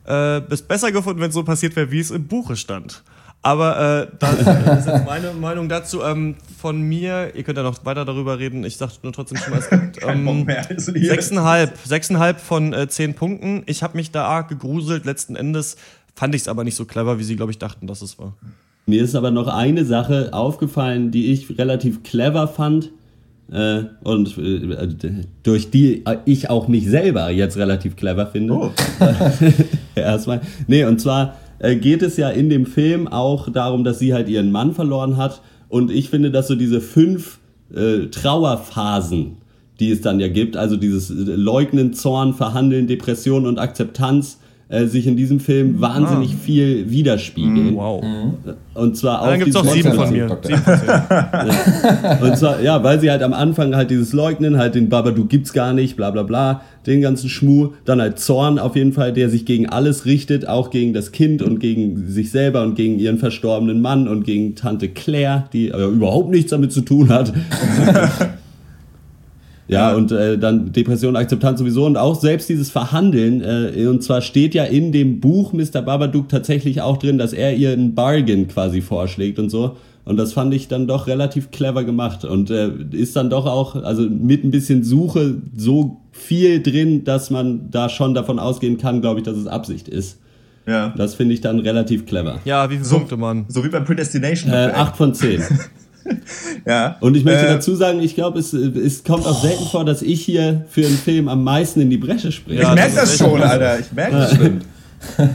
äh, 0.06 0.40
es 0.50 0.62
besser 0.62 0.92
gefunden, 0.92 1.20
wenn 1.20 1.28
es 1.28 1.34
so 1.34 1.44
passiert 1.44 1.76
wäre, 1.76 1.90
wie 1.90 2.00
es 2.00 2.10
im 2.10 2.26
Buche 2.26 2.56
stand. 2.56 3.02
Aber 3.45 4.07
äh, 4.12 4.16
das, 4.20 4.38
ist 4.38 4.86
jetzt 4.86 5.05
meine 5.05 5.32
Meinung 5.32 5.68
dazu 5.68 6.03
ähm, 6.03 6.36
von 6.61 6.80
mir. 6.80 7.32
Ihr 7.34 7.43
könnt 7.43 7.59
ja 7.59 7.64
noch 7.64 7.84
weiter 7.84 8.05
darüber 8.05 8.38
reden. 8.38 8.64
Ich 8.64 8.76
sage 8.76 8.93
nur 9.03 9.12
trotzdem 9.12 9.38
schon 9.38 9.53
mal, 9.53 9.59
es 9.59 9.68
gibt 9.68 9.99
ähm, 10.07 10.47
sechseinhalb, 10.76 11.76
sechseinhalb 11.84 12.40
von 12.40 12.72
äh, 12.72 12.86
zehn 12.88 13.14
Punkten. 13.14 13.64
Ich 13.66 13.82
habe 13.82 13.97
mich 13.97 14.12
da 14.12 14.26
arg 14.26 14.49
gegruselt. 14.49 15.05
Letzten 15.05 15.34
Endes 15.34 15.76
fand 16.14 16.36
ich 16.36 16.43
es 16.43 16.49
aber 16.49 16.62
nicht 16.62 16.76
so 16.76 16.84
clever, 16.84 17.18
wie 17.18 17.24
sie, 17.24 17.34
glaube 17.34 17.51
ich, 17.51 17.59
dachten, 17.59 17.88
dass 17.88 18.01
es 18.01 18.16
war. 18.16 18.34
Mir 18.86 19.03
ist 19.03 19.16
aber 19.16 19.32
noch 19.32 19.49
eine 19.49 19.84
Sache 19.84 20.32
aufgefallen, 20.32 21.11
die 21.11 21.32
ich 21.32 21.59
relativ 21.59 22.05
clever 22.05 22.47
fand. 22.47 22.90
Äh, 23.51 23.84
und 24.05 24.38
äh, 24.38 25.24
durch 25.43 25.70
die 25.70 26.05
ich 26.26 26.49
auch 26.49 26.68
mich 26.68 26.86
selber 26.88 27.30
jetzt 27.30 27.57
relativ 27.57 27.97
clever 27.97 28.28
finde. 28.28 28.55
Oh. 28.55 28.70
Erstmal. 29.97 30.40
Nee, 30.68 30.84
und 30.84 31.01
zwar 31.01 31.36
äh, 31.62 31.76
geht 31.76 32.02
es 32.02 32.16
ja 32.16 32.28
in 32.28 32.50
dem 32.50 32.66
Film 32.66 33.08
auch 33.08 33.48
darum, 33.48 33.84
dass 33.84 33.98
sie 33.98 34.12
halt 34.12 34.28
ihren 34.28 34.50
Mann 34.50 34.74
verloren 34.74 35.16
hat. 35.16 35.40
Und 35.68 35.90
ich 35.90 36.10
finde, 36.10 36.30
dass 36.30 36.48
so 36.48 36.56
diese 36.56 36.80
fünf 36.80 37.38
äh, 37.74 38.08
Trauerphasen, 38.08 39.38
die 39.80 39.90
es 39.90 40.02
dann 40.02 40.20
ja 40.20 40.28
gibt, 40.28 40.56
also 40.56 40.76
dieses 40.76 41.10
äh, 41.10 41.14
Leugnen, 41.14 41.94
Zorn, 41.94 42.34
Verhandeln, 42.34 42.88
Depression 42.88 43.46
und 43.46 43.58
Akzeptanz, 43.58 44.38
äh, 44.72 44.86
sich 44.86 45.06
in 45.06 45.16
diesem 45.16 45.38
Film 45.38 45.82
wahnsinnig 45.82 46.30
ah. 46.32 46.42
viel 46.42 46.90
widerspiegeln. 46.90 47.74
Mm, 47.74 47.76
wow. 47.76 48.02
Mhm. 48.02 48.54
Und 48.72 48.96
zwar 48.96 49.20
auch. 49.20 49.26
Dann 49.26 49.38
gibt 49.40 49.50
es 49.50 49.56
auch 49.56 49.66
sieben 49.66 49.92
von 49.92 50.10
mir. 50.10 50.38
Sieben 50.42 50.62
von 50.62 50.80
ja. 50.86 52.18
Und 52.22 52.38
zwar, 52.38 52.58
ja, 52.62 52.82
weil 52.82 52.98
sie 52.98 53.10
halt 53.10 53.22
am 53.22 53.34
Anfang 53.34 53.76
halt 53.76 53.90
dieses 53.90 54.14
Leugnen, 54.14 54.56
halt 54.56 54.74
den 54.74 54.88
Babadook 54.88 55.28
gibt's 55.28 55.52
gar 55.52 55.74
nicht, 55.74 55.94
bla 55.96 56.10
bla 56.10 56.22
bla, 56.22 56.62
den 56.86 57.02
ganzen 57.02 57.28
Schmuh. 57.28 57.72
Dann 57.84 58.00
halt 58.00 58.18
Zorn 58.18 58.58
auf 58.58 58.74
jeden 58.74 58.94
Fall, 58.94 59.12
der 59.12 59.28
sich 59.28 59.44
gegen 59.44 59.68
alles 59.68 60.06
richtet, 60.06 60.48
auch 60.48 60.70
gegen 60.70 60.94
das 60.94 61.12
Kind 61.12 61.42
und 61.42 61.60
gegen 61.60 62.08
sich 62.08 62.30
selber 62.30 62.62
und 62.62 62.74
gegen 62.74 62.98
ihren 62.98 63.18
verstorbenen 63.18 63.82
Mann 63.82 64.08
und 64.08 64.24
gegen 64.24 64.54
Tante 64.54 64.88
Claire, 64.88 65.44
die 65.52 65.74
aber 65.74 65.84
überhaupt 65.84 66.30
nichts 66.30 66.50
damit 66.50 66.72
zu 66.72 66.80
tun 66.80 67.10
hat. 67.10 67.30
Ja, 69.68 69.94
und 69.94 70.12
äh, 70.12 70.38
dann 70.38 70.72
Depression, 70.72 71.16
Akzeptanz 71.16 71.60
sowieso 71.60 71.86
und 71.86 71.96
auch 71.96 72.20
selbst 72.20 72.48
dieses 72.48 72.70
Verhandeln. 72.70 73.42
Äh, 73.42 73.86
und 73.86 74.02
zwar 74.02 74.20
steht 74.20 74.54
ja 74.54 74.64
in 74.64 74.92
dem 74.92 75.20
Buch 75.20 75.52
Mr. 75.52 75.82
Babadook 75.82 76.28
tatsächlich 76.28 76.80
auch 76.80 76.98
drin, 76.98 77.16
dass 77.16 77.32
er 77.32 77.54
ihr 77.54 77.72
ein 77.72 77.94
Bargain 77.94 78.48
quasi 78.48 78.80
vorschlägt 78.80 79.38
und 79.38 79.50
so. 79.50 79.76
Und 80.04 80.16
das 80.16 80.32
fand 80.32 80.52
ich 80.52 80.66
dann 80.66 80.88
doch 80.88 81.06
relativ 81.06 81.52
clever 81.52 81.84
gemacht 81.84 82.24
und 82.24 82.50
äh, 82.50 82.70
ist 82.90 83.14
dann 83.14 83.30
doch 83.30 83.46
auch, 83.46 83.76
also 83.76 84.02
mit 84.02 84.42
ein 84.44 84.50
bisschen 84.50 84.82
Suche 84.82 85.36
so 85.56 86.00
viel 86.10 86.60
drin, 86.60 87.04
dass 87.04 87.30
man 87.30 87.70
da 87.70 87.88
schon 87.88 88.12
davon 88.12 88.40
ausgehen 88.40 88.78
kann, 88.78 89.00
glaube 89.00 89.20
ich, 89.20 89.24
dass 89.24 89.36
es 89.36 89.46
Absicht 89.46 89.88
ist. 89.88 90.18
Ja. 90.66 90.92
Das 90.96 91.14
finde 91.14 91.34
ich 91.34 91.40
dann 91.40 91.60
relativ 91.60 92.06
clever. 92.06 92.40
Ja, 92.44 92.68
wie 92.68 92.74
viele 92.74 92.84
so, 92.84 92.96
Punkte, 92.96 93.16
Mann? 93.16 93.44
So 93.48 93.64
wie 93.64 93.68
bei 93.68 93.80
Predestination. 93.80 94.52
Äh, 94.52 94.72
acht 94.74 94.96
von 94.96 95.14
zehn. 95.14 95.42
ja. 96.66 96.96
Und 97.00 97.16
ich 97.16 97.24
möchte 97.24 97.46
äh, 97.46 97.50
dazu 97.50 97.74
sagen, 97.74 98.00
ich 98.00 98.14
glaube, 98.14 98.38
es, 98.38 98.53
es 98.53 99.05
kommt 99.05 99.26
auch 99.26 99.40
selten 99.40 99.64
vor, 99.64 99.84
dass 99.84 100.03
ich 100.03 100.24
hier 100.24 100.64
für 100.68 100.86
einen 100.86 100.96
Film 100.96 101.28
am 101.28 101.44
meisten 101.44 101.80
in 101.80 101.90
die 101.90 101.96
Bresche 101.96 102.32
springe. 102.32 102.62
ich 102.62 102.68
merke 102.68 102.94
das, 102.94 102.94
das 102.94 103.18
schon, 103.18 103.42
Alter. 103.42 103.80
Ich 103.80 103.92
merke 103.92 104.16
das 104.16 104.36
schon. 104.36 104.61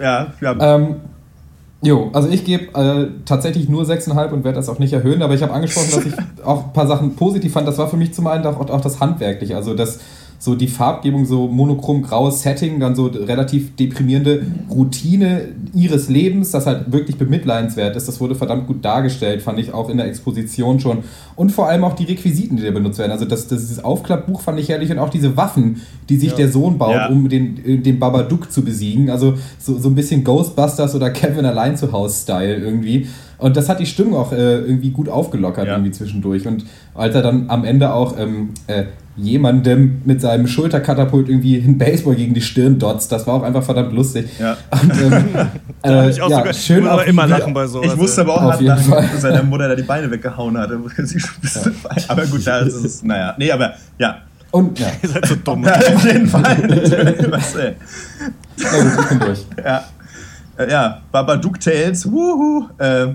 ja, 0.00 0.32
ja. 0.40 0.74
Ähm, 0.76 0.96
jo, 1.82 2.10
also 2.12 2.28
ich 2.28 2.44
gebe 2.44 2.74
äh, 2.74 3.08
tatsächlich 3.24 3.68
nur 3.68 3.84
6,5 3.84 4.30
und 4.30 4.44
werde 4.44 4.56
das 4.56 4.68
auch 4.68 4.78
nicht 4.78 4.92
erhöhen, 4.92 5.22
aber 5.22 5.34
ich 5.34 5.42
habe 5.42 5.52
angesprochen, 5.52 5.90
dass 5.92 6.06
ich 6.06 6.14
auch 6.44 6.66
ein 6.66 6.72
paar 6.72 6.86
Sachen 6.86 7.16
positiv 7.16 7.52
fand. 7.52 7.66
Das 7.66 7.78
war 7.78 7.88
für 7.88 7.96
mich 7.96 8.14
zum 8.14 8.26
einen 8.26 8.44
auch, 8.46 8.58
auch 8.58 8.80
das 8.80 9.00
Handwerkliche. 9.00 9.56
Also 9.56 9.74
das 9.74 10.00
so 10.40 10.54
die 10.54 10.68
Farbgebung, 10.68 11.26
so 11.26 11.48
monochrom 11.48 12.02
graues 12.02 12.42
Setting, 12.42 12.78
dann 12.78 12.94
so 12.94 13.06
relativ 13.06 13.74
deprimierende 13.74 14.42
Routine 14.70 15.48
ihres 15.74 16.08
Lebens, 16.08 16.52
das 16.52 16.66
halt 16.66 16.92
wirklich 16.92 17.18
bemitleidenswert 17.18 17.96
ist. 17.96 18.06
Das 18.06 18.20
wurde 18.20 18.36
verdammt 18.36 18.68
gut 18.68 18.84
dargestellt, 18.84 19.42
fand 19.42 19.58
ich 19.58 19.74
auch 19.74 19.90
in 19.90 19.96
der 19.96 20.06
Exposition 20.06 20.78
schon. 20.78 20.98
Und 21.34 21.50
vor 21.50 21.68
allem 21.68 21.82
auch 21.82 21.94
die 21.94 22.04
Requisiten, 22.04 22.56
die 22.56 22.62
da 22.62 22.70
benutzt 22.70 23.00
werden. 23.00 23.10
Also 23.10 23.24
das, 23.24 23.48
das, 23.48 23.60
dieses 23.60 23.82
Aufklappbuch 23.82 24.40
fand 24.40 24.60
ich 24.60 24.68
herrlich 24.68 24.92
und 24.92 24.98
auch 25.00 25.10
diese 25.10 25.36
Waffen, 25.36 25.82
die 26.08 26.16
sich 26.16 26.30
ja. 26.30 26.36
der 26.36 26.52
Sohn 26.52 26.78
baut, 26.78 26.94
ja. 26.94 27.08
um 27.08 27.28
den, 27.28 27.64
äh, 27.64 27.78
den 27.78 27.98
Babadook 27.98 28.52
zu 28.52 28.62
besiegen. 28.62 29.10
Also 29.10 29.34
so, 29.58 29.76
so 29.76 29.88
ein 29.88 29.96
bisschen 29.96 30.22
Ghostbusters 30.22 30.94
oder 30.94 31.10
Kevin 31.10 31.46
allein 31.46 31.76
zu 31.76 31.90
Hause-Style 31.90 32.56
irgendwie. 32.56 33.08
Und 33.38 33.56
das 33.56 33.68
hat 33.68 33.80
die 33.80 33.86
Stimmung 33.86 34.14
auch 34.14 34.32
äh, 34.32 34.58
irgendwie 34.58 34.90
gut 34.90 35.08
aufgelockert 35.08 35.66
ja. 35.66 35.74
irgendwie 35.74 35.92
zwischendurch. 35.92 36.46
Und 36.46 36.64
als 36.94 37.14
er 37.16 37.22
dann 37.22 37.50
am 37.50 37.64
Ende 37.64 37.92
auch 37.92 38.16
ähm, 38.18 38.50
äh, 38.68 38.84
jemandem 39.18 40.02
mit 40.04 40.20
seinem 40.20 40.46
Schulterkatapult 40.46 41.28
irgendwie 41.28 41.60
einen 41.60 41.78
Baseball 41.78 42.14
gegen 42.14 42.34
die 42.34 42.40
Stirn 42.40 42.78
dotzt. 42.78 43.10
Das 43.10 43.26
war 43.26 43.34
auch 43.34 43.42
einfach 43.42 43.62
verdammt 43.62 43.92
lustig. 43.92 44.28
Ja. 44.38 44.56
Und, 44.70 44.92
ähm, 45.00 45.24
äh, 45.84 46.10
ich 46.10 46.22
auch 46.22 46.30
ja, 46.30 46.38
sogar, 46.38 46.54
schön 46.54 46.86
aber 46.86 47.04
immer 47.06 47.26
lachen 47.26 47.52
bei 47.52 47.66
so. 47.66 47.82
Ich 47.82 47.96
musste 47.96 48.20
aber 48.22 48.34
auch 48.34 48.42
hart 48.42 48.60
lachen, 48.60 48.90
dass 48.90 49.20
seine 49.20 49.42
Mutter 49.42 49.68
da 49.68 49.74
die 49.74 49.82
Beine 49.82 50.10
weggehauen 50.10 50.56
hat. 50.56 50.70
Aber 52.08 52.26
gut, 52.26 52.46
da 52.46 52.58
ist 52.60 52.74
es, 52.74 53.02
naja. 53.02 53.34
Nee, 53.38 53.50
aber 53.50 53.74
ja. 53.98 54.18
Und, 54.50 54.78
ja. 54.78 54.86
Ihr 55.02 55.08
seid 55.08 55.26
so 55.26 55.34
dumm. 55.36 55.64
Ja, 55.64 55.74
auf 55.94 56.04
jeden 56.04 56.26
Fall. 56.26 56.42
Was, 57.30 57.56
ey. 57.56 57.74
Na 58.58 58.70
gut, 58.70 58.92
ich 59.00 59.08
bin 59.08 59.20
durch. 59.20 59.46
Ja. 59.64 59.84
Äh, 60.56 60.70
ja, 60.70 61.02
Babadook 61.12 61.60
Tales, 61.60 62.10
wuhu. 62.10 62.68
Äh, 62.78 63.08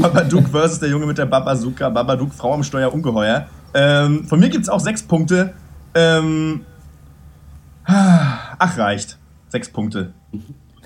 Babadook 0.00 0.48
versus 0.48 0.78
der 0.78 0.90
Junge 0.90 1.06
mit 1.06 1.18
der 1.18 1.26
Babazuka, 1.26 1.88
Babadook, 1.88 2.32
Frau 2.34 2.54
am 2.54 2.62
Steuer, 2.62 2.92
Ungeheuer. 2.92 3.46
Ähm, 3.74 4.26
von 4.26 4.38
mir 4.40 4.48
gibt 4.48 4.64
es 4.64 4.68
auch 4.68 4.80
sechs 4.80 5.02
Punkte. 5.02 5.54
Ähm, 5.94 6.64
ach, 7.84 8.78
reicht. 8.78 9.18
Sechs 9.48 9.68
Punkte. 9.68 10.12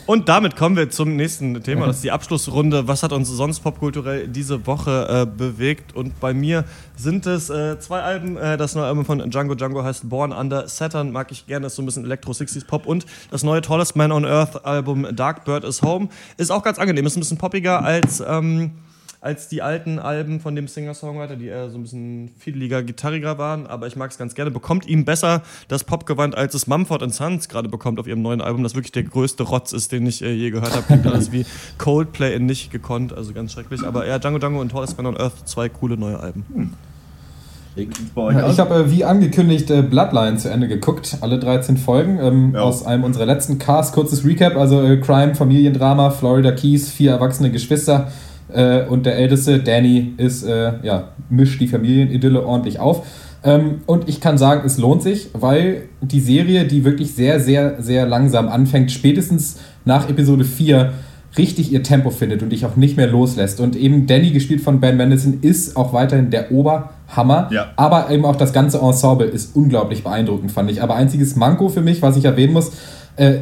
Und 0.07 0.29
damit 0.29 0.55
kommen 0.55 0.77
wir 0.77 0.89
zum 0.89 1.17
nächsten 1.17 1.61
Thema. 1.65 1.87
Das 1.87 1.97
ist 1.97 2.05
die 2.05 2.13
Abschlussrunde. 2.13 2.87
Was 2.87 3.03
hat 3.03 3.13
uns 3.13 3.29
sonst 3.29 3.61
popkulturell 3.61 4.29
diese 4.29 4.65
Woche 4.67 5.09
äh, 5.09 5.27
bewegt? 5.27 5.97
Und 5.97 6.21
bei 6.21 6.33
mir 6.33 6.65
sind 6.97 7.27
es 7.27 7.51
äh, 7.51 7.79
zwei 7.81 8.03
Alben. 8.03 8.37
Äh, 8.37 8.57
das 8.57 8.77
neue 8.77 8.87
Album 8.87 9.05
von 9.05 9.19
Django 9.31 9.57
Django 9.57 9.83
heißt 9.83 10.09
Born 10.09 10.31
Under 10.31 10.69
Saturn. 10.69 11.11
Mag 11.11 11.33
ich 11.33 11.49
gerne, 11.49 11.67
ist 11.67 11.75
so 11.75 11.83
ein 11.83 11.87
bisschen 11.87 12.05
Electro-60s 12.05 12.67
Pop. 12.67 12.87
Und 12.87 13.05
das 13.33 13.43
neue 13.43 13.63
Tallest 13.63 13.97
Man 13.97 14.13
on 14.13 14.25
Earth 14.25 14.65
Album 14.65 15.09
Dark 15.17 15.45
Bird 15.45 15.65
is 15.65 15.83
Home 15.83 16.09
ist 16.37 16.53
auch 16.53 16.63
ganz 16.63 16.79
angenehm. 16.79 17.05
Ist 17.05 17.17
ein 17.17 17.21
bisschen 17.21 17.39
poppiger 17.39 17.83
als. 17.83 18.23
Ähm, 18.25 18.73
als 19.21 19.49
die 19.49 19.63
alten 19.63 19.99
Alben 19.99 20.41
von 20.41 20.55
dem 20.55 20.69
Singer-Songwriter, 20.69 21.37
die 21.37 21.47
eher 21.47 21.71
so 21.71 21.79
ein 21.79 21.83
bisschen 21.83 22.31
fiedeliger, 22.39 22.83
gitarriger 22.83 23.39
waren. 23.39 23.67
Aber 23.67 23.87
ich 23.87 23.97
mag 23.97 24.11
es 24.11 24.19
ganz 24.19 24.35
gerne. 24.35 24.51
Bekommt 24.51 24.87
ihm 24.87 25.05
besser 25.05 25.43
das 25.69 25.85
Popgewand, 25.85 26.37
als 26.37 26.55
es 26.55 26.67
Mumford 26.67 27.13
Sons 27.13 27.49
gerade 27.49 27.69
bekommt 27.69 27.99
auf 27.99 28.07
ihrem 28.07 28.23
neuen 28.23 28.41
Album, 28.41 28.63
das 28.63 28.75
wirklich 28.75 28.93
der 28.93 29.05
größte 29.05 29.45
Rotz 29.45 29.73
ist, 29.73 29.93
den 29.93 30.07
ich 30.07 30.23
äh, 30.23 30.33
je 30.33 30.51
gehört 30.51 30.73
habe. 30.73 30.83
Klingt 30.83 31.07
alles 31.07 31.33
wie 31.33 31.45
Coldplay 31.79 32.35
in 32.35 32.47
nicht 32.47 32.71
gekonnt, 32.71 33.13
also 33.13 33.33
ganz 33.33 33.53
schrecklich. 33.53 33.83
Aber 33.85 34.07
ja, 34.07 34.19
Django 34.19 34.39
Django 34.39 34.61
und 34.61 34.71
Tallest 34.71 34.97
Man 34.97 35.07
on 35.07 35.17
Earth, 35.17 35.49
zwei 35.49 35.69
coole 35.69 35.97
neue 35.97 36.19
Alben. 36.19 36.45
Hm. 36.55 36.73
Ich 37.77 38.59
habe 38.59 38.75
äh, 38.75 38.91
wie 38.91 39.05
angekündigt 39.05 39.71
äh, 39.71 39.83
Bloodline 39.83 40.39
zu 40.39 40.51
Ende 40.51 40.67
geguckt, 40.67 41.19
alle 41.21 41.39
13 41.39 41.77
Folgen 41.77 42.19
ähm, 42.19 42.53
ja. 42.55 42.63
aus 42.63 42.87
einem 42.87 43.05
unserer 43.05 43.27
letzten 43.27 43.59
Casts. 43.59 43.93
Kurzes 43.93 44.25
Recap, 44.25 44.57
also 44.57 44.83
äh, 44.83 44.97
Crime, 44.97 45.35
Familiendrama, 45.35 46.11
Florida 46.11 46.53
Keys, 46.53 46.91
vier 46.91 47.11
erwachsene 47.11 47.51
Geschwister 47.51 48.09
äh, 48.57 48.87
und 48.89 49.07
der 49.07 49.17
Älteste, 49.17 49.61
Danny, 49.61 50.15
ist, 50.17 50.43
äh, 50.43 50.73
ja, 50.83 51.09
mischt 51.29 51.61
die 51.61 51.69
Familienidylle 51.69 52.45
ordentlich 52.45 52.81
auf. 52.81 53.07
Ähm, 53.45 53.83
und 53.87 54.09
ich 54.09 54.21
kann 54.21 54.39
sagen, 54.39 54.63
es 54.65 54.79
lohnt 54.79 55.03
sich, 55.03 55.29
weil 55.35 55.83
die 56.01 56.21
Serie, 56.21 56.65
die 56.65 56.85
wirklich 56.85 57.15
sehr, 57.15 57.39
sehr, 57.39 57.81
sehr 57.83 58.07
langsam 58.07 58.49
anfängt, 58.49 58.91
spätestens 58.91 59.59
nach 59.85 60.09
Episode 60.09 60.45
4 60.45 60.93
richtig 61.39 61.71
ihr 61.71 61.83
Tempo 61.83 62.11
findet 62.11 62.43
und 62.43 62.51
dich 62.51 62.65
auch 62.65 62.77
nicht 62.77 62.97
mehr 62.97 63.09
loslässt. 63.09 63.61
Und 63.61 63.77
eben 63.77 64.07
Danny, 64.07 64.31
gespielt 64.31 64.63
von 64.63 64.81
Ben 64.81 64.97
Mendelsohn, 64.97 65.41
ist 65.43 65.77
auch 65.77 65.93
weiterhin 65.93 66.31
der 66.31 66.51
Oberhammer. 66.51 67.51
Ja. 67.53 67.73
Aber 67.77 68.11
eben 68.11 68.25
auch 68.25 68.37
das 68.37 68.55
ganze 68.55 68.79
Ensemble 68.79 69.27
ist 69.27 69.55
unglaublich 69.55 70.03
beeindruckend, 70.03 70.51
fand 70.51 70.71
ich. 70.71 70.83
Aber 70.83 70.97
einziges 70.97 71.37
Manko 71.37 71.69
für 71.69 71.83
mich, 71.83 72.01
was 72.01 72.17
ich 72.17 72.25
erwähnen 72.25 72.55
muss, 72.55 72.73
äh, 73.17 73.39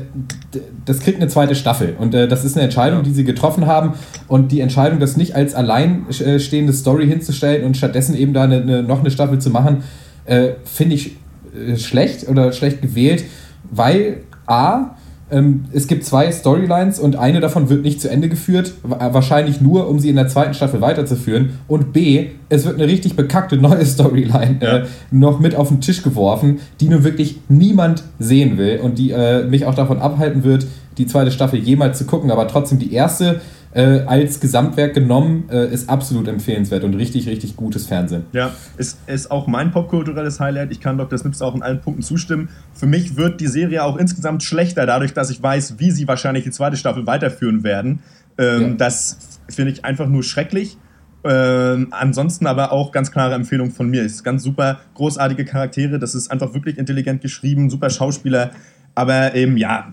das 0.84 1.00
kriegt 1.00 1.20
eine 1.20 1.28
zweite 1.28 1.54
Staffel. 1.54 1.96
Und 1.98 2.14
äh, 2.14 2.28
das 2.28 2.44
ist 2.44 2.56
eine 2.56 2.64
Entscheidung, 2.64 3.02
die 3.02 3.12
sie 3.12 3.24
getroffen 3.24 3.66
haben. 3.66 3.94
Und 4.28 4.52
die 4.52 4.60
Entscheidung, 4.60 5.00
das 5.00 5.16
nicht 5.16 5.34
als 5.34 5.54
alleinstehende 5.54 6.72
Story 6.72 7.06
hinzustellen 7.06 7.64
und 7.64 7.76
stattdessen 7.76 8.16
eben 8.16 8.32
da 8.32 8.44
eine, 8.44 8.62
eine, 8.62 8.82
noch 8.82 9.00
eine 9.00 9.10
Staffel 9.10 9.40
zu 9.40 9.50
machen, 9.50 9.82
äh, 10.26 10.50
finde 10.64 10.94
ich 10.94 11.16
äh, 11.54 11.76
schlecht 11.76 12.28
oder 12.28 12.52
schlecht 12.52 12.82
gewählt, 12.82 13.24
weil 13.70 14.18
A, 14.46 14.96
ähm, 15.34 15.64
es 15.72 15.88
gibt 15.88 16.04
zwei 16.04 16.30
Storylines 16.30 17.00
und 17.00 17.16
eine 17.16 17.40
davon 17.40 17.68
wird 17.68 17.82
nicht 17.82 18.00
zu 18.00 18.08
Ende 18.08 18.28
geführt, 18.28 18.74
wahrscheinlich 18.82 19.60
nur, 19.60 19.88
um 19.88 19.98
sie 19.98 20.08
in 20.08 20.16
der 20.16 20.28
zweiten 20.28 20.54
Staffel 20.54 20.80
weiterzuführen. 20.80 21.58
Und 21.66 21.92
B, 21.92 22.28
es 22.48 22.64
wird 22.64 22.76
eine 22.76 22.86
richtig 22.86 23.16
bekackte 23.16 23.56
neue 23.56 23.84
Storyline 23.86 24.58
äh, 24.60 24.64
ja. 24.64 24.82
noch 25.10 25.40
mit 25.40 25.56
auf 25.56 25.68
den 25.68 25.80
Tisch 25.80 26.02
geworfen, 26.02 26.60
die 26.80 26.88
nun 26.88 27.02
wirklich 27.02 27.40
niemand 27.48 28.04
sehen 28.20 28.58
will 28.58 28.78
und 28.80 28.98
die 28.98 29.10
äh, 29.10 29.44
mich 29.44 29.66
auch 29.66 29.74
davon 29.74 29.98
abhalten 29.98 30.44
wird, 30.44 30.66
die 30.98 31.06
zweite 31.06 31.32
Staffel 31.32 31.58
jemals 31.58 31.98
zu 31.98 32.04
gucken. 32.04 32.30
Aber 32.30 32.46
trotzdem 32.46 32.78
die 32.78 32.92
erste 32.92 33.40
äh, 33.74 34.04
als 34.06 34.38
Gesamtwerk 34.38 34.94
genommen 34.94 35.48
äh, 35.50 35.66
ist 35.66 35.90
absolut 35.90 36.28
empfehlenswert 36.28 36.84
und 36.84 36.94
richtig, 36.94 37.28
richtig 37.28 37.56
gutes 37.56 37.86
Fernsehen. 37.86 38.24
Ja, 38.32 38.52
ist, 38.76 38.98
ist 39.08 39.30
auch 39.30 39.48
mein 39.48 39.72
popkulturelles 39.72 40.38
Highlight. 40.38 40.70
Ich 40.70 40.80
kann 40.80 40.96
Dr. 40.96 41.18
Snips 41.18 41.42
auch 41.42 41.54
in 41.54 41.62
allen 41.62 41.80
Punkten 41.80 42.02
zustimmen. 42.02 42.48
Für 42.72 42.86
mich 42.86 43.16
wird 43.16 43.40
die 43.40 43.48
Serie 43.48 43.82
auch 43.82 43.96
insgesamt 43.96 44.44
schlechter, 44.44 44.86
dadurch, 44.86 45.12
dass 45.12 45.28
ich 45.30 45.42
weiß, 45.42 45.78
wie 45.78 45.90
sie 45.90 46.06
wahrscheinlich 46.06 46.44
die 46.44 46.52
zweite 46.52 46.76
Staffel 46.76 47.06
weiterführen 47.06 47.64
werden. 47.64 48.00
Ähm, 48.38 48.62
ja. 48.62 48.68
Das 48.76 49.40
finde 49.48 49.72
ich 49.72 49.84
einfach 49.84 50.06
nur 50.08 50.22
schrecklich. 50.22 50.78
Ähm, 51.24 51.88
ansonsten 51.90 52.46
aber 52.46 52.70
auch 52.70 52.92
ganz 52.92 53.10
klare 53.10 53.34
Empfehlung 53.34 53.72
von 53.72 53.88
mir. 53.88 54.02
Ist 54.02 54.22
ganz 54.22 54.44
super, 54.44 54.80
großartige 54.94 55.44
Charaktere. 55.44 55.98
Das 55.98 56.14
ist 56.14 56.30
einfach 56.30 56.54
wirklich 56.54 56.78
intelligent 56.78 57.22
geschrieben, 57.22 57.70
super 57.70 57.90
Schauspieler. 57.90 58.50
Aber 58.94 59.34
eben, 59.34 59.56
ja, 59.56 59.92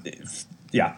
ja, 0.72 0.96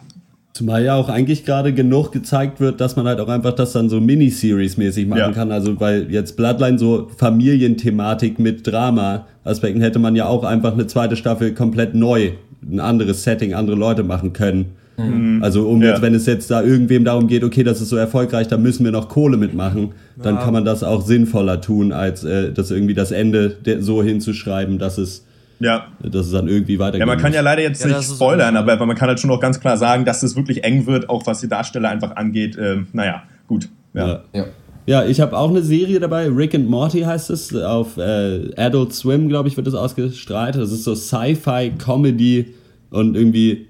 Zumal 0.53 0.83
ja 0.83 0.95
auch 0.95 1.09
eigentlich 1.09 1.45
gerade 1.45 1.73
genug 1.73 2.11
gezeigt 2.11 2.59
wird, 2.59 2.79
dass 2.79 2.95
man 2.95 3.07
halt 3.07 3.19
auch 3.19 3.27
einfach 3.27 3.53
das 3.53 3.73
dann 3.73 3.89
so 3.89 3.97
Miniseries-mäßig 3.97 5.07
machen 5.07 5.19
ja. 5.19 5.31
kann. 5.31 5.51
Also 5.51 5.79
weil 5.79 6.11
jetzt 6.11 6.37
Bloodline 6.37 6.77
so 6.77 7.09
Familienthematik 7.17 8.37
mit 8.37 8.67
Drama-Aspekten 8.67 9.81
hätte 9.81 9.97
man 9.97 10.15
ja 10.15 10.27
auch 10.27 10.43
einfach 10.43 10.73
eine 10.73 10.85
zweite 10.85 11.15
Staffel 11.15 11.55
komplett 11.55 11.95
neu, 11.95 12.33
ein 12.61 12.79
anderes 12.79 13.23
Setting, 13.23 13.55
andere 13.55 13.75
Leute 13.75 14.03
machen 14.03 14.33
können. 14.33 14.75
Mhm. 14.97 15.41
Also 15.41 15.67
um 15.67 15.81
ja. 15.81 15.89
jetzt, 15.89 16.03
wenn 16.03 16.13
es 16.13 16.27
jetzt 16.27 16.51
da 16.51 16.61
irgendwem 16.61 17.03
darum 17.03 17.27
geht, 17.27 17.43
okay, 17.43 17.63
das 17.63 17.81
ist 17.81 17.89
so 17.89 17.95
erfolgreich, 17.95 18.47
da 18.47 18.57
müssen 18.57 18.83
wir 18.83 18.91
noch 18.91 19.09
Kohle 19.09 19.37
mitmachen, 19.37 19.93
dann 20.21 20.35
ja. 20.35 20.41
kann 20.41 20.53
man 20.53 20.65
das 20.65 20.83
auch 20.83 21.01
sinnvoller 21.01 21.61
tun, 21.61 21.91
als 21.91 22.23
äh, 22.23 22.51
das 22.51 22.69
irgendwie 22.69 22.93
das 22.93 23.11
Ende 23.11 23.57
so 23.79 24.03
hinzuschreiben, 24.03 24.77
dass 24.77 24.99
es 24.99 25.25
ja. 25.59 25.87
Dass 26.01 26.27
es 26.27 26.31
dann 26.31 26.47
irgendwie 26.47 26.79
weitergeht. 26.79 26.99
Ja, 26.99 27.05
man 27.05 27.17
kann 27.17 27.33
ja 27.33 27.41
leider 27.41 27.61
jetzt 27.61 27.83
ja, 27.83 27.97
nicht 27.97 28.03
spoilern, 28.03 28.55
aber 28.57 28.85
man 28.85 28.95
kann 28.95 29.07
halt 29.07 29.19
schon 29.19 29.31
auch 29.31 29.39
ganz 29.39 29.59
klar 29.59 29.77
sagen, 29.77 30.05
dass 30.05 30.23
es 30.23 30.35
wirklich 30.35 30.63
eng 30.63 30.85
wird, 30.87 31.09
auch 31.09 31.25
was 31.25 31.41
die 31.41 31.47
Darsteller 31.47 31.89
einfach 31.89 32.15
angeht. 32.15 32.57
Ähm, 32.59 32.87
naja, 32.93 33.23
gut. 33.47 33.69
Ja. 33.93 34.23
ja. 34.33 34.45
ja 34.85 35.05
ich 35.05 35.21
habe 35.21 35.37
auch 35.37 35.49
eine 35.49 35.61
Serie 35.61 35.99
dabei, 35.99 36.27
Rick 36.27 36.55
and 36.55 36.69
Morty 36.69 37.01
heißt 37.01 37.29
es, 37.29 37.55
auf 37.55 37.97
äh, 37.97 38.51
Adult 38.57 38.93
Swim, 38.93 39.29
glaube 39.29 39.47
ich, 39.47 39.57
wird 39.57 39.67
das 39.67 39.75
ausgestrahlt. 39.75 40.55
Das 40.55 40.71
ist 40.71 40.83
so 40.83 40.95
Sci-Fi, 40.95 41.73
Comedy 41.77 42.53
und 42.89 43.15
irgendwie 43.15 43.67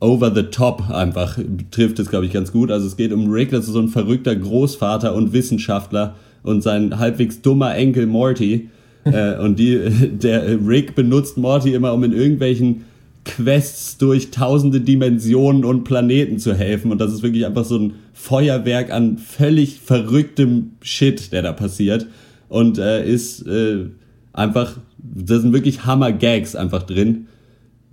over 0.00 0.34
the 0.34 0.44
top 0.44 0.90
einfach 0.90 1.38
trifft 1.70 1.98
es, 1.98 2.08
glaube 2.08 2.26
ich, 2.26 2.32
ganz 2.32 2.52
gut. 2.52 2.70
Also 2.70 2.86
es 2.86 2.96
geht 2.96 3.12
um 3.12 3.30
Rick, 3.30 3.50
das 3.50 3.66
ist 3.66 3.72
so 3.72 3.80
ein 3.80 3.88
verrückter 3.88 4.34
Großvater 4.34 5.14
und 5.14 5.32
Wissenschaftler 5.32 6.16
und 6.42 6.62
sein 6.62 6.98
halbwegs 6.98 7.42
dummer 7.42 7.74
Enkel 7.74 8.06
Morty 8.06 8.70
äh, 9.04 9.38
und 9.38 9.58
die, 9.58 9.78
der 10.12 10.58
Rick 10.66 10.94
benutzt 10.94 11.36
Morty 11.36 11.74
immer, 11.74 11.92
um 11.92 12.04
in 12.04 12.12
irgendwelchen 12.12 12.84
Quests 13.24 13.98
durch 13.98 14.30
tausende 14.30 14.80
Dimensionen 14.80 15.64
und 15.64 15.84
Planeten 15.84 16.38
zu 16.38 16.54
helfen. 16.54 16.90
Und 16.90 17.00
das 17.00 17.12
ist 17.12 17.22
wirklich 17.22 17.46
einfach 17.46 17.64
so 17.64 17.78
ein 17.78 17.94
Feuerwerk 18.12 18.90
an 18.90 19.18
völlig 19.18 19.80
verrücktem 19.80 20.72
Shit, 20.80 21.32
der 21.32 21.42
da 21.42 21.52
passiert. 21.52 22.06
Und 22.48 22.78
äh, 22.78 23.06
ist 23.06 23.46
äh, 23.46 23.86
einfach, 24.32 24.78
da 24.98 25.38
sind 25.38 25.52
wirklich 25.52 25.84
Hammer-Gags 25.84 26.56
einfach 26.56 26.82
drin. 26.82 27.26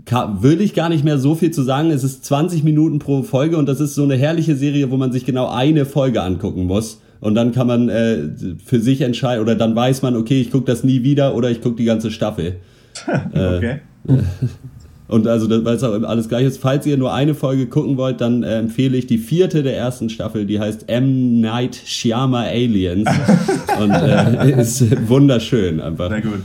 Ka 0.05 0.41
würde 0.41 0.63
ich 0.63 0.73
gar 0.73 0.87
nicht 0.87 1.03
mehr 1.03 1.19
so 1.19 1.35
viel 1.35 1.51
zu 1.51 1.63
sagen. 1.63 1.91
Es 1.91 2.03
ist 2.03 2.23
20 2.23 2.63
Minuten 2.63 2.99
pro 2.99 3.23
Folge 3.23 3.57
und 3.57 3.67
das 3.67 3.81
ist 3.81 3.95
so 3.95 4.03
eine 4.03 4.15
herrliche 4.15 4.55
Serie, 4.55 4.89
wo 4.89 4.97
man 4.97 5.11
sich 5.11 5.25
genau 5.25 5.49
eine 5.49 5.85
Folge 5.85 6.23
angucken 6.23 6.65
muss. 6.65 7.01
Und 7.19 7.35
dann 7.35 7.51
kann 7.51 7.67
man 7.67 7.89
äh, 7.89 8.29
für 8.63 8.79
sich 8.79 9.01
entscheiden, 9.01 9.41
oder 9.41 9.55
dann 9.55 9.75
weiß 9.75 10.01
man, 10.01 10.15
okay, 10.15 10.39
ich 10.39 10.51
gucke 10.51 10.65
das 10.65 10.83
nie 10.83 11.03
wieder 11.03 11.35
oder 11.35 11.49
ich 11.49 11.61
gucke 11.61 11.75
die 11.75 11.85
ganze 11.85 12.11
Staffel. 12.11 12.57
okay. 13.07 13.79
Äh, 14.07 14.13
und 15.07 15.27
also, 15.27 15.49
weil 15.49 15.75
es 15.75 15.83
auch 15.83 16.01
alles 16.03 16.29
gleich 16.29 16.45
ist, 16.45 16.59
falls 16.59 16.85
ihr 16.85 16.97
nur 16.97 17.13
eine 17.13 17.33
Folge 17.33 17.67
gucken 17.67 17.97
wollt, 17.97 18.21
dann 18.21 18.43
äh, 18.43 18.59
empfehle 18.59 18.97
ich 18.97 19.07
die 19.07 19.17
vierte 19.17 19.63
der 19.63 19.77
ersten 19.77 20.09
Staffel, 20.09 20.45
die 20.45 20.59
heißt 20.59 20.89
M. 20.89 21.41
Night 21.41 21.75
Shyama 21.75 22.43
Aliens. 22.43 23.09
und 23.79 23.91
äh, 23.91 24.61
ist 24.61 25.07
wunderschön 25.07 25.81
einfach. 25.81 26.09
Sehr 26.09 26.21
gut. 26.21 26.41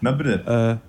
Na 0.00 0.12
bitte. 0.12 0.80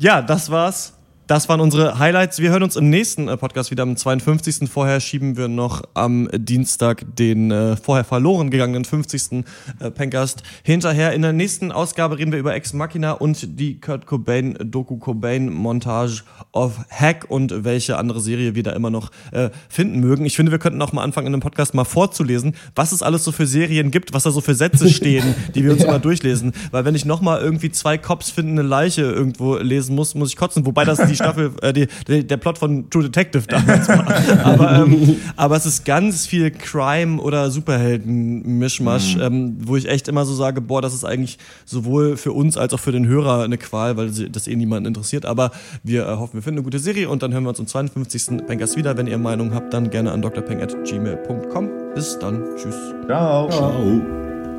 Äh, 0.00 0.02
ja, 0.02 0.22
das 0.22 0.50
war's 0.50 0.94
das 1.32 1.48
waren 1.48 1.62
unsere 1.62 1.98
Highlights. 1.98 2.40
Wir 2.40 2.50
hören 2.50 2.62
uns 2.62 2.76
im 2.76 2.90
nächsten 2.90 3.26
äh, 3.26 3.38
Podcast 3.38 3.70
wieder 3.70 3.84
am 3.84 3.96
52. 3.96 4.68
Vorher 4.68 5.00
schieben 5.00 5.38
wir 5.38 5.48
noch 5.48 5.80
am 5.94 6.28
Dienstag 6.30 7.06
den 7.16 7.50
äh, 7.50 7.74
vorher 7.74 8.04
verloren 8.04 8.50
gegangenen 8.50 8.84
50. 8.84 9.42
Äh, 9.80 9.90
Pencast 9.92 10.42
hinterher. 10.62 11.14
In 11.14 11.22
der 11.22 11.32
nächsten 11.32 11.72
Ausgabe 11.72 12.18
reden 12.18 12.32
wir 12.32 12.38
über 12.38 12.54
Ex 12.54 12.74
Machina 12.74 13.12
und 13.12 13.58
die 13.58 13.80
Kurt 13.80 14.04
Cobain 14.04 14.58
Doku 14.60 14.98
Cobain 14.98 15.50
Montage 15.50 16.22
of 16.52 16.80
Hack 16.90 17.24
und 17.30 17.64
welche 17.64 17.96
andere 17.96 18.20
Serie 18.20 18.54
wir 18.54 18.62
da 18.62 18.72
immer 18.72 18.90
noch 18.90 19.10
äh, 19.30 19.48
finden 19.70 20.00
mögen. 20.00 20.26
Ich 20.26 20.36
finde, 20.36 20.52
wir 20.52 20.58
könnten 20.58 20.82
auch 20.82 20.92
mal 20.92 21.02
anfangen, 21.02 21.28
in 21.28 21.32
einem 21.32 21.40
Podcast 21.40 21.72
mal 21.72 21.86
vorzulesen, 21.86 22.56
was 22.74 22.92
es 22.92 23.02
alles 23.02 23.24
so 23.24 23.32
für 23.32 23.46
Serien 23.46 23.90
gibt, 23.90 24.12
was 24.12 24.24
da 24.24 24.30
so 24.30 24.42
für 24.42 24.54
Sätze 24.54 24.90
stehen, 24.90 25.34
die 25.54 25.64
wir 25.64 25.72
uns 25.72 25.80
ja. 25.82 25.88
immer 25.88 25.98
durchlesen. 25.98 26.52
Weil 26.72 26.84
wenn 26.84 26.94
ich 26.94 27.06
nochmal 27.06 27.40
irgendwie 27.40 27.70
zwei 27.70 27.96
Cops 27.96 28.28
finden 28.28 28.58
eine 28.58 28.68
Leiche 28.68 29.00
irgendwo 29.00 29.56
lesen 29.56 29.96
muss, 29.96 30.14
muss 30.14 30.28
ich 30.28 30.36
kotzen. 30.36 30.66
Wobei 30.66 30.84
das 30.84 30.98
die 30.98 31.21
Staffel, 31.22 31.52
äh, 31.62 31.72
die, 31.72 31.86
die, 32.06 32.26
der 32.26 32.36
Plot 32.36 32.58
von 32.58 32.90
True 32.90 33.04
Detective 33.04 33.46
damals 33.46 33.88
war. 33.88 34.02
Aber, 34.44 34.72
ähm, 34.72 35.16
aber 35.36 35.56
es 35.56 35.66
ist 35.66 35.84
ganz 35.84 36.26
viel 36.26 36.50
Crime 36.50 37.20
oder 37.20 37.50
Superhelden-Mischmasch, 37.50 39.16
mhm. 39.16 39.22
ähm, 39.22 39.56
wo 39.60 39.76
ich 39.76 39.88
echt 39.88 40.08
immer 40.08 40.24
so 40.24 40.34
sage, 40.34 40.60
boah, 40.60 40.82
das 40.82 40.94
ist 40.94 41.04
eigentlich 41.04 41.38
sowohl 41.64 42.16
für 42.16 42.32
uns 42.32 42.56
als 42.56 42.74
auch 42.74 42.80
für 42.80 42.92
den 42.92 43.06
Hörer 43.06 43.44
eine 43.44 43.58
Qual, 43.58 43.96
weil 43.96 44.10
das 44.10 44.48
eh 44.48 44.56
niemanden 44.56 44.86
interessiert. 44.86 45.26
Aber 45.26 45.50
wir 45.82 46.06
äh, 46.06 46.16
hoffen, 46.16 46.34
wir 46.34 46.42
finden 46.42 46.58
eine 46.58 46.64
gute 46.64 46.78
Serie 46.78 47.08
und 47.08 47.22
dann 47.22 47.32
hören 47.32 47.44
wir 47.44 47.50
uns 47.50 47.60
am 47.60 47.66
52. 47.66 48.46
Pencast 48.46 48.76
wieder. 48.76 48.96
Wenn 48.96 49.06
ihr 49.06 49.18
Meinung 49.18 49.54
habt, 49.54 49.72
dann 49.72 49.90
gerne 49.90 50.12
an 50.12 50.22
drpeng.gmail.com. 50.22 51.70
Bis 51.94 52.18
dann. 52.18 52.44
Tschüss. 52.56 52.76
Ciao. 53.06 53.48
Ciao. 53.50 54.02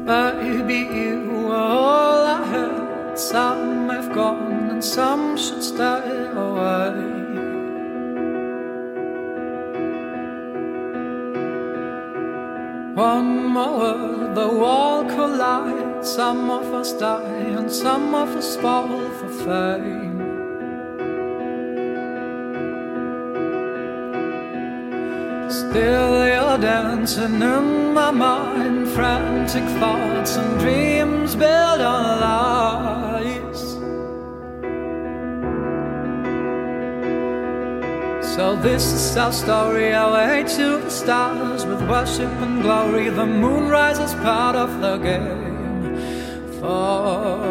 Baby, 0.06 0.88
you 0.94 1.48
are 1.50 1.72
all 1.72 2.26
I 2.26 2.46
had. 2.52 3.18
Some 3.18 3.90
have 3.90 4.14
gone 4.14 4.70
and 4.72 4.84
some 4.84 5.38
should 5.38 5.64
stay 5.64 6.13
One 12.96 13.48
more 13.48 14.34
the 14.40 14.50
wall 14.62 15.04
collides. 15.06 16.10
Some 16.10 16.50
of 16.50 16.66
us 16.74 16.94
die 16.94 17.46
and 17.58 17.72
some 17.72 18.14
of 18.14 18.30
us 18.36 18.56
fall 18.58 18.88
for 19.18 19.30
fame. 19.46 20.20
Still 25.50 26.16
you're 26.32 26.58
dancing 26.58 27.42
in 27.42 27.94
my 27.94 28.12
mind 28.12 28.90
Frantic 28.90 29.68
thoughts 29.80 30.36
and 30.38 30.60
dreams 30.60 31.36
build 31.36 31.82
on 31.82 32.04
lies 32.26 33.53
So 38.36 38.56
this 38.56 38.92
is 38.94 39.16
our 39.16 39.32
story, 39.32 39.94
our 39.94 40.12
way 40.12 40.44
to 40.58 40.80
the 40.80 40.90
stars 40.90 41.68
with 41.68 41.88
worship 41.88 42.32
and 42.42 42.64
glory. 42.64 43.10
The 43.10 43.28
moon 43.28 43.70
rises 43.70 44.16
part 44.16 44.56
of 44.56 44.82
the 44.82 44.98
game 44.98 45.98
forever. 46.60 47.44